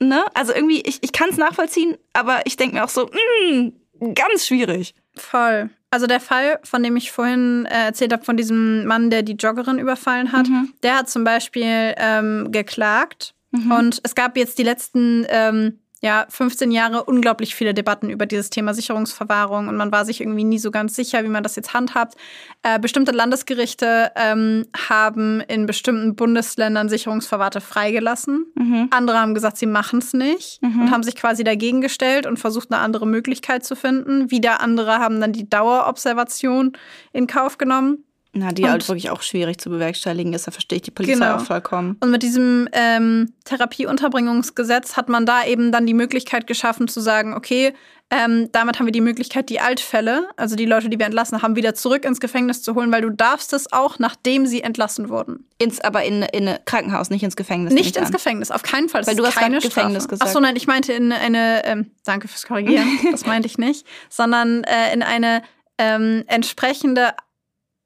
Ne? 0.01 0.25
Also 0.35 0.55
irgendwie, 0.55 0.81
ich, 0.81 0.99
ich 1.03 1.13
kann 1.13 1.29
es 1.31 1.37
nachvollziehen, 1.37 1.97
aber 2.13 2.41
ich 2.47 2.57
denke 2.57 2.77
mir 2.77 2.85
auch 2.85 2.89
so, 2.89 3.07
mm, 3.07 4.15
ganz 4.15 4.47
schwierig. 4.47 4.95
Voll. 5.17 5.71
Also 5.91 6.07
der 6.07 6.21
Fall, 6.21 6.61
von 6.63 6.83
dem 6.83 6.97
ich 6.97 7.11
vorhin 7.11 7.67
äh, 7.67 7.87
erzählt 7.87 8.13
habe, 8.13 8.25
von 8.25 8.37
diesem 8.37 8.87
Mann, 8.87 9.11
der 9.11 9.23
die 9.23 9.33
Joggerin 9.33 9.79
überfallen 9.79 10.31
hat, 10.33 10.49
Mhm. 10.49 10.73
der 10.83 10.97
hat 10.99 11.11
zum 11.11 11.25
Beispiel 11.25 11.95
ähm, 11.97 12.53
geklagt. 12.53 13.35
Und 13.53 13.99
es 14.05 14.15
gab 14.15 14.37
jetzt 14.37 14.59
die 14.59 14.63
letzten 14.63 15.27
ähm, 15.29 15.81
ja, 16.01 16.27
15 16.31 16.71
Jahre 16.71 17.05
unglaublich 17.05 17.55
viele 17.55 17.75
Debatten 17.75 18.09
über 18.09 18.25
dieses 18.25 18.49
Thema 18.49 18.73
Sicherungsverwahrung 18.73 19.69
und 19.69 19.77
man 19.77 19.93
war 19.93 20.07
sich 20.07 20.21
irgendwie 20.23 20.45
nie 20.45 20.59
so 20.59 20.71
ganz 20.71 20.97
sicher, 20.97 21.25
wie 21.25 21.29
man 21.29 21.43
das 21.43 21.57
jetzt 21.57 21.75
handhabt. 21.75 22.15
Äh, 22.63 22.79
bestimmte 22.79 23.13
Landesgerichte 23.13 24.11
ähm, 24.17 24.67
haben 24.89 25.41
in 25.43 25.67
bestimmten 25.67 26.17
Bundesländern 26.17 26.89
Sicherungsverwahrte 26.89 27.61
freigelassen. 27.61 28.47
Mhm. 28.55 28.89
Andere 28.91 29.21
haben 29.21 29.35
gesagt, 29.35 29.59
sie 29.59 29.67
machen 29.67 29.99
es 29.99 30.15
nicht 30.15 30.61
und 30.63 30.91
haben 30.91 31.03
sich 31.03 31.17
quasi 31.17 31.45
dagegen 31.45 31.81
gestellt 31.83 32.27
und 32.27 32.39
versucht, 32.39 32.73
eine 32.73 32.81
andere 32.81 33.07
Möglichkeit 33.07 33.65
zu 33.65 33.77
finden. 33.77 34.31
Wieder 34.31 34.61
andere 34.61 34.99
haben 34.99 35.21
dann 35.21 35.33
die 35.33 35.49
Dauerobservation 35.49 36.73
in 37.13 37.27
Kauf 37.27 37.59
genommen. 37.59 38.05
Na, 38.33 38.53
die 38.53 38.63
Und- 38.63 38.71
halt 38.71 38.89
wirklich 38.89 39.11
auch 39.11 39.23
schwierig 39.23 39.59
zu 39.59 39.71
bewerkstelligen 39.71 40.33
ist, 40.35 40.47
da 40.47 40.53
verstehe 40.53 40.77
ich 40.77 40.83
die 40.83 40.93
Polizei 40.93 41.15
Genau. 41.15 41.37
auch 41.37 41.45
vollkommen. 41.45 41.97
Und 42.01 42.11
mit 42.13 42.23
diesem 42.23 42.69
ähm, 42.73 43.33
Therapieunterbringungsgesetz 43.45 44.97
hat 44.97 45.09
man 45.09 45.27
da 45.27 45.45
eben 45.45 45.73
dann 45.73 45.87
die 45.87 45.95
Möglichkeit 45.95 46.47
geschaffen 46.47 46.89
zu 46.89 47.01
sagen, 47.01 47.35
okay, 47.35 47.75
ähm, 48.13 48.49
damit 48.51 48.79
haben 48.79 48.87
wir 48.87 48.93
die 48.93 49.01
Möglichkeit, 49.01 49.51
die 49.51 49.61
Altfälle, 49.61 50.29
also 50.37 50.57
die 50.57 50.67
Leute, 50.67 50.89
die 50.89 50.99
wir 50.99 51.07
entlassen 51.07 51.43
haben, 51.43 51.55
wieder 51.55 51.75
zurück 51.75 52.05
ins 52.05 52.19
Gefängnis 52.19 52.61
zu 52.63 52.75
holen, 52.75 52.91
weil 52.91 53.03
du 53.03 53.11
darfst 53.11 53.53
es 53.53 53.73
auch, 53.73 54.01
nachdem 54.01 54.47
sie 54.47 54.63
entlassen 54.63 55.09
wurden. 55.09 55.47
Ins, 55.59 55.81
aber 55.81 56.03
in, 56.05 56.23
in 56.23 56.49
ein 56.49 56.59
Krankenhaus, 56.65 57.11
nicht 57.11 57.23
ins 57.23 57.37
Gefängnis. 57.37 57.73
Nicht 57.73 57.97
ins 57.97 58.07
an. 58.07 58.13
Gefängnis, 58.13 58.51
auf 58.51 58.63
keinen 58.65 58.89
Fall. 58.89 59.03
Das 59.03 59.09
Weil 59.09 59.17
du 59.17 59.23
ist 59.23 59.29
hast 59.31 59.37
keine 59.37 59.61
Gefängnis 59.61 60.05
Strafe. 60.05 60.09
gesagt. 60.09 60.29
Ach 60.29 60.33
so, 60.33 60.41
nein, 60.41 60.57
ich 60.57 60.67
meinte 60.67 60.93
in 60.93 61.13
eine, 61.13 61.65
ähm, 61.67 61.93
danke 62.05 62.27
fürs 62.27 62.47
Korrigieren, 62.47 62.87
das 63.13 63.27
meinte 63.27 63.47
ich 63.47 63.59
nicht, 63.59 63.87
sondern 64.09 64.65
äh, 64.65 64.93
in 64.93 65.03
eine 65.05 65.43
ähm, 65.79 66.25
entsprechende 66.27 67.11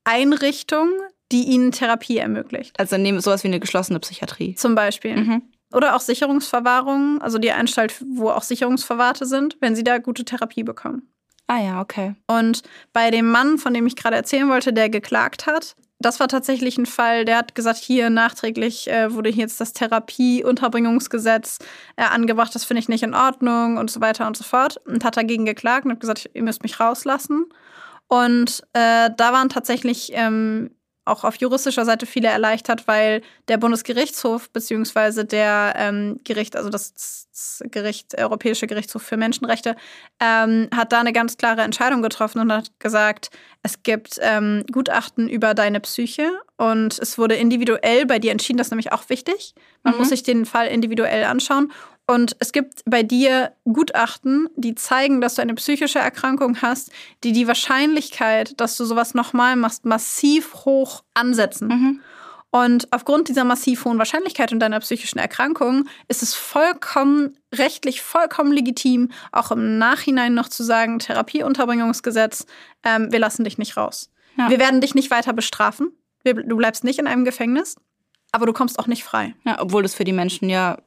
Einrichtung, 0.05 0.91
die 1.33 1.45
ihnen 1.45 1.73
Therapie 1.73 2.19
ermöglicht. 2.19 2.79
Also 2.79 2.97
nehmen 2.97 3.21
sowas 3.21 3.43
wie 3.45 3.49
eine 3.49 3.61
geschlossene 3.61 4.01
Psychiatrie. 4.01 4.55
Zum 4.55 4.75
Beispiel. 4.75 5.17
Mhm. 5.17 5.43
Oder 5.73 5.97
auch 5.97 6.01
Sicherungsverwahrung, 6.01 7.21
also 7.21 7.39
die 7.39 7.51
Anstalt, 7.51 8.05
wo 8.07 8.31
auch 8.31 8.43
Sicherungsverwahrte 8.43 9.27
sind, 9.27 9.57
wenn 9.61 9.75
sie 9.75 9.83
da 9.83 9.99
gute 9.99 10.25
Therapie 10.25 10.63
bekommen. 10.63 11.09
Ah 11.47 11.61
ja, 11.61 11.81
okay. 11.81 12.15
Und 12.27 12.63
bei 12.93 13.11
dem 13.11 13.31
Mann, 13.31 13.59
von 13.59 13.75
dem 13.75 13.87
ich 13.87 13.97
gerade 13.97 14.17
erzählen 14.17 14.49
wollte, 14.49 14.73
der 14.73 14.89
geklagt 14.89 15.47
hat, 15.47 15.75
das 15.99 16.21
war 16.21 16.29
tatsächlich 16.29 16.77
ein 16.77 16.87
Fall, 16.87 17.25
der 17.25 17.39
hat 17.39 17.55
gesagt, 17.55 17.79
hier 17.79 18.11
nachträglich 18.11 18.91
äh, 18.91 19.13
wurde 19.13 19.31
hier 19.31 19.43
jetzt 19.43 19.61
das 19.61 19.73
Therapieunterbringungsgesetz 19.73 21.59
äh, 21.97 22.03
angebracht, 22.03 22.55
das 22.55 22.65
finde 22.65 22.81
ich 22.81 22.89
nicht 22.89 23.03
in 23.03 23.15
Ordnung 23.15 23.79
und 23.79 23.91
so 23.91 24.01
weiter 24.01 24.27
und 24.27 24.37
so 24.37 24.45
fort. 24.45 24.81
Und 24.87 25.05
hat 25.05 25.17
dagegen 25.17 25.45
geklagt 25.45 25.87
und 25.87 25.93
hat 25.93 26.01
gesagt, 26.01 26.31
ihr 26.35 26.43
müsst 26.43 26.63
mich 26.63 26.79
rauslassen. 26.79 27.47
Und 28.23 28.63
äh, 28.73 29.11
da 29.17 29.33
waren 29.33 29.49
tatsächlich 29.49 30.11
ähm, 30.15 30.71
auch 31.07 31.25
auf 31.25 31.37
juristischer 31.37 31.85
Seite 31.85 32.07
viele 32.07 32.29
erleichtert, 32.29 32.87
weil 32.89 33.21
der 33.49 33.59
Bundesgerichtshof 33.59 34.49
beziehungsweise 34.51 35.25
der 35.25 35.75
ähm, 35.77 36.21
Gericht, 36.25 36.57
also 36.57 36.71
das, 36.71 36.95
das 36.95 37.63
Gericht, 37.71 38.17
Europäische 38.19 38.67
Gerichtshof 38.67 39.03
für 39.03 39.19
Menschenrechte, 39.19 39.77
ähm, 40.21 40.69
hat 40.75 40.93
da 40.93 41.01
eine 41.01 41.13
ganz 41.13 41.37
klare 41.37 41.61
Entscheidung 41.63 42.01
getroffen 42.01 42.39
und 42.41 42.51
hat 42.53 42.71
gesagt, 42.79 43.31
es 43.63 43.83
gibt 43.83 44.19
ähm, 44.23 44.65
Gutachten 44.73 45.29
über 45.29 45.53
deine 45.53 45.81
Psyche 45.81 46.31
und 46.57 46.99
es 46.99 47.19
wurde 47.19 47.35
individuell 47.35 48.07
bei 48.07 48.19
dir 48.19 48.33
entschieden, 48.33 48.57
das 48.59 48.69
ist 48.69 48.73
nämlich 48.73 48.93
auch 48.93 49.09
wichtig. 49.11 49.55
Man 49.83 49.95
Mhm. 49.95 49.99
muss 50.01 50.09
sich 50.09 50.23
den 50.23 50.47
Fall 50.47 50.69
individuell 50.69 51.25
anschauen. 51.25 51.71
Und 52.07 52.37
es 52.39 52.53
gibt 52.53 52.83
bei 52.85 53.03
dir 53.03 53.53
Gutachten, 53.65 54.49
die 54.57 54.75
zeigen, 54.75 55.21
dass 55.21 55.37
du 55.37 55.43
eine 55.43 55.55
psychische 55.55 55.99
Erkrankung 55.99 56.61
hast, 56.61 56.91
die 57.23 57.33
die 57.33 57.49
Wahrscheinlichkeit, 57.49 58.61
dass 58.61 58.77
du 58.77 58.85
sowas 58.85 59.15
nochmal 59.15 59.57
machst, 59.57 59.87
massiv 59.87 60.55
hoch 60.67 61.03
ansetzen. 61.15 61.69
Mhm. 61.69 62.01
Und 62.51 62.93
aufgrund 62.93 63.29
dieser 63.29 63.43
massiv 63.43 63.85
hohen 63.85 63.99
Wahrscheinlichkeit 63.99 64.53
und 64.53 64.61
deiner 64.61 64.79
psychischen 64.79 65.19
Erkrankung 65.19 65.89
ist 66.07 66.23
es 66.23 66.35
vollkommen 66.35 67.37
rechtlich 67.53 68.01
vollkommen 68.01 68.53
legitim, 68.53 69.11
auch 69.33 69.51
im 69.51 69.79
Nachhinein 69.79 70.35
noch 70.35 70.49
zu 70.49 70.63
sagen, 70.63 71.01
Therapieunterbringungsgesetz, 71.01 72.47
ähm, 72.85 73.11
wir 73.11 73.19
lassen 73.19 73.43
dich 73.43 73.59
nicht 73.59 73.77
raus. 73.77 74.13
Ja. 74.37 74.51
Wir 74.51 74.61
werden 74.61 74.81
dich 74.81 74.95
nicht 74.95 75.11
weiter 75.11 75.33
bestrafen. 75.33 75.91
Wir, 76.23 76.35
du 76.35 76.57
bleibst 76.57 76.85
nicht 76.85 77.01
in 77.01 77.07
einem 77.07 77.25
Gefängnis, 77.25 77.77
aber 78.31 78.47
du 78.47 78.53
kommst 78.53 78.79
auch 78.79 78.87
nicht 78.87 79.03
frei. 79.03 79.35
Ja, 79.45 79.61
obwohl 79.61 79.83
das 79.83 79.95
für 79.95 80.05
die 80.05 80.13
Menschen 80.13 80.49
ja 80.49 80.79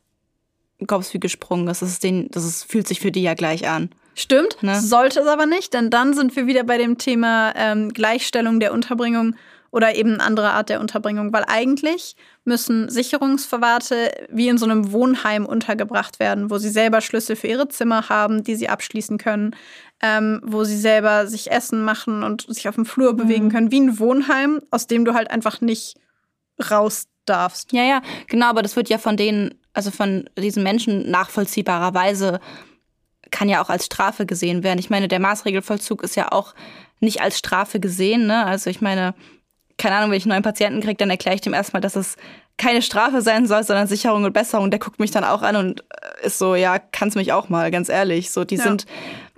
Kopf 0.86 1.13
wie 1.13 1.19
gesprungen 1.19 1.67
ist. 1.67 1.82
Das, 1.82 1.89
ist 1.89 2.03
den, 2.03 2.30
das 2.30 2.45
ist, 2.45 2.69
fühlt 2.69 2.88
sich 2.88 2.99
für 2.99 3.11
die 3.11 3.23
ja 3.23 3.34
gleich 3.34 3.67
an. 3.67 3.89
Stimmt, 4.13 4.61
Ne? 4.61 4.80
sollte 4.82 5.19
es 5.19 5.28
aber 5.28 5.45
nicht, 5.45 5.73
denn 5.73 5.89
dann 5.89 6.13
sind 6.13 6.36
wir 6.36 6.47
wieder 6.47 6.63
bei 6.63 6.78
dem 6.78 6.97
Thema 6.97 7.53
ähm, 7.55 7.89
Gleichstellung 7.89 8.59
der 8.59 8.73
Unterbringung 8.73 9.36
oder 9.69 9.95
eben 9.95 10.13
eine 10.13 10.23
andere 10.23 10.51
Art 10.51 10.69
der 10.69 10.80
Unterbringung, 10.80 11.34
weil 11.34 11.43
eigentlich 11.47 12.15
müssen 12.45 12.89
Sicherungsverwahrte 12.89 14.11
wie 14.30 14.47
in 14.47 14.57
so 14.57 14.65
einem 14.65 14.91
Wohnheim 14.91 15.45
untergebracht 15.45 16.19
werden, 16.19 16.49
wo 16.49 16.57
sie 16.57 16.69
selber 16.69 17.01
Schlüssel 17.01 17.36
für 17.36 17.47
ihre 17.47 17.67
Zimmer 17.67 18.09
haben, 18.09 18.43
die 18.43 18.55
sie 18.55 18.69
abschließen 18.69 19.17
können, 19.17 19.55
ähm, 20.01 20.41
wo 20.43 20.63
sie 20.63 20.78
selber 20.78 21.28
sich 21.28 21.51
Essen 21.51 21.84
machen 21.84 22.23
und 22.23 22.47
sich 22.47 22.67
auf 22.67 22.75
dem 22.75 22.86
Flur 22.86 23.13
bewegen 23.13 23.49
können, 23.51 23.71
wie 23.71 23.82
ein 23.82 23.99
Wohnheim, 23.99 24.61
aus 24.71 24.88
dem 24.88 25.05
du 25.05 25.13
halt 25.13 25.30
einfach 25.30 25.61
nicht 25.61 25.95
raus 26.71 27.07
darfst. 27.25 27.73
Ja, 27.73 27.84
ja, 27.84 28.01
genau, 28.28 28.47
aber 28.47 28.61
das 28.61 28.75
wird 28.75 28.89
ja 28.89 28.97
von 28.97 29.17
denen, 29.17 29.55
also 29.78 29.91
von 29.91 30.30
diesen 30.38 30.63
Menschen 30.63 31.09
nachvollziehbarerweise, 31.09 32.39
kann 33.32 33.49
ja 33.49 33.61
auch 33.63 33.69
als 33.69 33.86
Strafe 33.86 34.25
gesehen 34.25 34.63
werden. 34.63 34.80
Ich 34.80 34.89
meine, 34.89 35.07
der 35.07 35.19
Maßregelvollzug 35.19 36.01
ist 36.03 36.15
ja 36.15 36.32
auch 36.32 36.55
nicht 36.99 37.21
als 37.21 37.38
Strafe 37.38 37.80
gesehen, 37.80 38.25
ne? 38.25 38.45
Also 38.45 38.69
ich 38.69 38.82
meine, 38.82 39.13
keine 39.78 39.95
Ahnung, 39.95 40.09
wenn 40.11 40.17
ich 40.17 40.23
einen 40.23 40.32
neuen 40.32 40.43
Patienten 40.43 40.82
kriege, 40.82 40.95
dann 40.95 41.09
erkläre 41.09 41.36
ich 41.36 41.41
dem 41.41 41.53
erstmal, 41.53 41.82
dass 41.82 41.95
es 41.95 42.15
keine 42.57 42.82
Strafe 42.82 43.21
sein 43.21 43.45
soll, 43.45 43.63
sondern 43.63 43.86
Sicherung 43.88 44.23
und 44.23 44.34
Besserung. 44.34 44.71
Der 44.71 44.80
guckt 44.80 44.99
mich 44.99 45.11
dann 45.11 45.23
auch 45.23 45.43
an 45.43 45.55
und 45.57 45.82
äh, 45.82 46.25
ist 46.25 46.39
so, 46.39 46.55
ja, 46.55 46.80
kann's 46.80 47.13
mich 47.13 47.32
auch 47.34 47.49
mal, 47.49 47.69
ganz 47.69 47.89
ehrlich. 47.89 48.32
So, 48.32 48.43
die 48.45 48.55
Ja. 48.55 48.63
sind, 48.63 48.86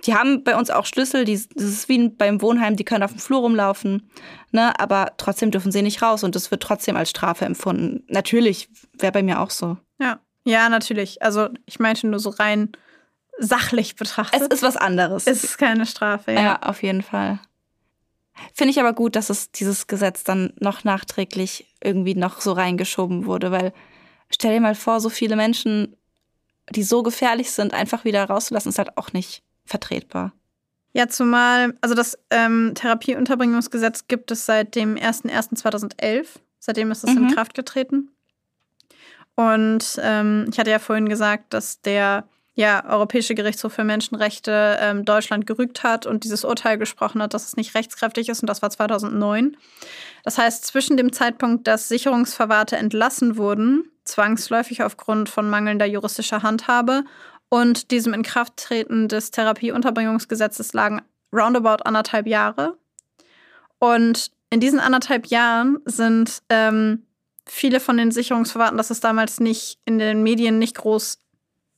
die 0.06 0.14
haben 0.14 0.42
bei 0.42 0.56
uns 0.56 0.70
auch 0.70 0.86
Schlüssel, 0.86 1.26
die, 1.26 1.34
das 1.54 1.64
ist 1.64 1.88
wie 1.90 2.08
beim 2.08 2.40
Wohnheim, 2.40 2.76
die 2.76 2.84
können 2.84 3.02
auf 3.02 3.10
dem 3.10 3.20
Flur 3.20 3.40
rumlaufen, 3.40 4.08
ne? 4.52 4.72
Aber 4.80 5.12
trotzdem 5.18 5.50
dürfen 5.50 5.72
sie 5.72 5.82
nicht 5.82 6.00
raus 6.00 6.24
und 6.24 6.34
das 6.34 6.50
wird 6.50 6.62
trotzdem 6.62 6.96
als 6.96 7.10
Strafe 7.10 7.44
empfunden. 7.44 8.04
Natürlich, 8.08 8.70
wäre 8.98 9.12
bei 9.12 9.22
mir 9.22 9.40
auch 9.40 9.50
so. 9.50 9.76
Ja, 10.00 10.20
ja, 10.44 10.68
natürlich. 10.68 11.22
Also 11.22 11.48
ich 11.66 11.78
meinte 11.78 12.06
nur 12.06 12.20
so 12.20 12.30
rein 12.30 12.70
sachlich 13.38 13.90
Es 13.92 13.96
betrachtet. 13.96 14.52
ist 14.52 14.62
was 14.62 14.76
anderes. 14.76 15.26
Es 15.26 15.44
ist 15.44 15.58
keine 15.58 15.86
Strafe, 15.86 16.32
ja. 16.32 16.40
ja. 16.42 16.62
auf 16.62 16.82
jeden 16.82 17.02
Fall. 17.02 17.38
Finde 18.54 18.70
ich 18.70 18.80
aber 18.80 18.92
gut, 18.92 19.16
dass 19.16 19.28
es 19.30 19.50
dieses 19.52 19.86
Gesetz 19.86 20.24
dann 20.24 20.52
noch 20.60 20.84
nachträglich 20.84 21.66
irgendwie 21.82 22.14
noch 22.14 22.40
so 22.40 22.52
reingeschoben 22.52 23.26
wurde, 23.26 23.50
weil 23.50 23.72
stell 24.30 24.54
dir 24.54 24.60
mal 24.60 24.74
vor, 24.74 25.00
so 25.00 25.08
viele 25.10 25.36
Menschen, 25.36 25.96
die 26.70 26.82
so 26.82 27.02
gefährlich 27.02 27.50
sind, 27.50 27.74
einfach 27.74 28.04
wieder 28.04 28.24
rauszulassen, 28.24 28.70
ist 28.70 28.78
halt 28.78 28.96
auch 28.96 29.12
nicht 29.12 29.42
vertretbar. 29.66 30.32
Ja, 30.92 31.08
zumal, 31.08 31.76
also 31.80 31.94
das 31.94 32.18
ähm, 32.30 32.72
Therapieunterbringungsgesetz 32.74 34.06
gibt 34.08 34.30
es 34.30 34.46
seit 34.46 34.74
dem 34.74 34.96
01.01.2011. 34.96 36.26
Seitdem 36.58 36.90
ist 36.90 37.04
es 37.04 37.10
in 37.10 37.24
Mhm. 37.24 37.34
Kraft 37.34 37.54
getreten. 37.54 38.10
Und 39.40 39.98
ähm, 40.02 40.48
ich 40.52 40.58
hatte 40.58 40.70
ja 40.70 40.78
vorhin 40.78 41.08
gesagt, 41.08 41.54
dass 41.54 41.80
der 41.80 42.24
ja, 42.54 42.84
Europäische 42.84 43.34
Gerichtshof 43.34 43.72
für 43.72 43.84
Menschenrechte 43.84 44.76
ähm, 44.82 45.06
Deutschland 45.06 45.46
gerügt 45.46 45.82
hat 45.82 46.04
und 46.04 46.24
dieses 46.24 46.44
Urteil 46.44 46.76
gesprochen 46.76 47.22
hat, 47.22 47.32
dass 47.32 47.46
es 47.46 47.56
nicht 47.56 47.74
rechtskräftig 47.74 48.28
ist. 48.28 48.42
Und 48.42 48.50
das 48.50 48.60
war 48.60 48.68
2009. 48.68 49.56
Das 50.24 50.36
heißt, 50.36 50.66
zwischen 50.66 50.98
dem 50.98 51.10
Zeitpunkt, 51.14 51.66
dass 51.66 51.88
Sicherungsverwahrte 51.88 52.76
entlassen 52.76 53.38
wurden, 53.38 53.90
zwangsläufig 54.04 54.82
aufgrund 54.82 55.30
von 55.30 55.48
mangelnder 55.48 55.86
juristischer 55.86 56.42
Handhabe, 56.42 57.04
und 57.48 57.90
diesem 57.90 58.14
Inkrafttreten 58.14 59.08
des 59.08 59.32
Therapieunterbringungsgesetzes 59.32 60.72
lagen 60.72 61.02
roundabout 61.32 61.82
anderthalb 61.84 62.26
Jahre. 62.28 62.76
Und 63.80 64.30
in 64.50 64.60
diesen 64.60 64.80
anderthalb 64.80 65.26
Jahren 65.28 65.78
sind 65.84 66.42
ähm, 66.48 67.06
viele 67.50 67.80
von 67.80 67.96
den 67.96 68.10
Sicherungsverwahrten, 68.10 68.78
das 68.78 68.90
ist 68.90 69.04
damals 69.04 69.40
nicht 69.40 69.78
in 69.84 69.98
den 69.98 70.22
Medien 70.22 70.58
nicht 70.58 70.76
groß 70.76 71.18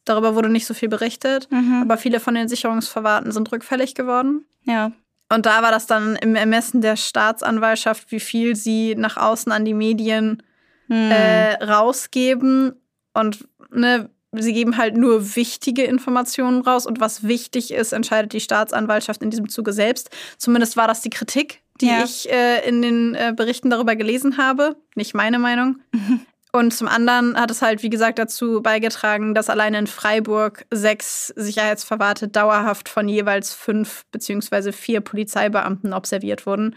Darüber 0.04 0.34
wurde 0.34 0.48
nicht 0.48 0.66
so 0.66 0.74
viel 0.74 0.88
berichtet, 0.88 1.48
mhm. 1.50 1.82
aber 1.82 1.96
viele 1.96 2.18
von 2.18 2.34
den 2.34 2.48
Sicherungsverwahrten 2.48 3.30
sind 3.30 3.52
rückfällig 3.52 3.94
geworden. 3.94 4.44
Ja. 4.64 4.92
Und 5.28 5.46
da 5.46 5.62
war 5.62 5.70
das 5.70 5.86
dann 5.86 6.16
im 6.16 6.34
Ermessen 6.34 6.80
der 6.80 6.96
Staatsanwaltschaft, 6.96 8.10
wie 8.10 8.20
viel 8.20 8.56
sie 8.56 8.94
nach 8.96 9.16
außen 9.16 9.52
an 9.52 9.64
die 9.64 9.74
Medien 9.74 10.42
mhm. 10.88 11.10
äh, 11.10 11.54
rausgeben. 11.64 12.74
Und 13.14 13.46
ne, 13.70 14.10
sie 14.32 14.52
geben 14.52 14.76
halt 14.76 14.96
nur 14.96 15.36
wichtige 15.36 15.84
Informationen 15.84 16.62
raus. 16.62 16.84
Und 16.84 16.98
was 16.98 17.22
wichtig 17.22 17.72
ist, 17.72 17.92
entscheidet 17.92 18.32
die 18.32 18.40
Staatsanwaltschaft 18.40 19.22
in 19.22 19.30
diesem 19.30 19.48
Zuge 19.48 19.72
selbst. 19.72 20.10
Zumindest 20.36 20.76
war 20.76 20.88
das 20.88 21.00
die 21.00 21.10
Kritik, 21.10 21.61
die 21.80 21.86
ja. 21.86 22.04
ich 22.04 22.30
äh, 22.30 22.66
in 22.68 22.82
den 22.82 23.14
äh, 23.14 23.32
Berichten 23.34 23.70
darüber 23.70 23.96
gelesen 23.96 24.36
habe. 24.36 24.76
Nicht 24.94 25.14
meine 25.14 25.38
Meinung. 25.38 25.80
Und 26.54 26.74
zum 26.74 26.86
anderen 26.86 27.34
hat 27.40 27.50
es 27.50 27.62
halt, 27.62 27.82
wie 27.82 27.88
gesagt, 27.88 28.18
dazu 28.18 28.60
beigetragen, 28.60 29.34
dass 29.34 29.48
allein 29.48 29.72
in 29.72 29.86
Freiburg 29.86 30.66
sechs 30.70 31.28
Sicherheitsverwahrte 31.28 32.28
dauerhaft 32.28 32.90
von 32.90 33.08
jeweils 33.08 33.54
fünf 33.54 34.04
beziehungsweise 34.12 34.72
vier 34.74 35.00
Polizeibeamten 35.00 35.94
observiert 35.94 36.44
wurden. 36.44 36.76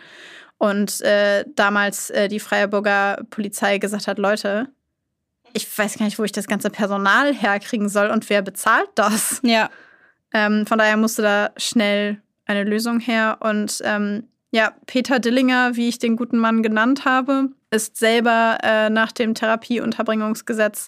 Und 0.58 1.02
äh, 1.02 1.44
damals 1.56 2.10
äh, 2.10 2.30
die 2.30 2.40
Freiburger 2.40 3.26
Polizei 3.30 3.78
gesagt 3.78 4.08
hat, 4.08 4.18
Leute, 4.18 4.70
ich 5.52 5.78
weiß 5.78 5.98
gar 5.98 6.06
nicht, 6.06 6.20
wo 6.20 6.24
ich 6.24 6.32
das 6.32 6.48
ganze 6.48 6.70
Personal 6.70 7.34
herkriegen 7.34 7.90
soll 7.90 8.10
und 8.10 8.30
wer 8.30 8.42
bezahlt 8.42 8.90
das. 8.96 9.42
Ja. 9.44 9.70
Ähm, 10.34 10.66
von 10.66 10.78
daher 10.78 10.96
musste 10.96 11.22
da 11.22 11.52
schnell 11.58 12.22
eine 12.46 12.64
Lösung 12.64 13.00
her. 13.00 13.38
Und 13.42 13.82
ähm, 13.84 14.28
ja, 14.56 14.72
Peter 14.86 15.20
Dillinger, 15.20 15.76
wie 15.76 15.90
ich 15.90 16.00
den 16.00 16.16
guten 16.16 16.38
Mann 16.38 16.64
genannt 16.64 17.04
habe, 17.04 17.50
ist 17.72 17.98
selber 17.98 18.58
äh, 18.64 18.90
nach 18.90 19.12
dem 19.12 19.34
Therapieunterbringungsgesetz 19.36 20.88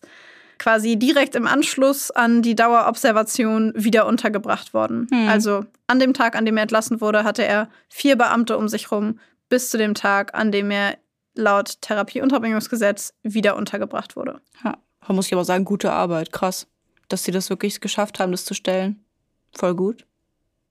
quasi 0.58 0.96
direkt 0.96 1.36
im 1.36 1.46
Anschluss 1.46 2.10
an 2.10 2.42
die 2.42 2.56
Dauerobservation 2.56 3.74
wieder 3.76 4.06
untergebracht 4.06 4.74
worden. 4.74 5.10
Hm. 5.12 5.28
Also 5.28 5.66
an 5.86 6.00
dem 6.00 6.14
Tag, 6.14 6.38
an 6.38 6.46
dem 6.46 6.56
er 6.56 6.64
entlassen 6.64 7.02
wurde, 7.02 7.26
hatte 7.26 7.44
er 7.44 7.68
vier 7.90 8.16
Beamte 8.16 8.58
um 8.58 8.70
sich 8.70 8.90
rum, 8.90 9.20
bis 9.50 9.70
zu 9.70 9.78
dem 9.78 9.96
Tag, 9.96 10.34
an 10.34 10.54
dem 10.54 10.72
er 10.72 10.98
laut 11.36 11.82
Therapieunterbringungsgesetz 11.82 13.16
wieder 13.22 13.58
untergebracht 13.58 14.16
wurde. 14.16 14.40
Ja, 14.64 14.78
da 15.06 15.14
muss 15.14 15.28
ich 15.28 15.34
aber 15.34 15.44
sagen, 15.44 15.66
gute 15.66 15.92
Arbeit, 15.92 16.32
krass, 16.32 16.68
dass 17.10 17.26
sie 17.26 17.32
das 17.32 17.50
wirklich 17.50 17.82
geschafft 17.82 18.20
haben, 18.20 18.32
das 18.32 18.46
zu 18.46 18.54
stellen. 18.54 19.04
Voll 19.52 19.76
gut. 19.76 20.06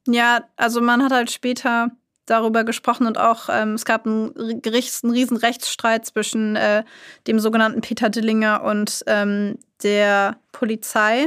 Ja, 0.08 0.44
also 0.56 0.80
man 0.80 1.02
hat 1.02 1.12
halt 1.12 1.30
später 1.30 1.90
darüber 2.26 2.64
gesprochen 2.64 3.06
und 3.06 3.18
auch 3.18 3.48
ähm, 3.48 3.74
es 3.74 3.84
gab 3.84 4.06
einen, 4.06 4.60
Gerichts-, 4.60 5.02
einen 5.02 5.12
riesen 5.12 5.36
Rechtsstreit 5.36 6.04
zwischen 6.04 6.56
äh, 6.56 6.84
dem 7.26 7.38
sogenannten 7.38 7.80
Peter 7.80 8.10
Dillinger 8.10 8.62
und 8.62 9.02
ähm, 9.06 9.58
der 9.82 10.36
Polizei, 10.52 11.26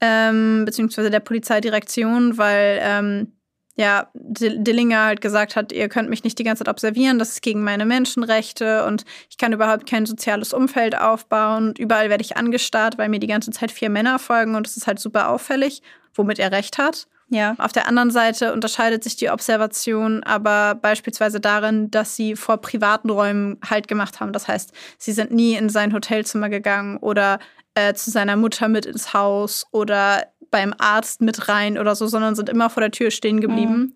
ähm, 0.00 0.64
beziehungsweise 0.64 1.10
der 1.10 1.20
Polizeidirektion, 1.20 2.38
weil 2.38 2.80
ähm, 2.82 3.32
ja, 3.76 4.10
Dillinger 4.14 5.04
halt 5.04 5.20
gesagt 5.22 5.56
hat, 5.56 5.72
ihr 5.72 5.88
könnt 5.88 6.10
mich 6.10 6.22
nicht 6.22 6.38
die 6.38 6.44
ganze 6.44 6.64
Zeit 6.64 6.70
observieren, 6.70 7.18
das 7.18 7.30
ist 7.30 7.42
gegen 7.42 7.62
meine 7.62 7.86
Menschenrechte 7.86 8.84
und 8.84 9.04
ich 9.30 9.38
kann 9.38 9.54
überhaupt 9.54 9.88
kein 9.88 10.04
soziales 10.04 10.52
Umfeld 10.52 10.98
aufbauen 10.98 11.68
und 11.68 11.78
überall 11.78 12.10
werde 12.10 12.22
ich 12.22 12.36
angestarrt, 12.36 12.98
weil 12.98 13.08
mir 13.08 13.20
die 13.20 13.26
ganze 13.26 13.52
Zeit 13.52 13.70
vier 13.70 13.88
Männer 13.88 14.18
folgen 14.18 14.54
und 14.54 14.66
es 14.66 14.76
ist 14.76 14.86
halt 14.86 14.98
super 14.98 15.30
auffällig, 15.30 15.82
womit 16.14 16.38
er 16.38 16.52
recht 16.52 16.76
hat. 16.76 17.06
Ja. 17.30 17.54
Auf 17.58 17.72
der 17.72 17.86
anderen 17.86 18.10
Seite 18.10 18.52
unterscheidet 18.52 19.04
sich 19.04 19.16
die 19.16 19.30
Observation 19.30 20.22
aber 20.24 20.74
beispielsweise 20.74 21.40
darin, 21.40 21.90
dass 21.90 22.16
sie 22.16 22.34
vor 22.34 22.58
privaten 22.58 23.08
Räumen 23.08 23.58
Halt 23.68 23.88
gemacht 23.88 24.20
haben. 24.20 24.32
Das 24.32 24.48
heißt, 24.48 24.72
sie 24.98 25.12
sind 25.12 25.30
nie 25.30 25.54
in 25.54 25.68
sein 25.68 25.94
Hotelzimmer 25.94 26.48
gegangen 26.48 26.96
oder 26.98 27.38
äh, 27.74 27.94
zu 27.94 28.10
seiner 28.10 28.36
Mutter 28.36 28.68
mit 28.68 28.84
ins 28.84 29.14
Haus 29.14 29.66
oder 29.70 30.26
beim 30.50 30.74
Arzt 30.78 31.20
mit 31.20 31.48
rein 31.48 31.78
oder 31.78 31.94
so, 31.94 32.08
sondern 32.08 32.34
sind 32.34 32.48
immer 32.48 32.68
vor 32.68 32.80
der 32.80 32.90
Tür 32.90 33.12
stehen 33.12 33.40
geblieben. 33.40 33.78
Mhm. 33.78 33.94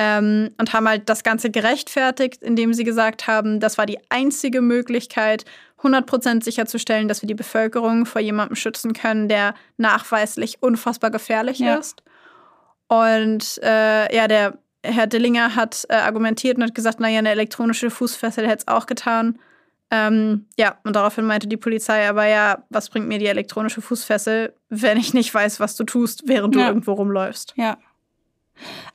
Ähm, 0.00 0.50
und 0.58 0.72
haben 0.72 0.88
halt 0.88 1.08
das 1.08 1.24
Ganze 1.24 1.50
gerechtfertigt, 1.50 2.40
indem 2.40 2.72
sie 2.72 2.84
gesagt 2.84 3.26
haben, 3.26 3.58
das 3.58 3.78
war 3.78 3.86
die 3.86 3.98
einzige 4.10 4.60
Möglichkeit, 4.60 5.44
100% 5.82 6.44
sicherzustellen, 6.44 7.08
dass 7.08 7.22
wir 7.22 7.26
die 7.26 7.34
Bevölkerung 7.34 8.06
vor 8.06 8.20
jemandem 8.20 8.54
schützen 8.54 8.92
können, 8.92 9.28
der 9.28 9.54
nachweislich 9.76 10.62
unfassbar 10.62 11.10
gefährlich 11.10 11.58
ja. 11.58 11.74
ist. 11.74 12.02
Und 12.88 13.60
äh, 13.62 14.14
ja, 14.14 14.28
der 14.28 14.58
Herr 14.82 15.06
Dillinger 15.06 15.54
hat 15.54 15.84
äh, 15.88 15.94
argumentiert 15.94 16.56
und 16.56 16.64
hat 16.64 16.74
gesagt, 16.74 17.00
naja, 17.00 17.18
eine 17.18 17.30
elektronische 17.30 17.90
Fußfessel 17.90 18.46
hätte 18.46 18.64
es 18.66 18.68
auch 18.68 18.86
getan. 18.86 19.38
Ähm, 19.90 20.46
ja, 20.58 20.76
und 20.84 20.96
daraufhin 20.96 21.24
meinte 21.24 21.46
die 21.48 21.56
Polizei, 21.56 22.08
aber 22.08 22.26
ja, 22.26 22.64
was 22.68 22.90
bringt 22.90 23.08
mir 23.08 23.18
die 23.18 23.26
elektronische 23.26 23.80
Fußfessel, 23.80 24.54
wenn 24.68 24.98
ich 24.98 25.14
nicht 25.14 25.32
weiß, 25.32 25.60
was 25.60 25.76
du 25.76 25.84
tust, 25.84 26.24
während 26.26 26.54
du 26.54 26.60
irgendwo 26.60 26.92
rumläufst? 26.92 27.54
Ja. 27.56 27.78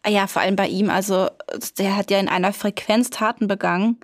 Ah 0.04 0.10
ja, 0.10 0.28
vor 0.28 0.42
allem 0.42 0.56
bei 0.56 0.68
ihm, 0.68 0.90
also 0.90 1.30
der 1.78 1.96
hat 1.96 2.12
ja 2.12 2.20
in 2.20 2.28
einer 2.28 2.54
Frequenz 2.54 3.10
Taten 3.10 3.48
begangen. 3.48 3.98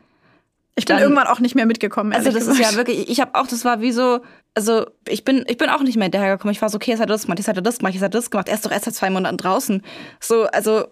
Ich 0.79 0.85
bin 0.85 0.95
Dann, 0.95 1.03
irgendwann 1.03 1.27
auch 1.27 1.39
nicht 1.39 1.55
mehr 1.55 1.65
mitgekommen. 1.65 2.13
Also 2.13 2.31
das 2.31 2.47
gesagt. 2.47 2.59
ist 2.59 2.71
ja 2.71 2.77
wirklich, 2.77 3.09
ich 3.09 3.19
habe 3.19 3.35
auch, 3.35 3.47
das 3.47 3.65
war 3.65 3.81
wie 3.81 3.91
so, 3.91 4.21
also 4.55 4.85
ich 5.07 5.25
bin, 5.25 5.43
ich 5.47 5.57
bin 5.57 5.69
auch 5.69 5.81
nicht 5.81 5.97
mehr 5.97 6.05
hinterhergekommen. 6.05 6.53
Ich 6.53 6.61
war 6.61 6.69
so, 6.69 6.77
okay, 6.77 6.91
jetzt 6.91 7.01
hat 7.01 7.09
er 7.09 7.13
das 7.13 7.23
gemacht, 7.23 7.37
jetzt 7.37 7.49
hat 7.49 7.57
er 7.57 7.61
das 7.61 7.79
gemacht, 7.79 7.93
jetzt 7.93 8.03
hat 8.03 8.13
er 8.13 8.17
das 8.17 8.31
gemacht. 8.31 8.47
Er 8.47 8.55
ist 8.55 8.65
doch 8.65 8.71
erst 8.71 8.85
seit 8.85 8.95
zwei 8.95 9.09
Monaten 9.09 9.35
draußen. 9.35 9.83
So, 10.21 10.45
also 10.45 10.85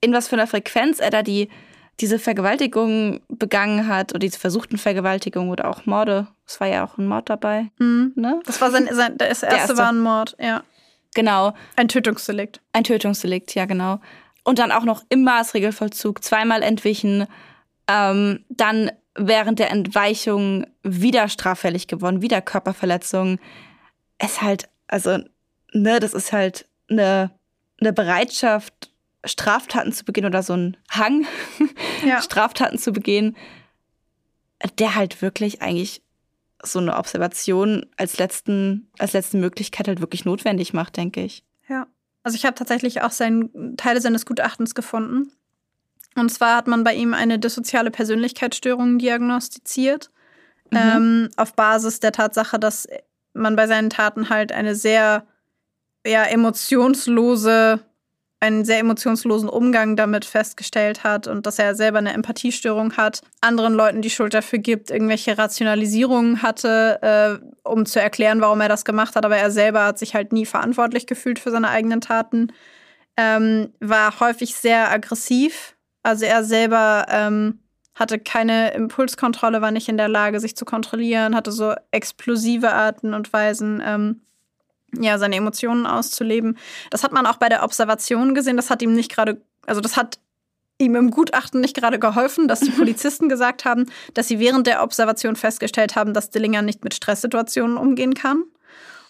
in 0.00 0.12
was 0.12 0.26
für 0.26 0.34
einer 0.34 0.48
Frequenz 0.48 0.98
er 0.98 1.10
da 1.10 1.22
die, 1.22 1.48
diese 2.00 2.18
Vergewaltigung 2.18 3.20
begangen 3.28 3.86
hat 3.86 4.12
oder 4.12 4.18
diese 4.18 4.40
versuchten 4.40 4.76
Vergewaltigungen 4.76 5.50
oder 5.50 5.68
auch 5.68 5.86
Morde. 5.86 6.26
Es 6.46 6.58
war 6.60 6.66
ja 6.66 6.84
auch 6.84 6.98
ein 6.98 7.06
Mord 7.06 7.30
dabei. 7.30 7.70
Mhm. 7.78 8.12
Ne? 8.16 8.40
Das 8.44 8.60
war 8.60 8.72
sein, 8.72 8.88
sein 8.90 9.16
das 9.18 9.44
erste, 9.44 9.46
erste 9.46 9.78
war 9.78 9.90
ein 9.90 10.00
Mord, 10.00 10.36
ja. 10.40 10.64
Genau. 11.14 11.54
Ein 11.76 11.88
Tötungsdelikt. 11.88 12.60
Ein 12.72 12.84
Tötungsdelikt, 12.84 13.54
ja, 13.54 13.66
genau. 13.66 14.00
Und 14.42 14.58
dann 14.58 14.72
auch 14.72 14.84
noch 14.84 15.04
im 15.10 15.22
Maßregelvollzug, 15.22 16.24
zweimal 16.24 16.62
entwichen, 16.62 17.26
ähm, 17.90 18.44
dann 18.48 18.92
während 19.16 19.58
der 19.58 19.70
Entweichung 19.70 20.64
wieder 20.82 21.28
straffällig 21.28 21.88
geworden, 21.88 22.22
wieder 22.22 22.40
Körperverletzung. 22.40 23.40
Es 24.18 24.40
halt, 24.40 24.68
also, 24.86 25.18
ne, 25.72 25.98
das 25.98 26.14
ist 26.14 26.32
halt 26.32 26.68
eine, 26.88 27.32
eine 27.80 27.92
Bereitschaft, 27.92 28.92
Straftaten 29.24 29.92
zu 29.92 30.04
begehen 30.04 30.24
oder 30.24 30.42
so 30.42 30.54
ein 30.54 30.76
Hang, 30.88 31.26
ja. 32.06 32.22
Straftaten 32.22 32.78
zu 32.78 32.92
begehen, 32.92 33.36
der 34.78 34.94
halt 34.94 35.20
wirklich 35.20 35.60
eigentlich 35.60 36.02
so 36.62 36.78
eine 36.78 36.96
Observation 36.96 37.86
als 37.96 38.18
letzten, 38.18 38.90
als 38.98 39.14
letzte 39.14 39.38
Möglichkeit 39.38 39.88
halt 39.88 40.00
wirklich 40.00 40.24
notwendig 40.24 40.72
macht, 40.72 40.96
denke 40.96 41.22
ich. 41.22 41.44
Ja. 41.68 41.86
Also 42.22 42.36
ich 42.36 42.44
habe 42.44 42.54
tatsächlich 42.54 43.02
auch 43.02 43.10
seinen, 43.10 43.76
Teile 43.76 44.00
seines 44.00 44.26
Gutachtens 44.26 44.74
gefunden. 44.74 45.32
Und 46.16 46.30
zwar 46.30 46.56
hat 46.56 46.66
man 46.66 46.84
bei 46.84 46.94
ihm 46.94 47.14
eine 47.14 47.38
dissoziale 47.38 47.90
Persönlichkeitsstörung 47.90 48.98
diagnostiziert, 48.98 50.10
mhm. 50.70 50.78
ähm, 50.78 51.28
auf 51.36 51.54
Basis 51.54 52.00
der 52.00 52.12
Tatsache, 52.12 52.58
dass 52.58 52.88
man 53.32 53.56
bei 53.56 53.66
seinen 53.66 53.90
Taten 53.90 54.28
halt 54.28 54.52
eine 54.52 54.74
sehr 54.74 55.26
ja, 56.06 56.24
emotionslose, 56.24 57.80
einen 58.40 58.64
sehr 58.64 58.78
emotionslosen 58.78 59.48
Umgang 59.48 59.96
damit 59.96 60.24
festgestellt 60.24 61.04
hat 61.04 61.26
und 61.26 61.46
dass 61.46 61.58
er 61.58 61.74
selber 61.74 61.98
eine 61.98 62.14
Empathiestörung 62.14 62.96
hat, 62.96 63.20
anderen 63.40 63.74
Leuten 63.74 64.02
die 64.02 64.10
Schuld 64.10 64.32
dafür 64.32 64.58
gibt, 64.58 64.90
irgendwelche 64.90 65.36
Rationalisierungen 65.36 66.42
hatte, 66.42 67.40
äh, 67.42 67.68
um 67.68 67.84
zu 67.84 68.00
erklären, 68.00 68.40
warum 68.40 68.60
er 68.62 68.68
das 68.68 68.84
gemacht 68.84 69.14
hat, 69.14 69.24
aber 69.24 69.36
er 69.36 69.50
selber 69.50 69.84
hat 69.84 69.98
sich 69.98 70.14
halt 70.14 70.32
nie 70.32 70.46
verantwortlich 70.46 71.06
gefühlt 71.06 71.38
für 71.38 71.50
seine 71.50 71.68
eigenen 71.68 72.00
Taten, 72.00 72.48
ähm, 73.16 73.74
war 73.78 74.18
häufig 74.20 74.54
sehr 74.54 74.90
aggressiv 74.90 75.76
also 76.02 76.24
er 76.24 76.44
selber 76.44 77.06
ähm, 77.08 77.58
hatte 77.94 78.18
keine 78.18 78.72
Impulskontrolle, 78.72 79.60
war 79.60 79.70
nicht 79.70 79.88
in 79.88 79.96
der 79.96 80.08
Lage, 80.08 80.40
sich 80.40 80.56
zu 80.56 80.64
kontrollieren, 80.64 81.34
hatte 81.34 81.52
so 81.52 81.74
explosive 81.90 82.72
Arten 82.72 83.14
und 83.14 83.32
Weisen, 83.32 83.82
ähm, 83.84 84.20
ja, 84.98 85.18
seine 85.18 85.36
Emotionen 85.36 85.86
auszuleben. 85.86 86.58
Das 86.90 87.04
hat 87.04 87.12
man 87.12 87.26
auch 87.26 87.36
bei 87.36 87.48
der 87.48 87.62
Observation 87.62 88.34
gesehen. 88.34 88.56
Das 88.56 88.70
hat 88.70 88.82
ihm 88.82 88.94
nicht 88.94 89.12
gerade, 89.12 89.40
also 89.66 89.80
das 89.80 89.96
hat 89.96 90.18
ihm 90.78 90.96
im 90.96 91.10
Gutachten 91.10 91.60
nicht 91.60 91.76
gerade 91.76 91.98
geholfen, 91.98 92.48
dass 92.48 92.60
die 92.60 92.70
Polizisten 92.76 93.28
gesagt 93.28 93.64
haben, 93.64 93.86
dass 94.14 94.28
sie 94.28 94.38
während 94.38 94.66
der 94.66 94.82
Observation 94.82 95.36
festgestellt 95.36 95.94
haben, 95.94 96.14
dass 96.14 96.30
Dillinger 96.30 96.62
nicht 96.62 96.82
mit 96.82 96.94
Stresssituationen 96.94 97.76
umgehen 97.76 98.14
kann. 98.14 98.44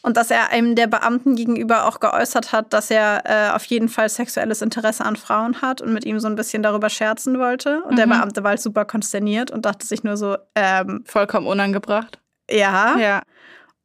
Und 0.03 0.17
dass 0.17 0.31
er 0.31 0.51
einem 0.51 0.75
der 0.75 0.87
Beamten 0.87 1.37
gegenüber 1.37 1.87
auch 1.87 2.01
geäußert 2.01 2.53
hat, 2.53 2.73
dass 2.73 2.91
er 2.91 3.23
äh, 3.25 3.55
auf 3.55 3.65
jeden 3.65 3.89
Fall 3.89 4.09
sexuelles 4.09 4.63
Interesse 4.63 5.05
an 5.05 5.17
Frauen 5.17 5.61
hat 5.61 5.83
und 5.83 5.93
mit 5.93 6.05
ihm 6.05 6.21
so 6.21 6.29
ein 6.29 6.37
bisschen 6.37 6.63
darüber 6.63 6.89
scherzen 6.89 7.39
wollte. 7.39 7.83
Und 7.83 7.93
mhm. 7.93 7.97
der 7.97 8.07
Beamte 8.07 8.43
war 8.43 8.51
halt 8.51 8.63
super 8.63 8.85
konsterniert 8.85 9.51
und 9.51 9.67
dachte 9.67 9.87
sich 9.87 10.03
nur 10.03 10.17
so, 10.17 10.37
ähm, 10.55 11.05
vollkommen 11.07 11.47
unangebracht. 11.47 12.19
Ja. 12.51 12.99
Ja. 12.99 13.23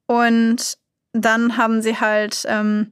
Und 0.08 0.78
dann 1.12 1.58
haben 1.58 1.82
sie 1.82 2.00
halt 2.00 2.46
ähm, 2.48 2.92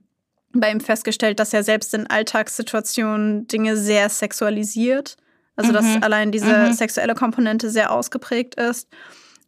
bei 0.54 0.72
ihm 0.72 0.82
festgestellt, 0.82 1.40
dass 1.40 1.54
er 1.54 1.64
selbst 1.64 1.94
in 1.94 2.08
Alltagssituationen 2.08 3.48
Dinge 3.48 3.78
sehr 3.78 4.10
sexualisiert. 4.10 5.16
Also 5.56 5.72
mhm. 5.72 5.76
dass 5.76 6.04
allein 6.04 6.32
diese 6.32 6.68
mhm. 6.68 6.74
sexuelle 6.74 7.16
Komponente 7.16 7.70
sehr 7.70 7.92
ausgeprägt 7.92 8.56
ist. 8.56 8.90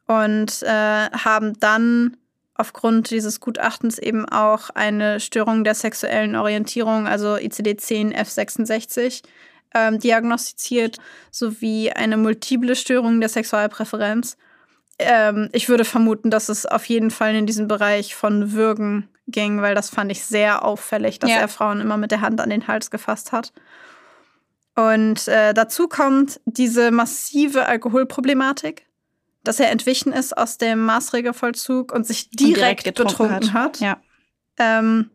Und 0.07 0.61
äh, 0.61 1.09
haben 1.11 1.59
dann 1.59 2.15
aufgrund 2.55 3.11
dieses 3.11 3.39
Gutachtens 3.39 3.99
eben 3.99 4.27
auch 4.27 4.69
eine 4.71 5.19
Störung 5.19 5.63
der 5.63 5.75
sexuellen 5.75 6.35
Orientierung, 6.35 7.05
also 7.05 7.35
ICD-10 7.35 8.15
F66, 8.15 9.23
ähm, 9.73 9.99
diagnostiziert, 9.99 10.97
sowie 11.31 11.91
eine 11.91 12.17
multiple 12.17 12.75
Störung 12.75 13.19
der 13.19 13.29
Sexualpräferenz. 13.29 14.37
Ähm, 14.97 15.49
ich 15.51 15.67
würde 15.67 15.83
vermuten, 15.83 16.31
dass 16.31 16.47
es 16.47 16.65
auf 16.65 16.85
jeden 16.85 17.11
Fall 17.11 17.35
in 17.35 17.45
diesen 17.45 17.67
Bereich 17.67 18.15
von 18.15 18.53
Würgen 18.53 19.09
ging, 19.27 19.61
weil 19.61 19.75
das 19.75 19.89
fand 19.89 20.11
ich 20.11 20.23
sehr 20.23 20.63
auffällig, 20.63 21.19
dass 21.19 21.29
ja. 21.29 21.37
er 21.37 21.47
Frauen 21.49 21.81
immer 21.81 21.97
mit 21.97 22.11
der 22.11 22.21
Hand 22.21 22.39
an 22.39 22.49
den 22.49 22.67
Hals 22.67 22.89
gefasst 22.89 23.33
hat. 23.33 23.51
Und 24.75 25.27
äh, 25.27 25.53
dazu 25.53 25.87
kommt 25.87 26.39
diese 26.45 26.91
massive 26.91 27.65
Alkoholproblematik, 27.65 28.85
dass 29.47 29.59
er 29.59 29.71
entwichen 29.71 30.11
ist 30.11 30.37
aus 30.37 30.57
dem 30.57 30.85
Maßregelvollzug 30.85 31.91
und 31.91 32.05
sich 32.05 32.29
direkt, 32.29 32.49
und 32.49 32.57
direkt 32.57 32.95
betrunken 32.95 33.53
hat. 33.53 33.53
hat. 33.53 33.79
Ja. 33.79 33.97
Ähm, 34.57 35.09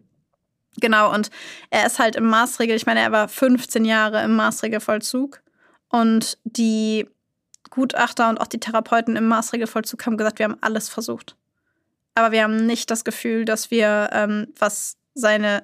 genau, 0.81 1.13
und 1.13 1.31
er 1.71 1.87
ist 1.87 1.99
halt 1.99 2.17
im 2.17 2.27
Maßregel, 2.27 2.77
ich 2.77 2.87
meine, 2.87 3.01
er 3.01 3.13
war 3.13 3.29
15 3.29 3.85
Jahre 3.85 4.23
im 4.23 4.37
Maßregelvollzug 4.37 5.43
und 5.89 6.39
die 6.45 7.09
Gutachter 7.71 8.29
und 8.29 8.41
auch 8.41 8.47
die 8.47 8.61
Therapeuten 8.61 9.17
im 9.17 9.29
Maßregelvollzug 9.29 10.05
haben 10.07 10.17
gesagt, 10.17 10.39
wir 10.39 10.45
haben 10.45 10.59
alles 10.61 10.89
versucht. 10.89 11.37
Aber 12.15 12.33
wir 12.33 12.43
haben 12.43 12.67
nicht 12.67 12.91
das 12.91 13.05
Gefühl, 13.05 13.45
dass 13.45 13.71
wir, 13.71 14.11
ähm, 14.13 14.49
was 14.59 14.97
seine 15.15 15.63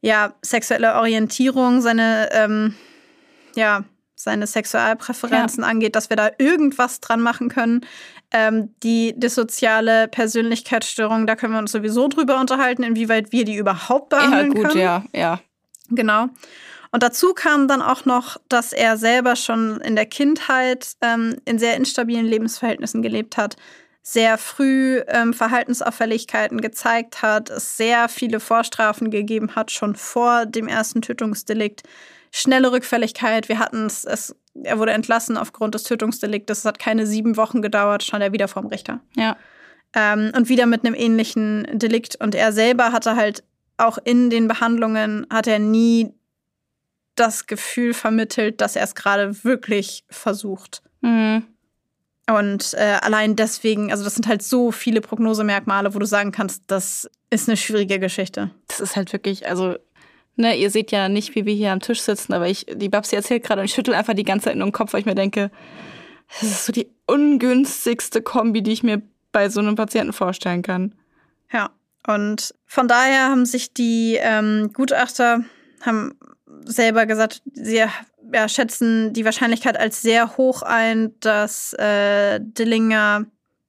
ja, 0.00 0.34
sexuelle 0.42 0.94
Orientierung, 0.94 1.80
seine, 1.80 2.28
ähm, 2.32 2.74
ja, 3.54 3.84
seine 4.18 4.48
Sexualpräferenzen 4.48 5.62
ja. 5.62 5.70
angeht, 5.70 5.94
dass 5.94 6.10
wir 6.10 6.16
da 6.16 6.30
irgendwas 6.38 7.00
dran 7.00 7.20
machen 7.20 7.48
können. 7.48 7.86
Ähm, 8.32 8.74
die 8.82 9.14
dissoziale 9.16 10.08
Persönlichkeitsstörung, 10.08 11.26
da 11.26 11.36
können 11.36 11.52
wir 11.52 11.60
uns 11.60 11.72
sowieso 11.72 12.08
drüber 12.08 12.40
unterhalten, 12.40 12.82
inwieweit 12.82 13.30
wir 13.30 13.44
die 13.44 13.54
überhaupt 13.54 14.08
behandeln 14.08 14.48
ja, 14.48 14.54
gut, 14.54 14.68
können. 14.68 14.80
Ja, 14.80 15.04
ja. 15.12 15.40
Genau. 15.90 16.26
Und 16.90 17.02
dazu 17.02 17.32
kam 17.32 17.68
dann 17.68 17.80
auch 17.80 18.06
noch, 18.06 18.38
dass 18.48 18.72
er 18.72 18.96
selber 18.96 19.36
schon 19.36 19.80
in 19.82 19.94
der 19.94 20.06
Kindheit 20.06 20.94
ähm, 21.00 21.36
in 21.44 21.58
sehr 21.58 21.76
instabilen 21.76 22.26
Lebensverhältnissen 22.26 23.02
gelebt 23.02 23.36
hat, 23.36 23.56
sehr 24.02 24.36
früh 24.36 25.00
ähm, 25.06 25.32
Verhaltensauffälligkeiten 25.32 26.60
gezeigt 26.60 27.22
hat, 27.22 27.50
es 27.50 27.76
sehr 27.76 28.08
viele 28.08 28.40
Vorstrafen 28.40 29.10
gegeben 29.10 29.54
hat, 29.54 29.70
schon 29.70 29.94
vor 29.94 30.44
dem 30.46 30.66
ersten 30.66 31.02
Tötungsdelikt. 31.02 31.82
Schnelle 32.30 32.72
Rückfälligkeit, 32.72 33.48
wir 33.48 33.58
hatten 33.58 33.86
es, 33.86 34.34
er 34.54 34.78
wurde 34.78 34.92
entlassen 34.92 35.36
aufgrund 35.36 35.74
des 35.74 35.84
Tötungsdeliktes, 35.84 36.58
es 36.58 36.64
hat 36.64 36.78
keine 36.78 37.06
sieben 37.06 37.36
Wochen 37.36 37.62
gedauert, 37.62 38.02
stand 38.02 38.22
er 38.22 38.32
wieder 38.32 38.48
vorm 38.48 38.66
Richter. 38.66 39.00
Ja. 39.16 39.36
Ähm, 39.94 40.32
und 40.36 40.48
wieder 40.48 40.66
mit 40.66 40.84
einem 40.84 40.94
ähnlichen 40.94 41.66
Delikt. 41.72 42.16
Und 42.16 42.34
er 42.34 42.52
selber 42.52 42.92
hatte 42.92 43.16
halt 43.16 43.44
auch 43.78 43.98
in 44.02 44.28
den 44.28 44.48
Behandlungen, 44.48 45.26
hat 45.30 45.46
er 45.46 45.58
nie 45.58 46.12
das 47.14 47.46
Gefühl 47.46 47.94
vermittelt, 47.94 48.60
dass 48.60 48.76
er 48.76 48.84
es 48.84 48.94
gerade 48.94 49.44
wirklich 49.44 50.04
versucht. 50.08 50.82
Mhm. 51.00 51.44
Und 52.28 52.74
äh, 52.74 52.98
allein 53.00 53.36
deswegen, 53.36 53.90
also 53.90 54.04
das 54.04 54.14
sind 54.14 54.26
halt 54.26 54.42
so 54.42 54.70
viele 54.70 55.00
Prognosemerkmale, 55.00 55.94
wo 55.94 55.98
du 55.98 56.06
sagen 56.06 56.30
kannst, 56.30 56.62
das 56.66 57.10
ist 57.30 57.48
eine 57.48 57.56
schwierige 57.56 57.98
Geschichte. 57.98 58.50
Das 58.68 58.80
ist 58.80 58.96
halt 58.96 59.12
wirklich, 59.12 59.48
also, 59.48 59.76
ne, 60.38 60.56
ihr 60.56 60.70
seht 60.70 60.90
ja 60.92 61.08
nicht, 61.08 61.34
wie 61.34 61.44
wir 61.44 61.54
hier 61.54 61.72
am 61.72 61.80
Tisch 61.80 62.00
sitzen, 62.00 62.32
aber 62.32 62.48
ich, 62.48 62.66
die 62.72 62.88
Babsi 62.88 63.16
erzählt 63.16 63.44
gerade 63.44 63.60
und 63.60 63.66
ich 63.66 63.74
schüttel 63.74 63.94
einfach 63.94 64.14
die 64.14 64.24
ganze 64.24 64.44
Zeit 64.44 64.54
in 64.54 64.60
den 64.60 64.72
Kopf, 64.72 64.92
weil 64.92 65.00
ich 65.00 65.06
mir 65.06 65.14
denke, 65.14 65.50
das 66.40 66.50
ist 66.50 66.66
so 66.66 66.72
die 66.72 66.88
ungünstigste 67.06 68.22
Kombi, 68.22 68.62
die 68.62 68.72
ich 68.72 68.82
mir 68.82 69.02
bei 69.32 69.48
so 69.48 69.60
einem 69.60 69.76
Patienten 69.76 70.12
vorstellen 70.12 70.62
kann. 70.62 70.94
Ja, 71.52 71.70
und 72.06 72.54
von 72.66 72.88
daher 72.88 73.28
haben 73.30 73.46
sich 73.46 73.72
die 73.72 74.18
ähm, 74.20 74.70
Gutachter 74.72 75.44
haben 75.80 76.18
selber 76.64 77.06
gesagt, 77.06 77.42
sie 77.52 77.84
ja, 78.32 78.48
schätzen 78.48 79.12
die 79.12 79.24
Wahrscheinlichkeit 79.24 79.78
als 79.78 80.02
sehr 80.02 80.36
hoch 80.36 80.62
ein, 80.62 81.14
dass 81.20 81.72
äh, 81.74 82.40
Dillinger 82.40 83.26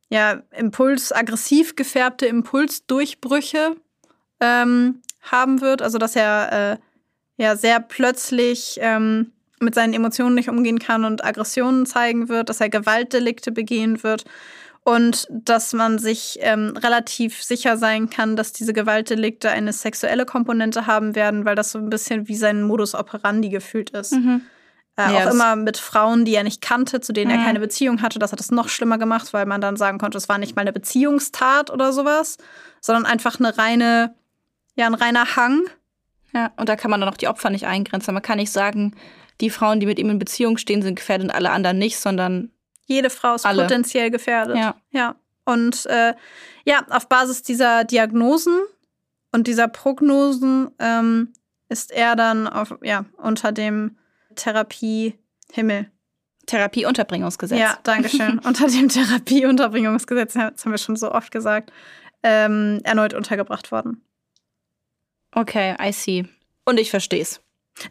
ja 0.09 0.41
Impuls, 0.57 1.11
aggressiv 1.11 1.75
gefärbte 1.75 2.25
Impulsdurchbrüche 2.25 3.75
ähm, 4.39 5.01
haben 5.21 5.61
wird. 5.61 5.81
Also 5.81 5.97
dass 5.97 6.15
er 6.15 6.73
äh, 6.73 6.77
ja 7.37 7.55
sehr 7.55 7.79
plötzlich 7.79 8.77
ähm, 8.81 9.31
mit 9.59 9.75
seinen 9.75 9.93
Emotionen 9.93 10.35
nicht 10.35 10.49
umgehen 10.49 10.79
kann 10.79 11.05
und 11.05 11.23
Aggressionen 11.23 11.85
zeigen 11.85 12.29
wird, 12.29 12.49
dass 12.49 12.61
er 12.61 12.69
Gewaltdelikte 12.69 13.51
begehen 13.51 14.03
wird 14.03 14.25
und 14.83 15.27
dass 15.29 15.73
man 15.73 15.99
sich 15.99 16.39
ähm, 16.41 16.75
relativ 16.77 17.43
sicher 17.43 17.77
sein 17.77 18.09
kann, 18.09 18.35
dass 18.35 18.53
diese 18.53 18.73
Gewaltdelikte 18.73 19.49
eine 19.49 19.73
sexuelle 19.73 20.25
Komponente 20.25 20.87
haben 20.87 21.15
werden, 21.15 21.45
weil 21.45 21.55
das 21.55 21.71
so 21.71 21.79
ein 21.79 21.89
bisschen 21.89 22.27
wie 22.27 22.35
sein 22.35 22.63
Modus 22.63 22.95
operandi 22.95 23.49
gefühlt 23.49 23.91
ist. 23.91 24.13
Mhm. 24.13 24.41
Äh, 24.97 25.13
ja, 25.13 25.27
auch 25.27 25.31
immer 25.31 25.55
mit 25.55 25.77
Frauen, 25.77 26.25
die 26.25 26.33
er 26.33 26.43
nicht 26.43 26.61
kannte, 26.61 27.01
zu 27.01 27.13
denen 27.13 27.31
mhm. 27.31 27.39
er 27.39 27.45
keine 27.45 27.59
Beziehung 27.59 28.01
hatte. 28.01 28.19
Das 28.19 28.31
hat 28.31 28.39
es 28.39 28.51
noch 28.51 28.67
schlimmer 28.67 28.97
gemacht, 28.97 29.31
weil 29.33 29.45
man 29.45 29.61
dann 29.61 29.77
sagen 29.77 29.97
konnte, 29.97 30.17
es 30.17 30.27
war 30.27 30.37
nicht 30.37 30.55
mal 30.55 30.63
eine 30.63 30.73
Beziehungstat 30.73 31.69
oder 31.69 31.93
sowas, 31.93 32.37
sondern 32.81 33.05
einfach 33.05 33.39
eine 33.39 33.57
reine, 33.57 34.15
ja, 34.79 34.87
ein 34.87 34.93
reiner 34.93 35.35
Hang. 35.35 35.63
Ja, 36.33 36.51
und 36.55 36.69
da 36.69 36.75
kann 36.75 36.89
man 36.89 37.01
dann 37.01 37.09
auch 37.09 37.17
die 37.17 37.27
Opfer 37.27 37.49
nicht 37.49 37.67
eingrenzen. 37.67 38.13
Man 38.13 38.23
kann 38.23 38.37
nicht 38.37 38.51
sagen, 38.51 38.95
die 39.41 39.49
Frauen, 39.49 39.79
die 39.79 39.85
mit 39.85 39.99
ihm 39.99 40.09
in 40.09 40.19
Beziehung 40.19 40.57
stehen, 40.57 40.81
sind 40.81 40.95
gefährdet 40.95 41.29
und 41.29 41.35
alle 41.35 41.51
anderen 41.51 41.77
nicht, 41.77 41.99
sondern 41.99 42.51
jede 42.85 43.09
Frau 43.09 43.35
ist 43.35 43.45
Alle. 43.45 43.63
potenziell 43.63 44.09
gefährdet. 44.09 44.57
Ja. 44.57 44.75
ja. 44.91 45.15
Und 45.43 45.85
äh, 45.87 46.13
ja, 46.65 46.85
auf 46.89 47.09
Basis 47.09 47.43
dieser 47.43 47.83
Diagnosen 47.83 48.57
und 49.31 49.47
dieser 49.47 49.67
Prognosen 49.67 50.71
ähm, 50.79 51.33
ist 51.67 51.91
er 51.91 52.15
dann 52.15 52.47
auf, 52.47 52.75
ja, 52.81 53.05
unter 53.17 53.51
dem 53.51 53.97
Therapiehimmel. 54.35 55.91
Therapieunterbringungsgesetz. 56.45 57.59
Ja, 57.59 57.77
danke 57.83 58.09
schön. 58.09 58.39
unter 58.45 58.67
dem 58.67 58.87
Therapieunterbringungsgesetz, 58.87 60.33
das 60.33 60.65
haben 60.65 60.71
wir 60.71 60.77
schon 60.77 60.95
so 60.95 61.11
oft 61.11 61.31
gesagt, 61.31 61.71
ähm, 62.23 62.79
erneut 62.83 63.13
untergebracht 63.13 63.71
worden. 63.71 64.01
Okay, 65.33 65.75
I 65.81 65.91
see. 65.91 66.25
Und 66.65 66.79
ich 66.79 66.89
verstehe 66.89 67.21
es. 67.21 67.41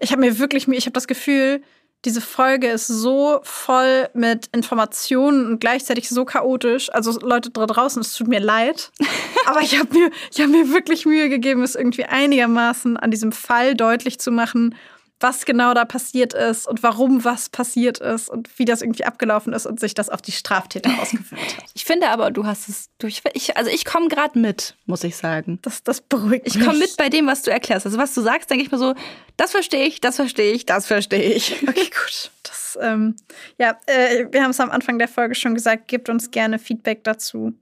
Ich 0.01 0.12
habe 0.12 0.20
mir 0.20 0.39
wirklich, 0.39 0.68
ich 0.68 0.86
habe 0.86 0.93
das 0.93 1.07
Gefühl, 1.07 1.62
diese 2.05 2.20
Folge 2.20 2.68
ist 2.68 2.86
so 2.86 3.41
voll 3.43 4.09
mit 4.14 4.47
Informationen 4.55 5.47
und 5.47 5.61
gleichzeitig 5.61 6.09
so 6.09 6.24
chaotisch. 6.24 6.93
Also 6.93 7.18
Leute 7.20 7.51
da 7.51 7.66
draußen, 7.66 8.01
es 8.01 8.14
tut 8.14 8.28
mir 8.28 8.41
leid. 8.41 8.93
Aber 9.47 9.62
ich 9.62 9.78
habe 9.78 9.93
mir, 9.93 10.11
hab 10.39 10.49
mir 10.49 10.72
wirklich 10.72 11.07
Mühe 11.07 11.28
gegeben, 11.28 11.62
es 11.62 11.74
irgendwie 11.74 12.05
einigermaßen 12.05 12.97
an 12.97 13.11
diesem 13.11 13.32
Fall 13.32 13.74
deutlich 13.74 14.20
zu 14.20 14.30
machen 14.30 14.76
was 15.20 15.44
genau 15.44 15.74
da 15.74 15.84
passiert 15.84 16.32
ist 16.32 16.68
und 16.68 16.82
warum 16.82 17.24
was 17.24 17.48
passiert 17.48 17.98
ist 17.98 18.28
und 18.28 18.56
wie 18.58 18.64
das 18.64 18.82
irgendwie 18.82 19.04
abgelaufen 19.04 19.52
ist 19.52 19.66
und 19.66 19.80
sich 19.80 19.94
das 19.94 20.08
auf 20.08 20.22
die 20.22 20.32
Straftäter 20.32 20.90
ausgewirkt 21.00 21.56
hat. 21.56 21.64
Ich 21.74 21.84
finde 21.84 22.08
aber, 22.08 22.30
du 22.30 22.46
hast 22.46 22.68
es 22.68 22.90
durch. 22.98 23.22
Ich, 23.32 23.56
also 23.56 23.70
ich 23.70 23.84
komme 23.84 24.08
gerade 24.08 24.38
mit, 24.38 24.76
muss 24.86 25.02
ich 25.02 25.16
sagen. 25.16 25.58
Das, 25.62 25.82
das 25.82 26.00
beruhigt 26.00 26.44
mich. 26.44 26.56
Ich 26.56 26.64
komme 26.64 26.78
mit 26.78 26.96
bei 26.96 27.08
dem, 27.08 27.26
was 27.26 27.42
du 27.42 27.50
erklärst. 27.50 27.86
Also 27.86 27.98
was 27.98 28.14
du 28.14 28.20
sagst, 28.20 28.50
denke 28.50 28.64
ich 28.64 28.70
mir 28.70 28.78
so, 28.78 28.94
das 29.36 29.50
verstehe 29.50 29.86
ich, 29.86 30.00
das 30.00 30.16
verstehe 30.16 30.52
ich, 30.52 30.66
das 30.66 30.86
verstehe 30.86 31.32
ich. 31.32 31.62
Okay, 31.66 31.84
gut. 31.90 32.30
Das, 32.44 32.78
ähm, 32.80 33.16
ja, 33.58 33.78
äh, 33.86 34.26
wir 34.30 34.42
haben 34.42 34.50
es 34.50 34.60
am 34.60 34.70
Anfang 34.70 34.98
der 34.98 35.08
Folge 35.08 35.34
schon 35.34 35.54
gesagt, 35.54 35.88
gebt 35.88 36.08
uns 36.08 36.30
gerne 36.30 36.58
Feedback 36.58 37.02
dazu, 37.02 37.52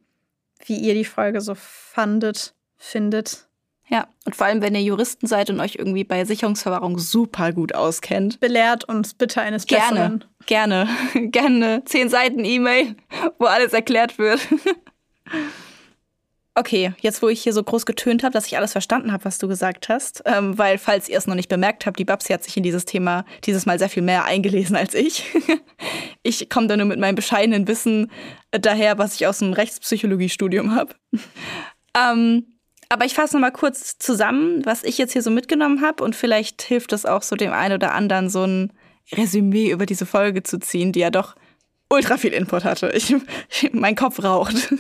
wie 0.66 0.76
ihr 0.76 0.94
die 0.94 1.04
Folge 1.04 1.40
so 1.40 1.54
fandet, 1.54 2.54
findet. 2.76 3.45
Ja, 3.89 4.09
und 4.24 4.34
vor 4.34 4.47
allem, 4.47 4.62
wenn 4.62 4.74
ihr 4.74 4.82
Juristen 4.82 5.26
seid 5.26 5.49
und 5.49 5.61
euch 5.61 5.76
irgendwie 5.76 6.03
bei 6.03 6.24
Sicherungsverwahrung 6.24 6.99
super 6.99 7.53
gut 7.53 7.74
auskennt. 7.74 8.41
Belehrt 8.41 8.84
uns 8.84 9.14
bitte 9.14 9.41
eines 9.41 9.64
Besseren. 9.64 10.24
Gerne, 10.47 10.89
gerne. 11.14 11.30
Gerne. 11.30 11.82
Zehn 11.84 12.09
Seiten 12.09 12.45
E-Mail, 12.45 12.97
wo 13.39 13.47
alles 13.47 13.72
erklärt 13.72 14.18
wird. 14.18 14.41
Okay, 16.59 16.95
jetzt 17.01 17.20
wo 17.20 17.28
ich 17.28 17.43
hier 17.43 17.53
so 17.53 17.62
groß 17.62 17.84
getönt 17.84 18.22
habe, 18.22 18.32
dass 18.32 18.47
ich 18.47 18.57
alles 18.57 18.72
verstanden 18.72 19.12
habe, 19.12 19.26
was 19.26 19.37
du 19.37 19.47
gesagt 19.47 19.91
hast, 19.91 20.22
ähm, 20.24 20.57
weil 20.57 20.78
falls 20.78 21.07
ihr 21.07 21.18
es 21.18 21.26
noch 21.26 21.34
nicht 21.34 21.51
bemerkt 21.51 21.84
habt, 21.84 21.99
die 21.99 22.07
Babsi 22.07 22.32
hat 22.32 22.45
sich 22.45 22.57
in 22.57 22.62
dieses 22.62 22.87
Thema 22.87 23.26
dieses 23.45 23.66
Mal 23.66 23.78
sehr 23.78 23.91
viel 23.91 24.03
mehr 24.03 24.24
eingelesen 24.24 24.74
als 24.74 24.95
ich. 24.95 25.24
ich 26.22 26.49
komme 26.49 26.66
da 26.66 26.78
nur 26.78 26.87
mit 26.87 26.99
meinem 26.99 27.14
bescheidenen 27.14 27.68
Wissen 27.68 28.11
daher, 28.53 28.97
was 28.97 29.16
ich 29.16 29.26
aus 29.26 29.41
dem 29.41 29.53
Rechtspsychologiestudium 29.53 30.74
habe. 30.74 30.95
ähm, 31.95 32.55
Aber 32.89 33.05
ich 33.05 33.14
fasse 33.14 33.34
noch 33.34 33.41
mal 33.41 33.51
kurz 33.51 33.99
zusammen, 33.99 34.64
was 34.64 34.84
ich 34.84 34.99
jetzt 34.99 35.12
hier 35.12 35.22
so 35.22 35.30
mitgenommen 35.30 35.82
habe 35.82 36.05
und 36.05 36.14
vielleicht 36.14 36.62
hilft 36.62 36.93
es 36.93 37.05
auch 37.05 37.22
so 37.22 37.37
dem 37.37 37.53
einen 37.53 37.74
oder 37.74 37.95
anderen 37.95 38.30
so 38.30 38.45
ein 38.45 38.72
Resümee 39.12 39.70
über 39.70 39.87
diese 39.87 40.07
Folge 40.07 40.43
zu 40.43 40.59
ziehen, 40.59 40.93
die 40.93 41.01
ja 41.01 41.11
doch 41.11 41.34
ultra 41.89 42.16
viel 42.16 42.32
Input 42.32 42.64
hatte. 42.64 42.91
Ich, 42.95 43.14
mein 43.72 43.97
Kopf 43.97 44.22
raucht. 44.22 44.72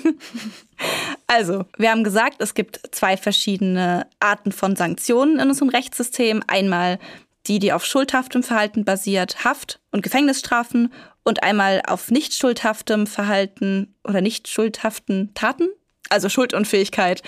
Also, 1.28 1.64
wir 1.76 1.90
haben 1.90 2.04
gesagt, 2.04 2.36
es 2.40 2.54
gibt 2.54 2.80
zwei 2.92 3.16
verschiedene 3.16 4.06
Arten 4.20 4.52
von 4.52 4.76
Sanktionen 4.76 5.40
in 5.40 5.48
unserem 5.48 5.70
Rechtssystem. 5.70 6.42
Einmal 6.46 6.98
die, 7.46 7.58
die 7.58 7.72
auf 7.72 7.84
schuldhaftem 7.84 8.42
Verhalten 8.42 8.84
basiert, 8.84 9.42
Haft- 9.44 9.80
und 9.90 10.02
Gefängnisstrafen 10.02 10.92
und 11.24 11.42
einmal 11.42 11.82
auf 11.86 12.10
nicht 12.10 12.34
schuldhaftem 12.34 13.06
Verhalten 13.06 13.94
oder 14.04 14.20
nicht 14.20 14.48
schuldhaften 14.48 15.32
Taten, 15.34 15.68
also 16.10 16.28
Schuldunfähigkeit 16.28 17.22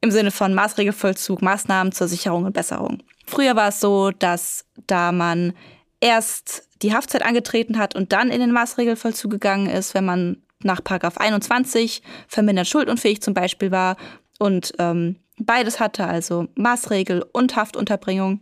im 0.00 0.10
Sinne 0.10 0.30
von 0.30 0.54
Maßregelvollzug, 0.54 1.42
Maßnahmen 1.42 1.92
zur 1.92 2.08
Sicherung 2.08 2.44
und 2.44 2.52
Besserung. 2.52 3.02
Früher 3.26 3.56
war 3.56 3.68
es 3.68 3.80
so, 3.80 4.10
dass 4.10 4.64
da 4.86 5.12
man 5.12 5.52
erst 6.00 6.68
die 6.82 6.94
Haftzeit 6.94 7.24
angetreten 7.24 7.78
hat 7.78 7.96
und 7.96 8.12
dann 8.12 8.30
in 8.30 8.40
den 8.40 8.52
Maßregelvollzug 8.52 9.30
gegangen 9.30 9.68
ist, 9.68 9.94
wenn 9.94 10.04
man 10.04 10.42
nach 10.62 10.82
Paragraph 10.82 11.18
21 11.18 12.02
vermindert 12.26 12.68
schuldunfähig 12.68 13.20
zum 13.20 13.34
Beispiel 13.34 13.70
war 13.70 13.96
und 14.38 14.72
ähm, 14.78 15.16
beides 15.38 15.80
hatte, 15.80 16.06
also 16.06 16.48
Maßregel 16.54 17.24
und 17.32 17.56
Haftunterbringung. 17.56 18.40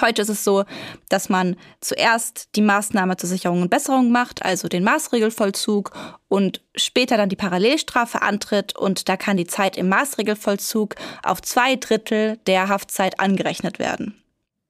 Heute 0.00 0.22
ist 0.22 0.28
es 0.28 0.44
so, 0.44 0.64
dass 1.08 1.28
man 1.28 1.56
zuerst 1.80 2.50
die 2.54 2.62
Maßnahme 2.62 3.16
zur 3.16 3.28
Sicherung 3.28 3.62
und 3.62 3.70
Besserung 3.70 4.12
macht, 4.12 4.44
also 4.44 4.68
den 4.68 4.84
Maßregelvollzug 4.84 5.90
und 6.28 6.62
später 6.76 7.16
dann 7.16 7.28
die 7.28 7.36
Parallelstrafe 7.36 8.22
antritt 8.22 8.76
und 8.76 9.08
da 9.08 9.16
kann 9.16 9.36
die 9.36 9.46
Zeit 9.46 9.76
im 9.76 9.88
Maßregelvollzug 9.88 10.94
auf 11.24 11.42
zwei 11.42 11.74
Drittel 11.74 12.38
der 12.46 12.68
Haftzeit 12.68 13.18
angerechnet 13.18 13.78
werden. 13.80 14.14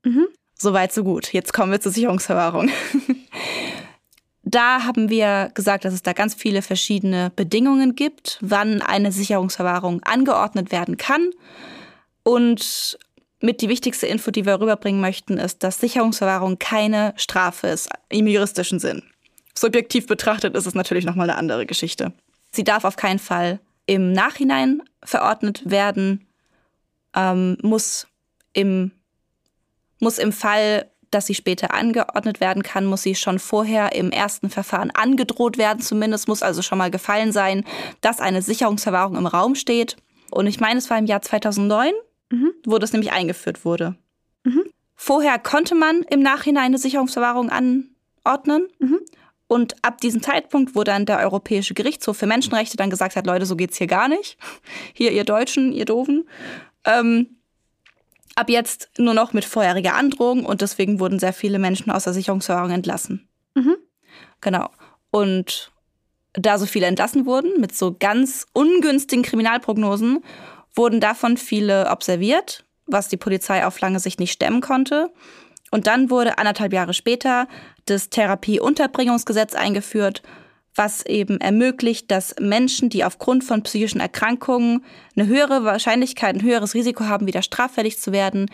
Mhm. 0.05 0.27
Soweit, 0.59 0.93
so 0.93 1.05
gut. 1.05 1.33
Jetzt 1.33 1.53
kommen 1.53 1.73
wir 1.73 1.81
zur 1.81 1.93
Sicherungsverwahrung. 1.93 2.71
da 4.43 4.85
haben 4.85 5.11
wir 5.11 5.51
gesagt, 5.55 5.85
dass 5.85 5.95
es 5.95 6.03
da 6.03 6.13
ganz 6.13 6.35
viele 6.35 6.63
verschiedene 6.63 7.31
Bedingungen 7.37 7.95
gibt, 7.95 8.39
wann 8.41 8.83
eine 8.83 9.13
Sicherungsverwahrung 9.13 10.03
angeordnet 10.03 10.73
werden 10.73 10.97
kann. 10.97 11.31
Und 12.23 12.99
mit 13.41 13.61
die 13.61 13.69
wichtigste 13.69 14.07
Info, 14.07 14.31
die 14.31 14.45
wir 14.45 14.61
rüberbringen 14.61 15.01
möchten, 15.01 15.39
ist, 15.39 15.63
dass 15.63 15.81
Sicherungsverwahrung 15.81 16.59
keine 16.59 17.15
Strafe 17.17 17.69
ist 17.69 17.89
im 18.09 18.27
juristischen 18.27 18.79
Sinn. 18.79 19.03
Subjektiv 19.55 20.07
betrachtet 20.07 20.55
ist 20.57 20.67
es 20.67 20.75
natürlich 20.75 21.05
nochmal 21.05 21.29
eine 21.29 21.39
andere 21.39 21.67
Geschichte. 21.67 22.13
Sie 22.53 22.65
darf 22.65 22.85
auf 22.85 22.97
keinen 22.97 23.19
Fall 23.19 23.61
im 23.87 24.13
Nachhinein 24.13 24.83
verordnet 25.03 25.63
werden, 25.65 26.27
ähm, 27.15 27.57
muss 27.63 28.07
im 28.53 28.93
muss 30.01 30.19
im 30.19 30.33
Fall, 30.33 30.91
dass 31.11 31.27
sie 31.27 31.35
später 31.35 31.75
angeordnet 31.75 32.41
werden 32.41 32.63
kann, 32.63 32.87
muss 32.87 33.03
sie 33.03 33.15
schon 33.15 33.39
vorher 33.39 33.93
im 33.95 34.11
ersten 34.11 34.49
Verfahren 34.49 34.91
angedroht 34.91 35.59
werden. 35.59 35.81
Zumindest 35.81 36.27
muss 36.27 36.43
also 36.43 36.63
schon 36.63 36.79
mal 36.79 36.91
gefallen 36.91 37.33
sein, 37.33 37.65
dass 38.01 38.21
eine 38.21 38.41
Sicherungsverwahrung 38.41 39.17
im 39.17 39.27
Raum 39.27 39.55
steht. 39.55 39.97
Und 40.31 40.47
ich 40.47 40.61
meine, 40.61 40.79
es 40.79 40.89
war 40.89 40.99
im 40.99 41.07
Jahr 41.07 41.21
2009, 41.21 41.93
mhm. 42.31 42.53
wo 42.65 42.79
das 42.79 42.93
nämlich 42.93 43.13
eingeführt 43.13 43.65
wurde. 43.65 43.97
Mhm. 44.45 44.65
Vorher 44.95 45.39
konnte 45.39 45.75
man 45.75 46.03
im 46.03 46.21
Nachhinein 46.21 46.65
eine 46.65 46.79
Sicherungsverwahrung 46.79 47.51
anordnen. 47.51 48.69
Mhm. 48.79 49.01
Und 49.47 49.75
ab 49.83 50.01
diesem 50.01 50.23
Zeitpunkt, 50.23 50.77
wo 50.77 50.85
dann 50.85 51.07
der 51.07 51.19
Europäische 51.19 51.75
Gerichtshof 51.75 52.17
für 52.17 52.27
Menschenrechte 52.27 52.77
dann 52.77 52.91
gesagt 52.91 53.17
hat, 53.17 53.27
Leute, 53.27 53.47
so 53.47 53.57
geht's 53.57 53.79
hier 53.79 53.89
gar 53.89 54.09
nicht. 54.09 54.39
Hier, 54.95 55.11
ihr 55.11 55.25
Deutschen, 55.25 55.73
ihr 55.73 55.87
Doofen. 55.87 56.29
Ähm, 56.85 57.39
ab 58.37 58.49
jetzt 58.49 58.91
nur 58.97 59.15
noch 59.15 59.33
mit 59.33 59.45
vorheriger 59.45 59.95
Androhung 59.95 60.45
und 60.45 60.61
deswegen 60.61 61.01
wurden 61.01 61.19
sehr 61.19 61.33
viele 61.33 61.59
Menschen 61.59 61.91
aus 61.91 62.05
der 62.05 62.13
Sicherungsverwahrung 62.13 62.71
entlassen. 62.71 63.29
Mhm. 63.55 63.77
Genau. 64.41 64.71
Und 65.11 65.73
da 66.35 66.59
so 66.59 66.67
viele 66.67 66.87
entlassen 66.87 67.27
wurden, 67.27 67.61
mit 67.61 67.75
so 67.75 67.97
ganz 67.99 68.47
ungünstigen 68.53 69.25
Kriminalprognosen, 69.25 70.23
wurden 70.75 71.01
davon 71.01 71.37
viele 71.37 71.91
observiert, 71.91 72.65
was 72.87 73.09
die 73.09 73.17
Polizei 73.17 73.65
auf 73.65 73.81
lange 73.81 74.01
Sicht 74.01 74.21
nicht 74.21 74.33
stemmen 74.33 74.61
konnte. 74.61 75.13
Und 75.71 75.87
dann 75.87 76.11
wurde 76.11 76.39
anderthalb 76.39 76.73
Jahre 76.73 76.95
später 76.95 77.47
das 77.87 78.11
Therapieunterbringungsgesetz 78.11 79.55
eingeführt, 79.55 80.23
was 80.75 81.05
eben 81.05 81.41
ermöglicht, 81.41 82.11
dass 82.11 82.35
Menschen, 82.41 82.91
die 82.91 83.05
aufgrund 83.05 83.45
von 83.45 83.63
psychischen 83.63 84.01
Erkrankungen 84.01 84.85
eine 85.17 85.27
höhere 85.27 85.65
Wahrscheinlichkeit, 85.65 86.37
ein 86.37 86.43
höheres 86.43 86.75
Risiko 86.75 87.05
haben, 87.05 87.27
wieder 87.27 87.43
straffällig 87.43 87.99
zu 87.99 88.13
werden, 88.13 88.51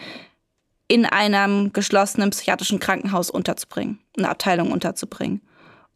in 0.89 1.05
einem 1.05 1.73
geschlossenen 1.73 2.31
psychiatrischen 2.31 2.81
Krankenhaus 2.81 3.31
unterzubringen, 3.31 3.99
eine 4.17 4.29
Abteilung 4.29 4.71
unterzubringen. 4.73 5.43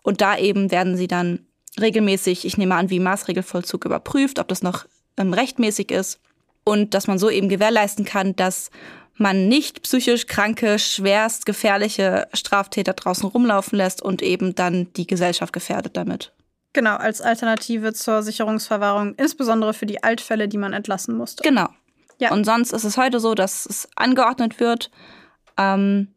Und 0.03 0.21
da 0.21 0.37
eben 0.37 0.71
werden 0.71 0.97
sie 0.97 1.07
dann 1.07 1.47
regelmäßig, 1.81 2.45
ich 2.45 2.59
nehme 2.59 2.75
an, 2.75 2.91
wie 2.91 2.99
Maßregelvollzug 2.99 3.85
überprüft, 3.85 4.39
ob 4.39 4.49
das 4.49 4.63
noch 4.63 4.87
ähm, 5.21 5.33
rechtmäßig 5.33 5.91
ist 5.91 6.21
und 6.65 6.95
dass 6.95 7.07
man 7.07 7.19
so 7.19 7.31
eben 7.31 7.49
gewährleisten 7.49 8.05
kann, 8.05 8.35
dass 8.37 8.71
man 9.15 9.49
nicht 9.49 9.83
psychisch 9.83 10.27
kranke, 10.27 10.79
schwerst 10.79 11.45
gefährliche 11.45 12.27
Straftäter 12.33 12.95
draußen 12.95 13.29
rumlaufen 13.29 13.77
lässt 13.77 14.03
und 14.03 14.23
eben 14.23 14.55
dann 14.55 14.93
die 14.95 15.07
Gesellschaft 15.07 15.53
gefährdet 15.53 15.97
damit. 15.97 16.33
Genau, 16.73 16.97
als 16.97 17.21
Alternative 17.21 17.93
zur 17.93 18.23
Sicherungsverwahrung, 18.23 19.15
insbesondere 19.17 19.75
für 19.75 19.87
die 19.87 20.03
Altfälle, 20.03 20.49
die 20.49 20.57
man 20.57 20.73
entlassen 20.73 21.17
musste. 21.17 21.43
Genau. 21.43 21.69
Ja. 22.19 22.33
Und 22.33 22.45
sonst 22.45 22.73
ist 22.73 22.85
es 22.85 22.97
heute 22.97 23.19
so, 23.19 23.35
dass 23.35 23.67
es 23.67 23.89
angeordnet 23.97 24.61
wird. 24.61 24.91
Ähm, 25.59 26.09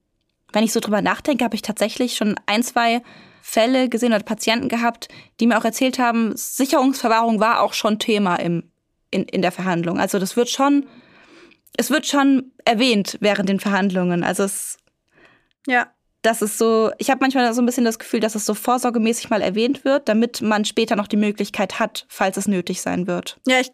wenn 0.52 0.64
ich 0.64 0.72
so 0.72 0.80
drüber 0.80 1.02
nachdenke, 1.02 1.44
habe 1.44 1.56
ich 1.56 1.62
tatsächlich 1.62 2.16
schon 2.16 2.36
ein, 2.46 2.62
zwei 2.62 3.02
Fälle 3.42 3.90
gesehen 3.90 4.14
oder 4.14 4.24
Patienten 4.24 4.70
gehabt, 4.70 5.08
die 5.40 5.48
mir 5.48 5.58
auch 5.58 5.66
erzählt 5.66 6.00
haben, 6.00 6.34
Sicherungsverwahrung 6.36 7.40
war 7.40 7.62
auch 7.62 7.74
schon 7.74 8.00
Thema 8.00 8.36
im, 8.36 8.72
in, 9.14 9.24
in 9.24 9.42
der 9.42 9.52
Verhandlung. 9.52 10.00
Also 10.00 10.20
das 10.20 10.36
wird 10.36 10.50
schon 10.50 10.86
es 11.78 11.90
wird 11.90 12.06
schon 12.06 12.52
erwähnt 12.66 13.18
während 13.20 13.50
den 13.50 13.60
Verhandlungen. 13.60 14.24
Also 14.24 14.44
es. 14.44 14.78
Ja. 15.68 15.88
Das 16.22 16.42
ist 16.42 16.58
so, 16.58 16.92
ich 17.00 17.10
habe 17.10 17.20
manchmal 17.20 17.54
so 17.54 17.62
ein 17.62 17.66
bisschen 17.66 17.84
das 17.84 18.00
Gefühl, 18.00 18.22
dass 18.22 18.36
es 18.36 18.46
so 18.46 18.54
vorsorgemäßig 18.54 19.30
mal 19.30 19.42
erwähnt 19.42 19.84
wird, 19.84 20.08
damit 20.08 20.42
man 20.42 20.64
später 20.64 20.96
noch 20.96 21.08
die 21.08 21.18
Möglichkeit 21.18 21.80
hat, 21.80 22.06
falls 22.08 22.38
es 22.38 22.48
nötig 22.48 22.82
sein 22.82 23.08
wird. 23.08 23.42
Ja, 23.46 23.60
ich, 23.60 23.72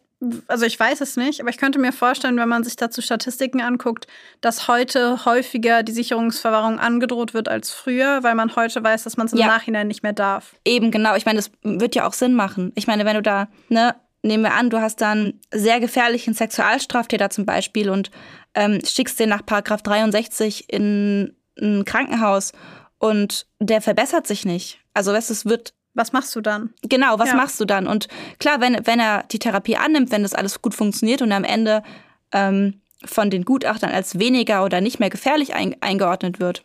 also 0.48 0.66
ich 0.66 0.80
weiß 0.80 1.02
es 1.02 1.16
nicht, 1.16 1.42
aber 1.42 1.52
ich 1.52 1.60
könnte 1.60 1.78
mir 1.78 1.92
vorstellen, 1.92 2.38
wenn 2.38 2.50
man 2.50 2.64
sich 2.64 2.76
dazu 2.76 3.04
Statistiken 3.04 3.62
anguckt, 3.62 4.08
dass 4.42 4.68
heute 4.68 5.26
häufiger 5.26 5.84
die 5.84 5.92
Sicherungsverwahrung 5.92 6.80
angedroht 6.80 7.36
wird 7.36 7.50
als 7.50 7.70
früher, 7.70 8.24
weil 8.24 8.34
man 8.34 8.56
heute 8.56 8.84
weiß, 8.84 9.04
dass 9.04 9.16
man 9.16 9.28
es 9.28 9.34
im 9.34 9.40
ja. 9.40 9.46
Nachhinein 9.46 9.88
nicht 9.88 10.02
mehr 10.02 10.14
darf. 10.14 10.56
Eben, 10.66 10.90
genau. 10.90 11.16
Ich 11.16 11.28
meine, 11.28 11.38
das 11.38 11.52
wird 11.62 11.94
ja 11.94 12.08
auch 12.08 12.14
Sinn 12.14 12.34
machen. 12.34 12.72
Ich 12.74 12.88
meine, 12.88 13.06
wenn 13.06 13.16
du 13.16 13.22
da, 13.22 13.48
ne, 13.68 13.94
nehmen 14.24 14.44
wir 14.44 14.54
an, 14.54 14.70
du 14.70 14.80
hast 14.82 15.02
dann 15.02 15.40
sehr 15.52 15.80
gefährlichen 15.80 16.34
Sexualstraftäter 16.34 17.30
zum 17.30 17.46
Beispiel 17.46 17.90
und 17.90 18.12
ähm, 18.54 18.80
schickst 18.86 19.20
den 19.20 19.30
nach 19.30 19.46
Paragraph 19.46 19.82
63 19.82 20.72
in 20.72 21.36
ein 21.62 21.86
Krankenhaus 21.86 22.52
und 22.98 23.48
der 23.60 23.82
verbessert 23.82 24.28
sich 24.28 24.46
nicht. 24.46 24.80
Also 24.94 25.14
es 25.14 25.46
wird 25.46 25.74
was 25.96 26.14
machst 26.14 26.36
du 26.36 26.42
dann? 26.42 26.74
Genau, 26.84 27.20
was 27.20 27.30
ja. 27.30 27.36
machst 27.36 27.60
du 27.60 27.66
dann? 27.66 27.88
Und 27.88 28.08
klar, 28.40 28.62
wenn, 28.62 28.86
wenn 28.86 29.00
er 29.00 29.24
die 29.24 29.40
Therapie 29.40 29.76
annimmt, 29.76 30.12
wenn 30.12 30.24
das 30.24 30.34
alles 30.34 30.62
gut 30.62 30.74
funktioniert 30.74 31.22
und 31.22 31.32
am 31.32 31.44
Ende 31.44 31.84
ähm, 32.32 32.82
von 33.04 33.30
den 33.30 33.44
Gutachtern 33.44 33.92
als 33.92 34.20
weniger 34.20 34.64
oder 34.64 34.82
nicht 34.82 35.00
mehr 35.00 35.10
gefährlich 35.10 35.56
ein, 35.56 35.76
eingeordnet 35.82 36.40
wird, 36.40 36.64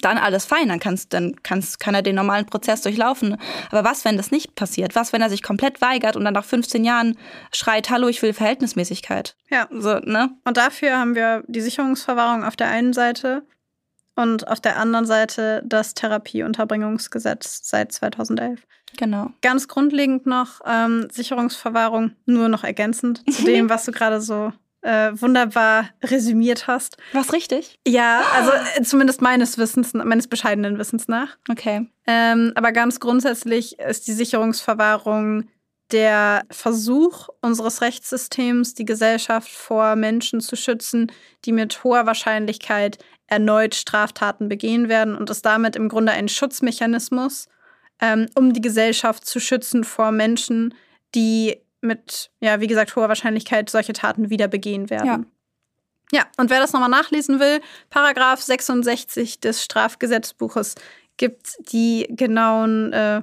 dann 0.00 0.18
alles 0.18 0.44
fein, 0.44 0.68
dann, 0.68 0.80
kannst, 0.80 1.12
dann 1.12 1.36
kannst, 1.42 1.80
kann 1.80 1.94
er 1.94 2.02
den 2.02 2.16
normalen 2.16 2.46
Prozess 2.46 2.82
durchlaufen. 2.82 3.36
Aber 3.70 3.84
was, 3.84 4.04
wenn 4.04 4.16
das 4.16 4.30
nicht 4.30 4.54
passiert? 4.54 4.94
Was, 4.94 5.12
wenn 5.12 5.22
er 5.22 5.30
sich 5.30 5.42
komplett 5.42 5.80
weigert 5.80 6.16
und 6.16 6.24
dann 6.24 6.34
nach 6.34 6.44
15 6.44 6.84
Jahren 6.84 7.18
schreit, 7.52 7.90
hallo, 7.90 8.08
ich 8.08 8.22
will 8.22 8.32
Verhältnismäßigkeit? 8.32 9.36
Ja. 9.50 9.68
So, 9.70 9.98
ne? 9.98 10.30
Und 10.44 10.56
dafür 10.56 10.98
haben 10.98 11.14
wir 11.14 11.44
die 11.46 11.60
Sicherungsverwahrung 11.60 12.44
auf 12.44 12.56
der 12.56 12.68
einen 12.68 12.92
Seite 12.92 13.44
und 14.14 14.48
auf 14.48 14.60
der 14.60 14.78
anderen 14.78 15.06
Seite 15.06 15.62
das 15.64 15.94
Therapieunterbringungsgesetz 15.94 17.60
seit 17.64 17.92
2011. 17.92 18.60
Genau. 18.98 19.30
Ganz 19.40 19.68
grundlegend 19.68 20.26
noch 20.26 20.60
ähm, 20.66 21.08
Sicherungsverwahrung, 21.10 22.12
nur 22.26 22.48
noch 22.48 22.64
ergänzend 22.64 23.22
zu 23.30 23.44
dem, 23.44 23.68
was 23.70 23.84
du 23.84 23.92
gerade 23.92 24.20
so 24.20 24.52
äh, 24.82 25.12
wunderbar 25.14 25.88
resümiert 26.02 26.66
hast. 26.66 26.96
Was 27.12 27.32
richtig? 27.32 27.78
Ja, 27.86 28.22
also 28.34 28.50
äh, 28.50 28.82
zumindest 28.82 29.22
meines 29.22 29.58
Wissens, 29.58 29.94
meines 29.94 30.28
bescheidenen 30.28 30.78
Wissens 30.78 31.08
nach. 31.08 31.36
Okay. 31.48 31.88
Ähm, 32.06 32.52
aber 32.54 32.72
ganz 32.72 33.00
grundsätzlich 33.00 33.78
ist 33.78 34.06
die 34.08 34.12
Sicherungsverwahrung 34.12 35.48
der 35.92 36.44
Versuch 36.50 37.28
unseres 37.42 37.82
Rechtssystems, 37.82 38.74
die 38.74 38.84
Gesellschaft 38.84 39.50
vor 39.50 39.94
Menschen 39.94 40.40
zu 40.40 40.56
schützen, 40.56 41.12
die 41.44 41.52
mit 41.52 41.84
hoher 41.84 42.06
Wahrscheinlichkeit 42.06 42.98
erneut 43.26 43.74
Straftaten 43.74 44.48
begehen 44.48 44.88
werden 44.88 45.16
und 45.16 45.30
ist 45.30 45.44
damit 45.44 45.76
im 45.76 45.88
Grunde 45.88 46.12
ein 46.12 46.28
Schutzmechanismus, 46.28 47.48
ähm, 48.00 48.26
um 48.34 48.52
die 48.52 48.60
Gesellschaft 48.60 49.26
zu 49.26 49.38
schützen 49.38 49.84
vor 49.84 50.12
Menschen, 50.12 50.74
die 51.14 51.61
mit, 51.82 52.30
ja, 52.40 52.60
wie 52.60 52.66
gesagt, 52.66 52.96
hoher 52.96 53.08
Wahrscheinlichkeit 53.08 53.68
solche 53.68 53.92
Taten 53.92 54.30
wieder 54.30 54.48
begehen 54.48 54.90
werden. 54.90 55.06
Ja. 55.06 55.20
Ja, 56.14 56.26
und 56.36 56.50
wer 56.50 56.60
das 56.60 56.74
nochmal 56.74 56.90
nachlesen 56.90 57.40
will, 57.40 57.62
Paragraph 57.88 58.42
66 58.42 59.40
des 59.40 59.64
Strafgesetzbuches 59.64 60.74
gibt 61.16 61.56
die 61.72 62.06
genauen 62.10 62.92
äh, 62.92 63.22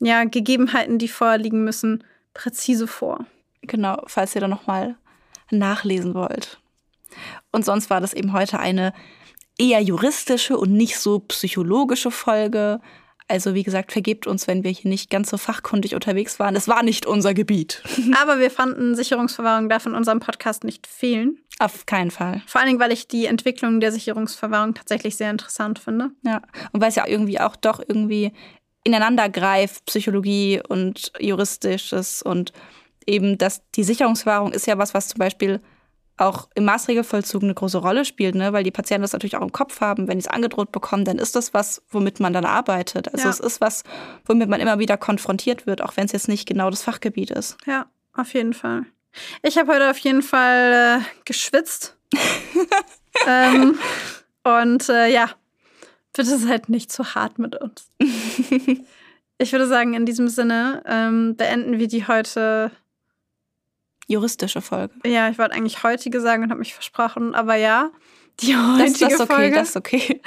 ja, 0.00 0.24
Gegebenheiten, 0.24 0.98
die 0.98 1.08
vorliegen 1.08 1.64
müssen, 1.64 2.04
präzise 2.34 2.86
vor. 2.86 3.24
Genau, 3.62 4.02
falls 4.06 4.34
ihr 4.34 4.42
da 4.42 4.48
nochmal 4.48 4.96
nachlesen 5.50 6.14
wollt. 6.14 6.60
Und 7.52 7.64
sonst 7.64 7.88
war 7.88 8.02
das 8.02 8.12
eben 8.12 8.34
heute 8.34 8.58
eine 8.58 8.92
eher 9.58 9.80
juristische 9.80 10.58
und 10.58 10.72
nicht 10.72 10.98
so 10.98 11.20
psychologische 11.20 12.10
Folge. 12.10 12.80
Also 13.28 13.54
wie 13.54 13.64
gesagt, 13.64 13.90
vergebt 13.90 14.26
uns, 14.26 14.46
wenn 14.46 14.62
wir 14.62 14.70
hier 14.70 14.88
nicht 14.88 15.10
ganz 15.10 15.30
so 15.30 15.36
fachkundig 15.36 15.94
unterwegs 15.94 16.38
waren. 16.38 16.54
Es 16.54 16.68
war 16.68 16.82
nicht 16.82 17.06
unser 17.06 17.34
Gebiet. 17.34 17.82
Aber 18.22 18.38
wir 18.38 18.50
fanden, 18.50 18.94
Sicherungsverwahrung 18.94 19.68
darf 19.68 19.86
in 19.86 19.94
unserem 19.94 20.20
Podcast 20.20 20.62
nicht 20.62 20.86
fehlen. 20.86 21.38
Auf 21.58 21.86
keinen 21.86 22.10
Fall. 22.10 22.42
Vor 22.46 22.60
allen 22.60 22.68
Dingen, 22.68 22.80
weil 22.80 22.92
ich 22.92 23.08
die 23.08 23.26
Entwicklung 23.26 23.80
der 23.80 23.90
Sicherungsverwahrung 23.90 24.74
tatsächlich 24.74 25.16
sehr 25.16 25.30
interessant 25.30 25.78
finde. 25.78 26.10
Ja, 26.22 26.42
und 26.72 26.80
weil 26.80 26.90
es 26.90 26.96
ja 26.96 27.06
irgendwie 27.06 27.40
auch 27.40 27.56
doch 27.56 27.80
irgendwie 27.80 28.32
ineinander 28.84 29.28
greift, 29.28 29.86
Psychologie 29.86 30.60
und 30.68 31.12
Juristisches 31.18 32.22
und 32.22 32.52
eben, 33.06 33.38
dass 33.38 33.62
die 33.72 33.82
Sicherungsverwahrung 33.82 34.52
ist 34.52 34.66
ja 34.66 34.78
was, 34.78 34.94
was 34.94 35.08
zum 35.08 35.18
Beispiel 35.18 35.60
auch 36.18 36.48
im 36.54 36.64
Maßregelvollzug 36.64 37.42
eine 37.42 37.54
große 37.54 37.78
Rolle 37.78 38.04
spielt, 38.04 38.34
ne? 38.34 38.52
weil 38.52 38.64
die 38.64 38.70
Patienten 38.70 39.02
das 39.02 39.12
natürlich 39.12 39.36
auch 39.36 39.42
im 39.42 39.52
Kopf 39.52 39.80
haben. 39.80 40.08
Wenn 40.08 40.18
die 40.18 40.24
es 40.24 40.28
angedroht 40.28 40.72
bekommen, 40.72 41.04
dann 41.04 41.18
ist 41.18 41.36
das 41.36 41.52
was, 41.52 41.82
womit 41.90 42.20
man 42.20 42.32
dann 42.32 42.44
arbeitet. 42.44 43.12
Also 43.12 43.24
Ja. 43.24 43.30
es 43.30 43.40
ist 43.40 43.60
was, 43.60 43.82
womit 44.24 44.48
man 44.48 44.60
immer 44.60 44.78
wieder 44.78 44.96
konfrontiert 44.96 45.66
wird, 45.66 45.82
auch 45.82 45.96
wenn 45.96 46.06
es 46.06 46.12
jetzt 46.12 46.28
nicht 46.28 46.46
genau 46.46 46.70
das 46.70 46.82
Fachgebiet 46.82 47.30
ist. 47.30 47.58
Ja, 47.66 47.86
auf 48.14 48.32
jeden 48.34 48.54
Fall. 48.54 48.86
Ich 49.42 49.58
habe 49.58 49.72
heute 49.74 49.90
auf 49.90 49.98
jeden 49.98 50.22
Fall 50.22 51.00
äh, 51.02 51.04
geschwitzt. 51.24 51.96
ähm, 53.26 53.78
und 54.44 54.88
äh, 54.88 55.08
ja, 55.08 55.30
bitte 56.14 56.38
seid 56.38 56.68
nicht 56.68 56.90
zu 56.90 57.14
hart 57.14 57.38
mit 57.38 57.56
uns. 57.60 57.90
ich 59.38 59.52
würde 59.52 59.66
sagen, 59.66 59.94
in 59.94 60.06
diesem 60.06 60.28
Sinne 60.28 60.82
ähm, 60.86 61.36
beenden 61.36 61.78
wir 61.78 61.88
die 61.88 62.06
heute. 62.06 62.70
Juristische 64.06 64.60
Folge. 64.60 64.94
Ja, 65.04 65.28
ich 65.28 65.38
wollte 65.38 65.54
eigentlich 65.54 65.82
heutige 65.82 66.20
sagen 66.20 66.42
und 66.44 66.50
habe 66.50 66.60
mich 66.60 66.74
versprochen, 66.74 67.34
aber 67.34 67.56
ja, 67.56 67.90
die 68.40 68.52
Das, 68.52 68.78
heutige 68.78 69.04
das 69.04 69.12
ist 69.14 69.20
okay, 69.20 69.34
Folge. 69.34 69.54
das 69.56 69.68
ist 69.70 69.76
okay. 69.76 70.20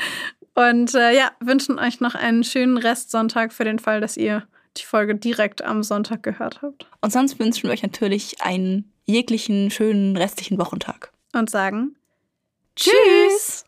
Und 0.56 0.94
äh, 0.96 1.16
ja, 1.16 1.32
wünschen 1.40 1.80
euch 1.80 2.02
noch 2.02 2.16
einen 2.16 2.44
schönen 2.44 2.78
Restsonntag 2.78 3.54
für 3.54 3.64
den 3.64 3.80
Fall, 3.80 4.02
dass 4.02 4.18
ihr 4.18 4.46
die 4.78 4.84
Folge 4.84 5.16
direkt 5.16 5.64
am 5.64 5.84
Sonntag 5.84 6.24
gehört 6.24 6.62
habt. 6.62 6.88
Und 7.02 7.12
sonst 7.12 7.40
wünschen 7.40 7.64
wir 7.64 7.72
euch 7.72 7.84
natürlich 7.84 8.42
einen 8.42 8.92
jeglichen 9.06 9.72
schönen 9.72 10.18
restlichen 10.18 10.60
Wochentag. 10.60 11.12
Und 11.34 11.50
sagen 11.50 11.96
Tschüss! 12.76 13.64